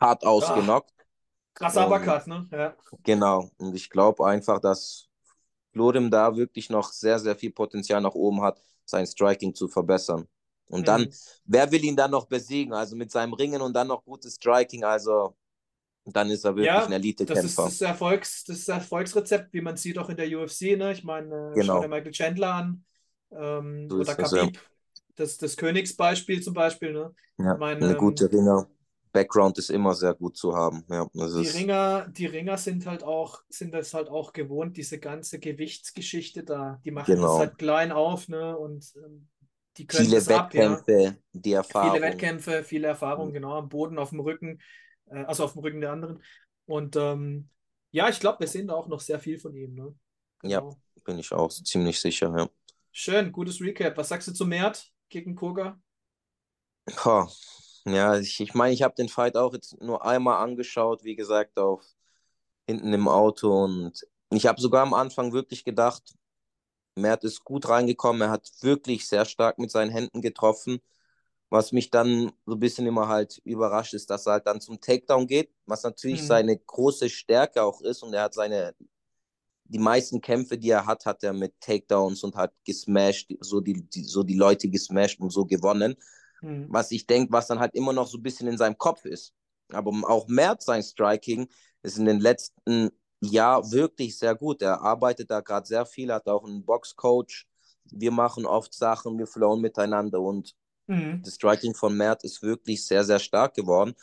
hart 0.00 0.24
ausgenockt. 0.24 0.92
Krasser 1.54 1.86
Uppercut, 1.86 2.26
ne? 2.26 2.46
Ja. 2.52 2.76
Genau. 3.02 3.50
Und 3.58 3.74
ich 3.74 3.90
glaube 3.90 4.24
einfach, 4.26 4.60
dass 4.60 5.05
Florim 5.76 6.10
da 6.10 6.34
wirklich 6.34 6.70
noch 6.70 6.90
sehr, 6.90 7.18
sehr 7.18 7.36
viel 7.36 7.52
Potenzial 7.52 8.00
nach 8.00 8.14
oben 8.14 8.40
hat, 8.40 8.62
sein 8.86 9.06
Striking 9.06 9.54
zu 9.54 9.68
verbessern. 9.68 10.26
Und 10.68 10.80
mhm. 10.80 10.84
dann, 10.84 11.08
wer 11.44 11.70
will 11.70 11.84
ihn 11.84 11.94
dann 11.94 12.10
noch 12.10 12.24
besiegen? 12.24 12.72
Also 12.72 12.96
mit 12.96 13.10
seinem 13.10 13.34
Ringen 13.34 13.60
und 13.60 13.74
dann 13.74 13.88
noch 13.88 14.02
gutes 14.02 14.36
Striking, 14.36 14.84
also 14.84 15.36
dann 16.06 16.30
ist 16.30 16.44
er 16.44 16.56
wirklich 16.56 16.66
ja, 16.66 16.86
ein 16.86 16.92
Elite-Kämpfer. 16.92 17.42
Das 17.42 17.44
ist 17.44 17.58
das, 17.58 17.80
Erfolgs, 17.82 18.44
das 18.44 18.66
Erfolgsrezept, 18.68 19.52
wie 19.52 19.60
man 19.60 19.76
sieht 19.76 19.98
auch 19.98 20.08
in 20.08 20.16
der 20.16 20.26
UFC. 20.26 20.76
Ne? 20.78 20.92
Ich 20.92 21.04
meine, 21.04 21.50
äh, 21.50 21.54
genau. 21.54 21.74
schau 21.74 21.82
dir 21.82 21.88
Michael 21.88 22.12
Chandler 22.12 22.54
an 22.54 22.84
ähm, 23.32 23.90
so 23.90 23.96
oder 23.96 24.14
Khabib. 24.14 24.54
Ja. 24.54 24.60
Das, 25.16 25.36
das 25.36 25.56
Königsbeispiel 25.56 26.42
zum 26.42 26.54
Beispiel. 26.54 26.92
Ne? 26.92 27.14
Ja, 27.38 27.56
meine, 27.56 27.84
eine 27.84 27.92
ähm, 27.92 27.98
gute 27.98 28.30
Ringer. 28.32 28.68
Background 29.20 29.58
ist 29.58 29.70
immer 29.70 29.94
sehr 29.94 30.14
gut 30.14 30.36
zu 30.36 30.54
haben. 30.54 30.84
Ja, 30.88 31.06
die, 31.14 31.48
Ringer, 31.48 32.08
die 32.08 32.26
Ringer 32.26 32.56
sind 32.56 32.86
halt 32.86 33.02
auch, 33.02 33.42
sind 33.48 33.72
das 33.72 33.94
halt 33.94 34.08
auch 34.08 34.32
gewohnt, 34.32 34.76
diese 34.76 34.98
ganze 34.98 35.38
Gewichtsgeschichte 35.38 36.44
da. 36.44 36.80
Die 36.84 36.90
machen 36.90 37.14
genau. 37.14 37.28
das 37.28 37.38
halt 37.38 37.58
klein 37.58 37.92
auf, 37.92 38.28
ne? 38.28 38.56
Und 38.56 38.92
ähm, 38.96 39.28
die 39.76 39.86
können 39.86 40.06
viele 40.06 40.26
Wettkämpfe, 40.26 41.08
ab, 41.08 41.14
ja. 41.14 41.14
die 41.32 41.52
Erfahrung. 41.52 41.92
Viele 41.92 42.06
Wettkämpfe, 42.06 42.64
viele 42.64 42.88
Erfahrung, 42.88 43.28
mhm. 43.28 43.34
genau, 43.34 43.52
am 43.54 43.68
Boden, 43.68 43.98
auf 43.98 44.10
dem 44.10 44.20
Rücken 44.20 44.58
äh, 45.10 45.24
also 45.24 45.44
auf 45.44 45.52
dem 45.52 45.62
Rücken 45.62 45.80
der 45.80 45.92
anderen. 45.92 46.22
Und 46.66 46.96
ähm, 46.96 47.48
ja, 47.90 48.08
ich 48.08 48.20
glaube, 48.20 48.40
wir 48.40 48.48
sehen 48.48 48.68
da 48.68 48.74
auch 48.74 48.88
noch 48.88 49.00
sehr 49.00 49.18
viel 49.18 49.38
von 49.38 49.54
ihm. 49.54 49.74
Ne? 49.74 49.94
Genau. 50.40 50.70
Ja, 50.70 51.02
bin 51.04 51.18
ich 51.18 51.32
auch 51.32 51.48
ziemlich 51.48 52.00
sicher, 52.00 52.32
ja. 52.36 52.48
Schön, 52.92 53.30
gutes 53.30 53.60
Recap. 53.60 53.96
Was 53.96 54.08
sagst 54.08 54.28
du 54.28 54.32
zu 54.32 54.46
Mert 54.46 54.90
gegen 55.08 55.34
Koga? 55.34 55.78
Oh, 57.04 57.26
ja, 57.86 58.18
ich 58.18 58.38
meine, 58.38 58.44
ich, 58.44 58.54
mein, 58.54 58.72
ich 58.72 58.82
habe 58.82 58.94
den 58.96 59.08
Fight 59.08 59.36
auch 59.36 59.54
jetzt 59.54 59.80
nur 59.80 60.04
einmal 60.04 60.42
angeschaut, 60.42 61.04
wie 61.04 61.16
gesagt, 61.16 61.58
auf 61.58 61.84
hinten 62.66 62.92
im 62.92 63.08
Auto 63.08 63.64
und 63.64 64.06
ich 64.30 64.46
habe 64.46 64.60
sogar 64.60 64.82
am 64.82 64.94
Anfang 64.94 65.32
wirklich 65.32 65.64
gedacht, 65.64 66.14
Mert 66.96 67.24
ist 67.24 67.44
gut 67.44 67.68
reingekommen, 67.68 68.22
er 68.22 68.30
hat 68.30 68.50
wirklich 68.62 69.06
sehr 69.06 69.24
stark 69.24 69.58
mit 69.58 69.70
seinen 69.70 69.90
Händen 69.90 70.22
getroffen. 70.22 70.80
Was 71.48 71.70
mich 71.70 71.90
dann 71.90 72.32
so 72.44 72.54
ein 72.54 72.60
bisschen 72.60 72.86
immer 72.86 73.06
halt 73.08 73.40
überrascht, 73.44 73.94
ist, 73.94 74.10
dass 74.10 74.26
er 74.26 74.34
halt 74.34 74.46
dann 74.46 74.60
zum 74.60 74.80
Takedown 74.80 75.28
geht, 75.28 75.52
was 75.66 75.84
natürlich 75.84 76.22
mhm. 76.22 76.26
seine 76.26 76.58
große 76.58 77.08
Stärke 77.08 77.62
auch 77.62 77.80
ist 77.82 78.02
und 78.02 78.14
er 78.14 78.22
hat 78.22 78.34
seine, 78.34 78.74
die 79.64 79.78
meisten 79.78 80.20
Kämpfe, 80.20 80.58
die 80.58 80.70
er 80.70 80.86
hat, 80.86 81.06
hat 81.06 81.22
er 81.22 81.32
mit 81.32 81.54
Takedowns 81.60 82.24
und 82.24 82.34
hat 82.34 82.52
gesmashed, 82.64 83.36
so 83.40 83.60
die, 83.60 83.74
die 83.88 84.04
so 84.04 84.24
die 84.24 84.34
Leute 84.34 84.68
gesmashed 84.68 85.20
und 85.20 85.30
so 85.30 85.44
gewonnen. 85.46 85.96
Mhm. 86.40 86.66
Was 86.68 86.90
ich 86.90 87.06
denke, 87.06 87.32
was 87.32 87.46
dann 87.46 87.58
halt 87.58 87.74
immer 87.74 87.92
noch 87.92 88.06
so 88.06 88.18
ein 88.18 88.22
bisschen 88.22 88.48
in 88.48 88.58
seinem 88.58 88.78
Kopf 88.78 89.04
ist. 89.04 89.34
Aber 89.72 89.90
auch 90.08 90.28
Mert 90.28 90.62
sein 90.62 90.82
Striking 90.82 91.48
ist 91.82 91.98
in 91.98 92.04
den 92.04 92.20
letzten 92.20 92.90
Jahr 93.20 93.70
wirklich 93.70 94.18
sehr 94.18 94.34
gut. 94.34 94.62
Er 94.62 94.80
arbeitet 94.80 95.30
da 95.30 95.40
gerade 95.40 95.66
sehr 95.66 95.86
viel, 95.86 96.12
hat 96.12 96.28
auch 96.28 96.44
einen 96.44 96.64
Boxcoach. 96.64 97.46
Wir 97.84 98.10
machen 98.10 98.46
oft 98.46 98.74
Sachen, 98.74 99.18
wir 99.18 99.26
flowen 99.26 99.60
miteinander 99.60 100.20
und 100.20 100.54
Mhm. 100.86 101.22
Das 101.24 101.34
Striking 101.34 101.74
von 101.74 101.96
Mert 101.96 102.24
ist 102.24 102.42
wirklich 102.42 102.86
sehr, 102.86 103.04
sehr 103.04 103.18
stark 103.18 103.54
geworden. 103.54 103.94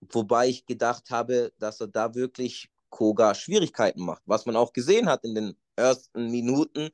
Wobei 0.00 0.48
ich 0.48 0.66
gedacht 0.66 1.10
habe, 1.10 1.52
dass 1.58 1.80
er 1.80 1.88
da 1.88 2.14
wirklich 2.14 2.70
Koga 2.90 3.34
Schwierigkeiten 3.34 4.02
macht, 4.04 4.22
was 4.26 4.46
man 4.46 4.56
auch 4.56 4.72
gesehen 4.72 5.08
hat 5.08 5.24
in 5.24 5.34
den 5.34 5.56
ersten 5.76 6.30
Minuten. 6.30 6.90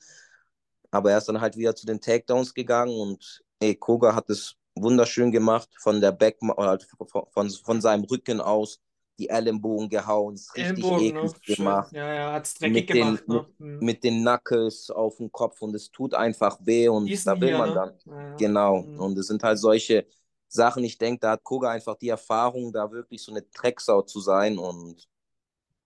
Aber 0.90 1.11
er 1.11 1.18
ist 1.18 1.29
dann 1.29 1.40
halt 1.40 1.57
wieder 1.57 1.75
zu 1.75 1.87
den 1.87 2.01
Takedowns 2.01 2.55
gegangen 2.55 2.96
und 2.99 3.44
ey, 3.61 3.75
Koga 3.77 4.14
hat 4.14 4.29
es 4.31 4.57
wunderschön 4.75 5.31
gemacht 5.31 5.68
von 5.79 6.01
der 6.01 6.12
Back, 6.12 6.38
halt 6.57 6.87
von, 7.33 7.51
von 7.51 7.81
seinem 7.81 8.05
Rücken 8.05 8.40
aus 8.40 8.81
die 9.18 9.29
Ellenbogen 9.29 9.90
gehauen, 9.90 10.35
ist 10.35 10.57
richtig 10.57 10.83
Ellenbogen, 10.85 11.05
eklig 11.05 11.33
ne? 11.49 11.55
gemacht. 11.55 11.92
Ja, 11.92 12.14
ja, 12.14 12.33
hat 12.33 12.46
es 12.46 12.55
dreckig 12.55 12.75
mit 12.75 12.87
gemacht. 12.88 13.23
Den, 13.29 13.35
ne? 13.35 13.46
mit, 13.59 13.61
mhm. 13.61 13.87
mit, 13.87 14.05
den 14.05 14.20
Knuckles 14.23 14.90
auf 14.90 15.18
dem 15.18 15.31
Kopf 15.31 15.61
und 15.61 15.75
es 15.75 15.90
tut 15.90 16.14
einfach 16.14 16.59
weh 16.62 16.88
und 16.88 17.07
da 17.27 17.38
will 17.38 17.49
hier, 17.49 17.59
man 17.59 17.68
ne? 17.68 17.75
dann. 17.75 17.94
Ja, 18.07 18.37
genau. 18.37 18.83
Mhm. 18.83 18.99
Und 18.99 19.18
es 19.18 19.27
sind 19.27 19.42
halt 19.42 19.59
solche 19.59 20.07
Sachen, 20.49 20.83
ich 20.85 20.96
denke, 20.96 21.20
da 21.20 21.33
hat 21.33 21.44
Koga 21.44 21.70
einfach 21.70 21.96
die 21.96 22.09
Erfahrung, 22.09 22.73
da 22.73 22.90
wirklich 22.90 23.23
so 23.23 23.31
eine 23.31 23.42
Drecksau 23.42 24.03
zu 24.03 24.20
sein 24.20 24.59
und 24.59 25.07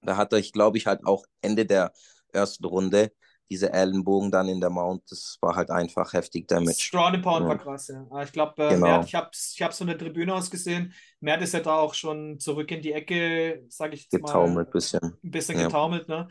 da 0.00 0.16
hat 0.16 0.32
er, 0.32 0.38
ich 0.38 0.52
glaube 0.52 0.78
ich, 0.78 0.86
halt 0.86 1.04
auch 1.04 1.26
Ende 1.42 1.66
der 1.66 1.92
ersten 2.32 2.64
Runde 2.64 3.12
diese 3.54 3.72
Ellenbogen 3.72 4.32
dann 4.32 4.48
in 4.48 4.60
der 4.60 4.70
Mount, 4.70 5.02
das 5.10 5.38
war 5.40 5.54
halt 5.54 5.70
einfach 5.70 6.12
heftig 6.12 6.48
Damage. 6.48 6.80
Strong 6.80 7.22
Pound 7.22 7.42
ja. 7.42 7.48
war 7.50 7.58
krass, 7.58 7.86
ja. 7.86 8.22
Ich 8.22 8.32
glaube, 8.32 8.64
äh, 8.64 8.74
genau. 8.74 9.00
ich 9.04 9.14
habe 9.14 9.30
ich 9.32 9.62
hab 9.62 9.72
so 9.72 9.84
eine 9.84 9.96
Tribüne 9.96 10.34
ausgesehen. 10.34 10.92
Mert 11.20 11.40
ist 11.42 11.54
ja 11.54 11.60
da 11.60 11.76
auch 11.76 11.94
schon 11.94 12.40
zurück 12.40 12.68
in 12.72 12.82
die 12.82 12.92
Ecke, 12.92 13.64
sage 13.68 13.94
ich 13.94 14.02
jetzt 14.02 14.10
getaumelt 14.10 14.66
mal. 14.66 14.72
Bisschen. 14.72 15.00
Ein 15.22 15.30
bisschen 15.30 15.56
ja. 15.56 15.66
getaumelt, 15.66 16.08
ne? 16.08 16.26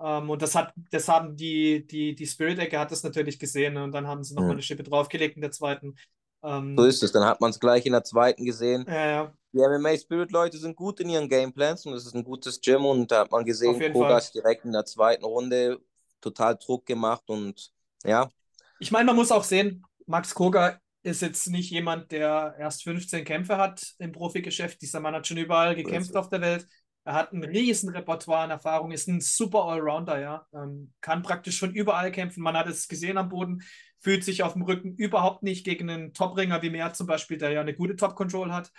Ähm, 0.00 0.30
und 0.30 0.40
das 0.40 0.54
hat, 0.54 0.72
das 0.90 1.08
haben 1.08 1.36
die, 1.36 1.86
die, 1.86 2.14
die 2.14 2.26
Spirit-Ecke 2.26 2.78
hat 2.78 2.90
das 2.90 3.02
natürlich 3.02 3.38
gesehen 3.38 3.74
ne? 3.74 3.84
und 3.84 3.92
dann 3.92 4.06
haben 4.06 4.24
sie 4.24 4.34
nochmal 4.34 4.52
mhm. 4.52 4.56
eine 4.56 4.62
Schippe 4.62 4.82
draufgelegt 4.82 5.36
in 5.36 5.42
der 5.42 5.50
zweiten. 5.50 5.94
Ähm, 6.42 6.74
so 6.76 6.84
ist 6.84 7.02
es, 7.02 7.12
dann 7.12 7.24
hat 7.24 7.42
man 7.42 7.50
es 7.50 7.60
gleich 7.60 7.84
in 7.84 7.92
der 7.92 8.02
zweiten 8.02 8.46
gesehen. 8.46 8.86
Ja, 8.88 9.06
ja. 9.06 9.32
Die 9.52 9.58
MMA 9.58 9.98
Spirit-Leute 9.98 10.56
sind 10.56 10.76
gut 10.76 10.98
in 11.00 11.10
ihren 11.10 11.28
Gameplans 11.28 11.84
und 11.84 11.92
es 11.92 12.06
ist 12.06 12.14
ein 12.14 12.24
gutes 12.24 12.62
Gym 12.62 12.86
und 12.86 13.12
da 13.12 13.20
hat 13.20 13.30
man 13.30 13.44
gesehen, 13.44 13.92
Kogas 13.92 14.32
direkt 14.32 14.64
in 14.64 14.72
der 14.72 14.86
zweiten 14.86 15.26
Runde 15.26 15.78
total 16.22 16.56
Druck 16.56 16.86
gemacht 16.86 17.28
und 17.28 17.72
ja. 18.04 18.30
Ich 18.78 18.90
meine, 18.90 19.04
man 19.04 19.16
muss 19.16 19.30
auch 19.30 19.44
sehen, 19.44 19.84
Max 20.06 20.34
Koga 20.34 20.80
ist 21.02 21.22
jetzt 21.22 21.48
nicht 21.48 21.70
jemand, 21.70 22.12
der 22.12 22.54
erst 22.58 22.84
15 22.84 23.24
Kämpfe 23.24 23.58
hat 23.58 23.94
im 23.98 24.12
Profigeschäft. 24.12 24.80
Dieser 24.80 25.00
Mann 25.00 25.14
hat 25.14 25.26
schon 25.26 25.36
überall 25.36 25.74
gekämpft 25.74 26.16
auf 26.16 26.28
der 26.28 26.40
Welt. 26.40 26.66
Er 27.04 27.14
hat 27.14 27.32
ein 27.32 27.42
riesen 27.42 27.90
Repertoire 27.90 28.42
an 28.42 28.50
Erfahrung, 28.50 28.92
ist 28.92 29.08
ein 29.08 29.20
super 29.20 29.64
Allrounder, 29.64 30.20
ja. 30.20 30.46
Ähm, 30.54 30.92
kann 31.00 31.22
praktisch 31.22 31.58
schon 31.58 31.74
überall 31.74 32.12
kämpfen. 32.12 32.42
Man 32.42 32.56
hat 32.56 32.68
es 32.68 32.86
gesehen 32.86 33.18
am 33.18 33.28
Boden, 33.28 33.62
fühlt 33.98 34.22
sich 34.22 34.44
auf 34.44 34.52
dem 34.52 34.62
Rücken 34.62 34.94
überhaupt 34.94 35.42
nicht 35.42 35.64
gegen 35.64 35.90
einen 35.90 36.12
Topringer 36.12 36.62
wie 36.62 36.70
Mehr 36.70 36.92
zum 36.92 37.08
Beispiel, 37.08 37.38
der 37.38 37.50
ja 37.50 37.60
eine 37.60 37.74
gute 37.74 37.96
Top-Control 37.96 38.52
hat. 38.52 38.70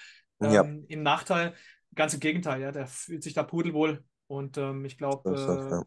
Ähm, 0.41 0.51
ja. 0.51 0.63
Im 0.88 1.03
Nachteil, 1.03 1.53
ganz 1.93 2.13
im 2.13 2.21
Gegenteil, 2.21 2.62
ja, 2.62 2.71
der 2.71 2.88
fühlt 2.88 3.23
sich 3.23 3.34
da 3.34 3.43
pudelwohl. 3.43 4.06
Und 4.27 4.58
ähm, 4.58 4.86
ich 4.86 4.97
glaube, 4.97 5.86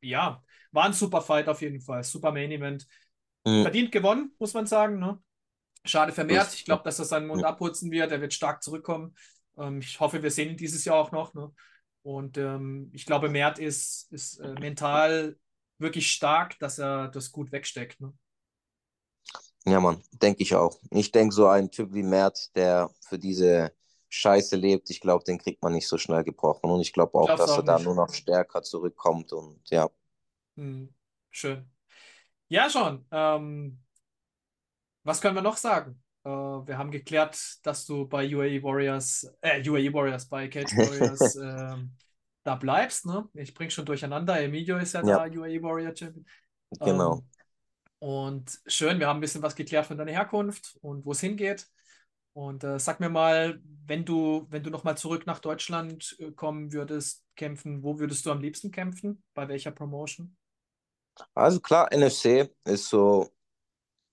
äh, 0.00 0.06
ja, 0.06 0.42
war 0.72 0.84
ein 0.84 0.92
super 0.92 1.20
Fight 1.20 1.48
auf 1.48 1.60
jeden 1.62 1.80
Fall. 1.80 2.02
Super 2.02 2.32
Main 2.32 2.50
Event. 2.50 2.86
Mhm. 3.44 3.62
Verdient 3.62 3.92
gewonnen, 3.92 4.34
muss 4.38 4.54
man 4.54 4.66
sagen. 4.66 4.98
Ne? 4.98 5.22
Schade 5.84 6.12
vermehrt. 6.12 6.54
Ich 6.54 6.64
glaube, 6.64 6.82
dass 6.84 6.98
er 6.98 7.04
seinen 7.04 7.26
Mund 7.26 7.44
abputzen 7.44 7.90
wird. 7.90 8.12
Er 8.12 8.20
wird 8.20 8.34
stark 8.34 8.62
zurückkommen. 8.62 9.14
Ähm, 9.58 9.80
ich 9.80 10.00
hoffe, 10.00 10.22
wir 10.22 10.30
sehen 10.30 10.50
ihn 10.50 10.56
dieses 10.56 10.84
Jahr 10.84 10.96
auch 10.96 11.12
noch. 11.12 11.34
Ne? 11.34 11.52
Und 12.02 12.38
ähm, 12.38 12.90
ich 12.92 13.06
glaube, 13.06 13.28
Mert 13.28 13.58
ist, 13.58 14.10
ist 14.12 14.38
äh, 14.38 14.54
mental 14.54 15.36
wirklich 15.78 16.10
stark, 16.10 16.58
dass 16.58 16.78
er 16.78 17.08
das 17.08 17.32
gut 17.32 17.52
wegsteckt. 17.52 18.00
Ne? 18.00 18.12
Ja, 19.64 19.80
Mann, 19.80 20.02
denke 20.12 20.42
ich 20.42 20.54
auch. 20.54 20.78
Ich 20.90 21.12
denke, 21.12 21.34
so 21.34 21.46
ein 21.46 21.70
Typ 21.70 21.92
wie 21.92 22.02
Mert, 22.02 22.54
der 22.56 22.90
für 23.08 23.18
diese 23.18 23.72
Scheiße 24.08 24.56
lebt, 24.56 24.90
ich 24.90 25.00
glaube, 25.00 25.24
den 25.24 25.38
kriegt 25.38 25.62
man 25.62 25.72
nicht 25.72 25.88
so 25.88 25.98
schnell 25.98 26.24
gebrochen. 26.24 26.70
Und 26.70 26.80
ich 26.80 26.92
glaube 26.92 27.18
auch, 27.18 27.28
dass 27.28 27.50
auch 27.50 27.58
er 27.58 27.62
da 27.62 27.78
nur 27.78 27.94
noch 27.94 28.12
stärker 28.12 28.62
zurückkommt. 28.62 29.32
Und 29.32 29.60
ja. 29.70 29.88
Hm, 30.56 30.92
schön. 31.30 31.70
Ja, 32.48 32.68
schon. 32.68 33.06
Ähm, 33.10 33.78
was 35.04 35.20
können 35.20 35.34
wir 35.34 35.42
noch 35.42 35.56
sagen? 35.56 36.02
Äh, 36.24 36.28
wir 36.28 36.78
haben 36.78 36.90
geklärt, 36.90 37.38
dass 37.62 37.86
du 37.86 38.06
bei 38.06 38.24
UAE 38.34 38.62
Warriors, 38.62 39.26
äh, 39.40 39.66
UAE 39.68 39.92
Warriors, 39.92 40.28
bei 40.28 40.48
Cage 40.48 40.72
Warriors 40.76 41.36
äh, 41.36 41.76
da 42.44 42.54
bleibst. 42.56 43.06
Ne? 43.06 43.28
Ich 43.34 43.54
bringe 43.54 43.70
schon 43.70 43.86
durcheinander. 43.86 44.40
Emilio 44.40 44.76
ist 44.78 44.94
ja, 44.94 45.04
ja. 45.04 45.26
da 45.26 45.40
UAE 45.40 45.62
Warrior 45.62 45.96
Champion. 45.96 46.26
Genau. 46.80 47.16
Ähm, 47.16 47.22
und 47.98 48.60
schön, 48.66 48.98
wir 48.98 49.06
haben 49.06 49.18
ein 49.18 49.20
bisschen 49.20 49.42
was 49.42 49.54
geklärt 49.54 49.86
von 49.86 49.96
deiner 49.96 50.10
Herkunft 50.10 50.76
und 50.80 51.04
wo 51.04 51.12
es 51.12 51.20
hingeht. 51.20 51.68
Und 52.32 52.64
äh, 52.64 52.78
sag 52.78 52.98
mir 52.98 53.10
mal, 53.10 53.60
wenn 53.86 54.04
du, 54.04 54.46
wenn 54.48 54.62
du 54.62 54.70
nochmal 54.70 54.96
zurück 54.96 55.26
nach 55.26 55.38
Deutschland 55.38 56.16
äh, 56.18 56.32
kommen 56.32 56.72
würdest, 56.72 57.24
kämpfen, 57.36 57.82
wo 57.82 57.98
würdest 57.98 58.24
du 58.26 58.32
am 58.32 58.40
liebsten 58.40 58.70
kämpfen? 58.70 59.22
Bei 59.34 59.48
welcher 59.48 59.70
Promotion? 59.70 60.36
Also 61.34 61.60
klar, 61.60 61.92
NFC 61.92 62.50
ist 62.64 62.88
so 62.88 63.28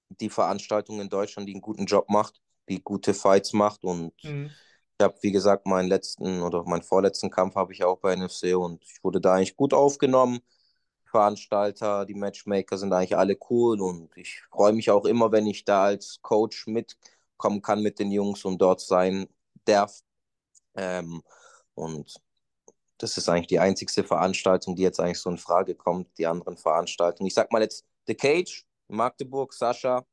die 0.09 0.29
Veranstaltung 0.29 1.01
in 1.01 1.09
Deutschland, 1.09 1.47
die 1.49 1.53
einen 1.53 1.61
guten 1.61 1.85
Job 1.85 2.09
macht, 2.09 2.41
die 2.69 2.81
gute 2.83 3.13
Fights 3.13 3.53
macht 3.53 3.83
und 3.83 4.13
Mhm. 4.23 4.55
ich 4.99 5.05
habe, 5.05 5.17
wie 5.21 5.31
gesagt, 5.31 5.65
meinen 5.67 5.87
letzten 5.89 6.41
oder 6.43 6.63
meinen 6.65 6.83
vorletzten 6.83 7.29
Kampf 7.31 7.55
habe 7.55 7.73
ich 7.73 7.83
auch 7.85 7.99
bei 7.99 8.13
NFC 8.13 8.53
und 8.55 8.83
ich 8.83 9.03
wurde 9.03 9.21
da 9.21 9.35
eigentlich 9.35 9.55
gut 9.57 9.73
aufgenommen. 9.73 10.39
Veranstalter, 11.05 12.05
die 12.05 12.15
Matchmaker 12.15 12.77
sind 12.77 12.93
eigentlich 12.93 13.17
alle 13.17 13.37
cool 13.49 13.81
und 13.81 14.15
ich 14.17 14.41
freue 14.51 14.73
mich 14.73 14.91
auch 14.91 15.05
immer, 15.05 15.31
wenn 15.31 15.47
ich 15.47 15.65
da 15.65 15.85
als 15.85 16.19
Coach 16.21 16.67
mitkommen 16.67 17.61
kann 17.63 17.81
mit 17.83 17.99
den 17.99 18.11
Jungs 18.11 18.45
und 18.45 18.59
dort 18.61 18.81
sein 18.81 19.27
darf. 19.65 20.01
Ähm, 20.75 21.21
und 21.75 22.15
das 22.99 23.17
ist 23.17 23.29
eigentlich 23.29 23.47
die 23.47 23.59
einzigste 23.59 24.03
Veranstaltung, 24.05 24.75
die 24.77 24.83
jetzt 24.83 25.01
eigentlich 25.01 25.19
so 25.19 25.31
in 25.31 25.39
Frage 25.39 25.75
kommt, 25.75 26.09
die 26.19 26.27
anderen 26.27 26.57
Veranstaltungen. 26.57 27.27
Ich 27.27 27.35
sag 27.35 27.51
mal 27.53 27.63
jetzt 27.63 27.85
The 28.07 28.15
Cage, 28.15 28.65
Magdeburg, 28.89 29.53
Sascha, 29.53 30.05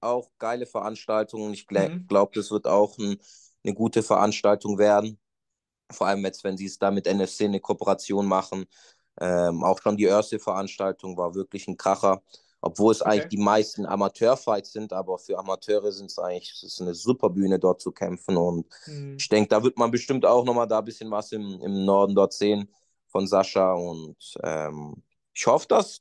auch 0.00 0.30
geile 0.38 0.66
Veranstaltungen. 0.66 1.54
Ich 1.54 1.66
glaube, 1.66 1.94
Mhm. 1.94 2.08
glaub, 2.08 2.32
das 2.34 2.50
wird 2.50 2.66
auch 2.66 2.98
ein, 2.98 3.18
eine 3.64 3.74
gute 3.74 4.02
Veranstaltung 4.02 4.78
werden. 4.78 5.18
Vor 5.92 6.06
allem 6.08 6.24
jetzt, 6.24 6.44
wenn 6.44 6.56
sie 6.56 6.66
es 6.66 6.78
da 6.78 6.90
mit 6.90 7.06
NFC 7.06 7.44
eine 7.46 7.60
Kooperation 7.60 8.26
machen. 8.26 8.66
Ähm, 9.20 9.62
auch 9.64 9.80
schon 9.82 9.96
die 9.96 10.04
erste 10.04 10.38
Veranstaltung 10.40 11.16
war 11.16 11.34
wirklich 11.34 11.68
ein 11.68 11.76
Kracher. 11.76 12.22
Obwohl 12.66 12.92
es 12.92 13.02
eigentlich 13.02 13.26
Okay. 13.26 13.36
die 13.36 13.36
meisten 13.42 13.84
Amateurfights 13.86 14.72
sind, 14.72 14.92
aber 14.92 15.18
für 15.18 15.38
Amateure 15.38 15.92
sind 15.92 16.10
es 16.10 16.18
eigentlich, 16.18 16.62
ist 16.62 16.80
eine 16.80 16.94
super 16.94 17.28
Bühne 17.30 17.58
dort 17.58 17.80
zu 17.82 17.92
kämpfen. 17.92 18.36
Und 18.38 18.66
Mhm. 18.86 19.16
ich 19.18 19.28
denke, 19.28 19.48
da 19.50 19.62
wird 19.62 19.76
man 19.78 19.90
bestimmt 19.90 20.24
auch 20.26 20.44
nochmal 20.44 20.66
da 20.66 20.78
ein 20.78 20.84
bisschen 20.84 21.10
was 21.10 21.32
im, 21.32 21.60
im 21.62 21.84
Norden 21.84 22.14
dort 22.14 22.32
sehen 22.32 22.70
von 23.08 23.26
Sascha. 23.26 23.72
Und 23.74 24.16
ähm, 24.42 25.02
ich 25.34 25.46
hoffe, 25.46 25.66
dass, 25.68 26.00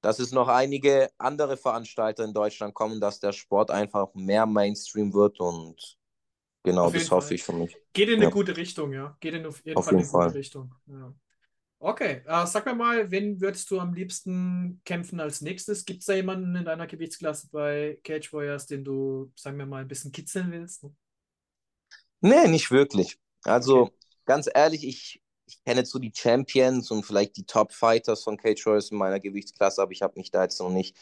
dass 0.00 0.18
es 0.18 0.32
noch 0.32 0.48
einige 0.48 1.10
andere 1.18 1.56
Veranstalter 1.56 2.24
in 2.24 2.34
Deutschland 2.34 2.74
kommen, 2.74 3.00
dass 3.00 3.20
der 3.20 3.32
Sport 3.32 3.70
einfach 3.70 4.12
mehr 4.14 4.46
Mainstream 4.46 5.12
wird. 5.14 5.40
Und 5.40 5.96
genau, 6.62 6.90
das 6.90 7.10
hoffe 7.10 7.26
Fall. 7.28 7.34
ich 7.34 7.42
für 7.42 7.52
mich. 7.52 7.76
Geht 7.92 8.08
in 8.08 8.16
eine 8.16 8.24
Ja. 8.24 8.30
gute 8.30 8.56
Richtung, 8.56 8.92
ja. 8.92 9.16
Geht 9.20 9.34
in 9.34 9.46
auf 9.46 9.64
jeden 9.64 9.78
Auf 9.78 9.84
Fall 9.86 9.94
in 9.94 10.00
eine 10.00 10.08
gute. 10.08 10.34
Richtung. 10.34 10.74
Ja. 10.86 11.14
Okay, 11.86 12.22
äh, 12.26 12.46
sag 12.46 12.64
mir 12.64 12.74
mal, 12.74 13.10
wen 13.10 13.42
würdest 13.42 13.70
du 13.70 13.78
am 13.78 13.92
liebsten 13.92 14.80
kämpfen 14.86 15.20
als 15.20 15.42
nächstes? 15.42 15.84
Gibt 15.84 16.00
es 16.00 16.06
da 16.06 16.14
jemanden 16.14 16.56
in 16.56 16.64
deiner 16.64 16.86
Gewichtsklasse 16.86 17.48
bei 17.52 17.98
Cage 18.02 18.32
Warriors, 18.32 18.66
den 18.66 18.84
du, 18.84 19.30
sagen 19.36 19.58
wir 19.58 19.66
mal, 19.66 19.82
ein 19.82 19.88
bisschen 19.88 20.10
kitzeln 20.10 20.50
willst? 20.50 20.86
Nee, 22.20 22.48
nicht 22.48 22.70
wirklich. 22.70 23.18
Also, 23.44 23.90
Okay. 23.90 23.92
ganz 24.24 24.48
ehrlich, 24.52 24.84
ich, 24.86 25.22
ich 25.46 25.62
kenne 25.64 25.80
jetzt 25.80 25.90
so 25.90 25.98
die 25.98 26.12
Champions 26.14 26.90
und 26.90 27.04
vielleicht 27.04 27.36
die 27.36 27.44
Top-Fighters 27.44 28.22
von 28.24 28.36
Cage 28.36 28.64
Warriors 28.66 28.90
in 28.90 28.98
meiner 28.98 29.20
Gewichtsklasse, 29.20 29.82
aber 29.82 29.92
ich 29.92 30.02
habe 30.02 30.18
mich 30.18 30.30
da 30.30 30.42
jetzt 30.42 30.60
noch 30.60 30.70
nicht 30.70 30.96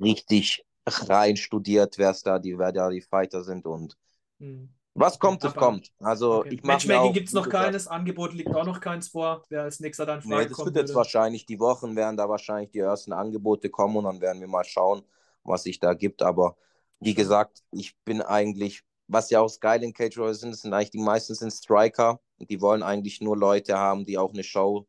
richtig 0.00 0.64
rein 0.86 1.36
studiert, 1.38 1.96
wer 1.98 2.10
es 2.10 2.22
da 2.22 2.38
die, 2.38 2.58
wer 2.58 2.72
da 2.72 2.90
die 2.90 3.00
Fighter 3.00 3.42
sind 3.44 3.64
und 3.66 3.96
Hm. 4.40 4.66
Was 4.94 5.18
kommt, 5.18 5.42
das 5.42 5.52
aber- 5.52 5.60
kommt. 5.66 5.92
Also 6.00 6.40
Okay. 6.40 6.54
ich 6.54 6.62
Matchmaking 6.62 7.12
gibt 7.12 7.28
es 7.28 7.34
noch 7.34 7.48
keines, 7.48 7.86
Angebot 7.88 8.34
liegt 8.34 8.54
auch 8.54 8.64
noch 8.66 8.80
keins 8.80 9.08
vor, 9.08 9.42
wer 9.48 9.62
als 9.62 9.80
nächster 9.80 10.04
dann 10.06 10.20
in 10.20 10.28
Nee, 10.28 10.34
Frage 10.36 10.48
das 10.50 10.58
wird 10.58 10.76
jetzt 10.76 10.88
würde. 10.88 10.94
wahrscheinlich 10.94 11.46
die 11.46 11.58
Wochen 11.58 11.96
werden 11.96 12.16
da 12.16 12.28
wahrscheinlich 12.28 12.70
die 12.70 12.80
ersten 12.80 13.12
Angebote 13.12 13.70
kommen 13.70 13.96
und 13.96 14.04
dann 14.04 14.20
werden 14.20 14.40
wir 14.40 14.48
mal 14.48 14.64
schauen, 14.64 15.02
was 15.44 15.62
sich 15.64 15.78
da 15.80 15.94
gibt. 15.94 16.22
Aber 16.22 16.56
wie 17.00 17.14
gesagt, 17.14 17.62
ich 17.70 17.96
bin 18.04 18.20
eigentlich, 18.22 18.82
was 19.08 19.30
ja 19.30 19.40
auch 19.40 19.46
das 19.46 19.60
Geile 19.60 19.84
in 19.84 19.92
Cage 19.92 20.18
Warriors 20.18 20.40
sind, 20.40 20.54
sind 20.56 20.72
eigentlich 20.72 20.90
die 20.90 20.98
meisten 20.98 21.34
sind 21.34 21.50
Striker. 21.52 22.20
Die 22.38 22.60
wollen 22.60 22.82
eigentlich 22.82 23.20
nur 23.20 23.36
Leute 23.36 23.76
haben, 23.78 24.04
die 24.04 24.18
auch 24.18 24.32
eine 24.32 24.44
Show 24.44 24.86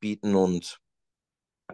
bieten 0.00 0.34
und 0.34 0.80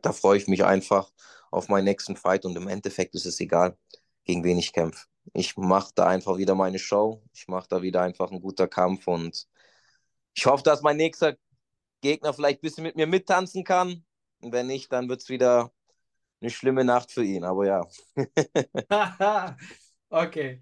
da 0.03 0.12
freue 0.12 0.37
ich 0.39 0.47
mich 0.49 0.64
einfach 0.64 1.11
auf 1.51 1.68
meinen 1.68 1.85
nächsten 1.85 2.14
Fight 2.16 2.45
und 2.45 2.55
im 2.57 2.68
Endeffekt 2.68 3.14
ist 3.14 3.24
es 3.26 3.41
egal, 3.41 3.76
gegen 4.24 4.45
wen 4.45 4.59
ich 4.59 4.72
kämpfe. 4.72 5.07
Ich 5.35 5.57
mache 5.57 5.93
da 5.95 6.07
einfach 6.09 6.37
wieder 6.39 6.55
meine 6.55 6.79
Show. 6.79 7.22
Ich 7.35 7.49
mache 7.49 7.68
da 7.68 7.83
wieder 7.83 8.03
einfach 8.03 8.31
einen 8.31 8.41
guten 8.41 8.68
Kampf 8.70 9.07
und 9.09 9.47
ich 10.35 10.47
hoffe, 10.47 10.62
dass 10.64 10.83
mein 10.83 10.97
nächster 10.97 11.37
Gegner 12.03 12.33
vielleicht 12.35 12.61
ein 12.61 12.62
bisschen 12.62 12.85
mit 12.85 12.97
mir 12.97 13.07
mittanzen 13.07 13.64
kann. 13.64 14.05
Und 14.41 14.53
wenn 14.53 14.66
nicht, 14.68 14.93
dann 14.93 15.09
wird 15.09 15.22
es 15.22 15.29
wieder 15.29 15.72
eine 16.41 16.51
schlimme 16.51 16.85
Nacht 16.85 17.12
für 17.12 17.24
ihn. 17.24 17.45
Aber 17.45 17.66
ja, 17.66 17.87
Okay, 20.11 20.61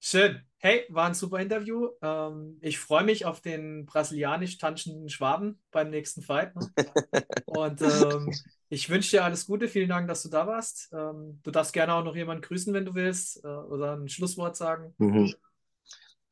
schön. 0.00 0.46
Hey, 0.66 0.84
war 0.88 1.06
ein 1.06 1.14
super 1.14 1.38
Interview. 1.38 1.90
Ähm, 2.02 2.58
ich 2.60 2.80
freue 2.80 3.04
mich 3.04 3.24
auf 3.24 3.40
den 3.40 3.86
brasilianisch 3.86 4.58
tanzenden 4.58 5.08
Schwaben 5.08 5.60
beim 5.70 5.90
nächsten 5.90 6.22
Fight. 6.22 6.56
Ne? 6.56 6.68
Und 7.46 7.82
ähm, 7.82 8.32
ich 8.68 8.90
wünsche 8.90 9.12
dir 9.12 9.24
alles 9.24 9.46
Gute. 9.46 9.68
Vielen 9.68 9.88
Dank, 9.88 10.08
dass 10.08 10.24
du 10.24 10.28
da 10.28 10.44
warst. 10.48 10.92
Ähm, 10.92 11.38
du 11.44 11.52
darfst 11.52 11.72
gerne 11.72 11.94
auch 11.94 12.02
noch 12.02 12.16
jemanden 12.16 12.42
grüßen, 12.42 12.74
wenn 12.74 12.84
du 12.84 12.96
willst, 12.96 13.44
äh, 13.44 13.46
oder 13.46 13.92
ein 13.92 14.08
Schlusswort 14.08 14.56
sagen. 14.56 14.92
Mhm. 14.98 15.36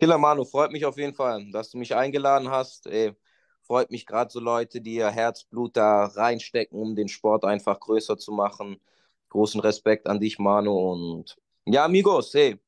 Killer 0.00 0.18
Manu, 0.18 0.44
freut 0.44 0.72
mich 0.72 0.84
auf 0.84 0.96
jeden 0.96 1.14
Fall, 1.14 1.48
dass 1.52 1.70
du 1.70 1.78
mich 1.78 1.94
eingeladen 1.94 2.50
hast. 2.50 2.88
Ey, 2.88 3.14
freut 3.62 3.92
mich 3.92 4.04
gerade 4.04 4.32
so 4.32 4.40
Leute, 4.40 4.80
die 4.80 4.96
ihr 4.96 5.10
Herzblut 5.10 5.76
da 5.76 6.06
reinstecken, 6.06 6.76
um 6.76 6.96
den 6.96 7.06
Sport 7.06 7.44
einfach 7.44 7.78
größer 7.78 8.18
zu 8.18 8.32
machen. 8.32 8.80
Großen 9.28 9.60
Respekt 9.60 10.08
an 10.08 10.18
dich, 10.18 10.40
Manu. 10.40 10.72
Und 10.72 11.36
ja, 11.66 11.84
Amigos, 11.84 12.34
hey, 12.34 12.58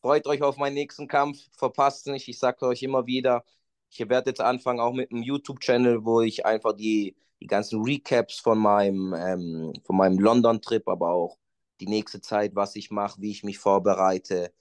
freut 0.00 0.26
euch 0.26 0.42
auf 0.42 0.56
meinen 0.56 0.74
nächsten 0.74 1.08
Kampf. 1.08 1.38
Verpasst 1.56 2.06
nicht. 2.06 2.28
Ich 2.28 2.38
sage 2.38 2.66
euch 2.66 2.82
immer 2.82 3.06
wieder, 3.06 3.44
ich 3.90 4.00
werde 4.08 4.30
jetzt 4.30 4.40
anfangen 4.40 4.80
auch 4.80 4.92
mit 4.92 5.10
einem 5.10 5.22
YouTube-Channel, 5.22 6.04
wo 6.04 6.20
ich 6.22 6.44
einfach 6.46 6.74
die, 6.74 7.16
die 7.40 7.46
ganzen 7.46 7.82
Recaps 7.82 8.38
von 8.40 8.58
meinem, 8.58 9.14
ähm, 9.14 9.72
von 9.84 9.96
meinem 9.96 10.18
London-Trip, 10.18 10.86
aber 10.88 11.10
auch 11.10 11.38
die 11.80 11.86
nächste 11.86 12.20
Zeit, 12.20 12.54
was 12.54 12.76
ich 12.76 12.90
mache, 12.90 13.20
wie 13.20 13.30
ich 13.30 13.44
mich 13.44 13.58
vorbereite, 13.58 14.52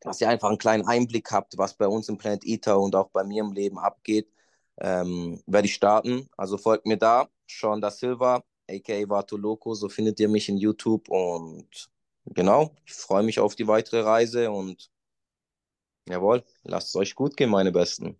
dass 0.00 0.20
ihr 0.20 0.28
einfach 0.28 0.48
einen 0.48 0.58
kleinen 0.58 0.86
Einblick 0.86 1.30
habt, 1.32 1.58
was 1.58 1.74
bei 1.76 1.86
uns 1.86 2.08
im 2.08 2.18
Planet 2.18 2.44
Eater 2.44 2.78
und 2.80 2.96
auch 2.96 3.10
bei 3.10 3.24
mir 3.24 3.42
im 3.42 3.52
Leben 3.52 3.78
abgeht, 3.78 4.28
ähm, 4.80 5.42
werde 5.46 5.66
ich 5.68 5.74
starten. 5.74 6.28
Also 6.36 6.58
folgt 6.58 6.86
mir 6.86 6.96
da, 6.98 7.28
Sean 7.48 7.80
da 7.80 7.90
Silva, 7.90 8.42
aka 8.68 9.08
Vato 9.08 9.36
Loco, 9.36 9.74
so 9.74 9.88
findet 9.88 10.18
ihr 10.20 10.28
mich 10.28 10.48
in 10.48 10.56
YouTube 10.56 11.08
und 11.08 11.91
genau, 12.26 12.74
ich 12.84 12.94
freue 12.94 13.22
mich 13.22 13.40
auf 13.40 13.54
die 13.56 13.66
weitere 13.66 14.00
Reise 14.00 14.50
und 14.50 14.90
jawohl, 16.08 16.44
lasst 16.62 16.88
es 16.88 16.96
euch 16.96 17.14
gut 17.14 17.36
gehen, 17.36 17.50
meine 17.50 17.72
Besten. 17.72 18.16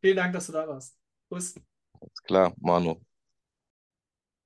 Vielen 0.00 0.16
Dank, 0.16 0.32
dass 0.32 0.46
du 0.46 0.52
da 0.52 0.68
warst. 0.68 0.96
Kuss. 1.28 1.54
Ist 2.00 2.24
klar, 2.24 2.54
Manu. 2.58 3.00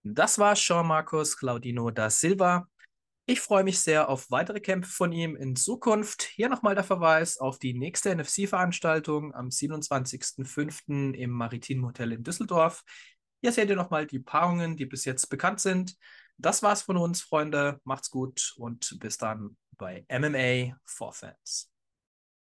Das 0.02 0.38
war 0.38 0.54
Jean 0.54 0.86
Marcos 0.86 1.36
Claudino 1.36 1.90
da 1.90 2.08
Silva. 2.08 2.66
Ich 3.26 3.40
freue 3.40 3.62
mich 3.62 3.78
sehr 3.78 4.08
auf 4.08 4.30
weitere 4.30 4.60
Kämpfe 4.60 4.90
von 4.90 5.12
ihm 5.12 5.36
in 5.36 5.54
Zukunft. 5.54 6.22
Hier 6.22 6.48
nochmal 6.48 6.74
der 6.74 6.82
Verweis 6.82 7.38
auf 7.38 7.58
die 7.58 7.74
nächste 7.74 8.10
NFC-Veranstaltung 8.10 9.34
am 9.34 9.48
27.05. 9.50 11.12
im 11.12 11.30
Maritim 11.30 11.86
Hotel 11.86 12.12
in 12.12 12.24
Düsseldorf. 12.24 12.82
Hier 13.40 13.52
seht 13.52 13.68
ihr 13.68 13.76
nochmal 13.76 14.06
die 14.06 14.18
Paarungen, 14.18 14.76
die 14.76 14.86
bis 14.86 15.04
jetzt 15.04 15.28
bekannt 15.28 15.60
sind. 15.60 15.96
Das 16.40 16.62
war's 16.62 16.82
von 16.82 16.96
uns, 16.96 17.20
Freunde. 17.20 17.80
Macht's 17.84 18.10
gut 18.10 18.54
und 18.56 18.96
bis 18.98 19.18
dann 19.18 19.56
bei 19.76 20.06
MMA 20.08 20.76
for 20.86 21.12
Fans. 21.12 21.69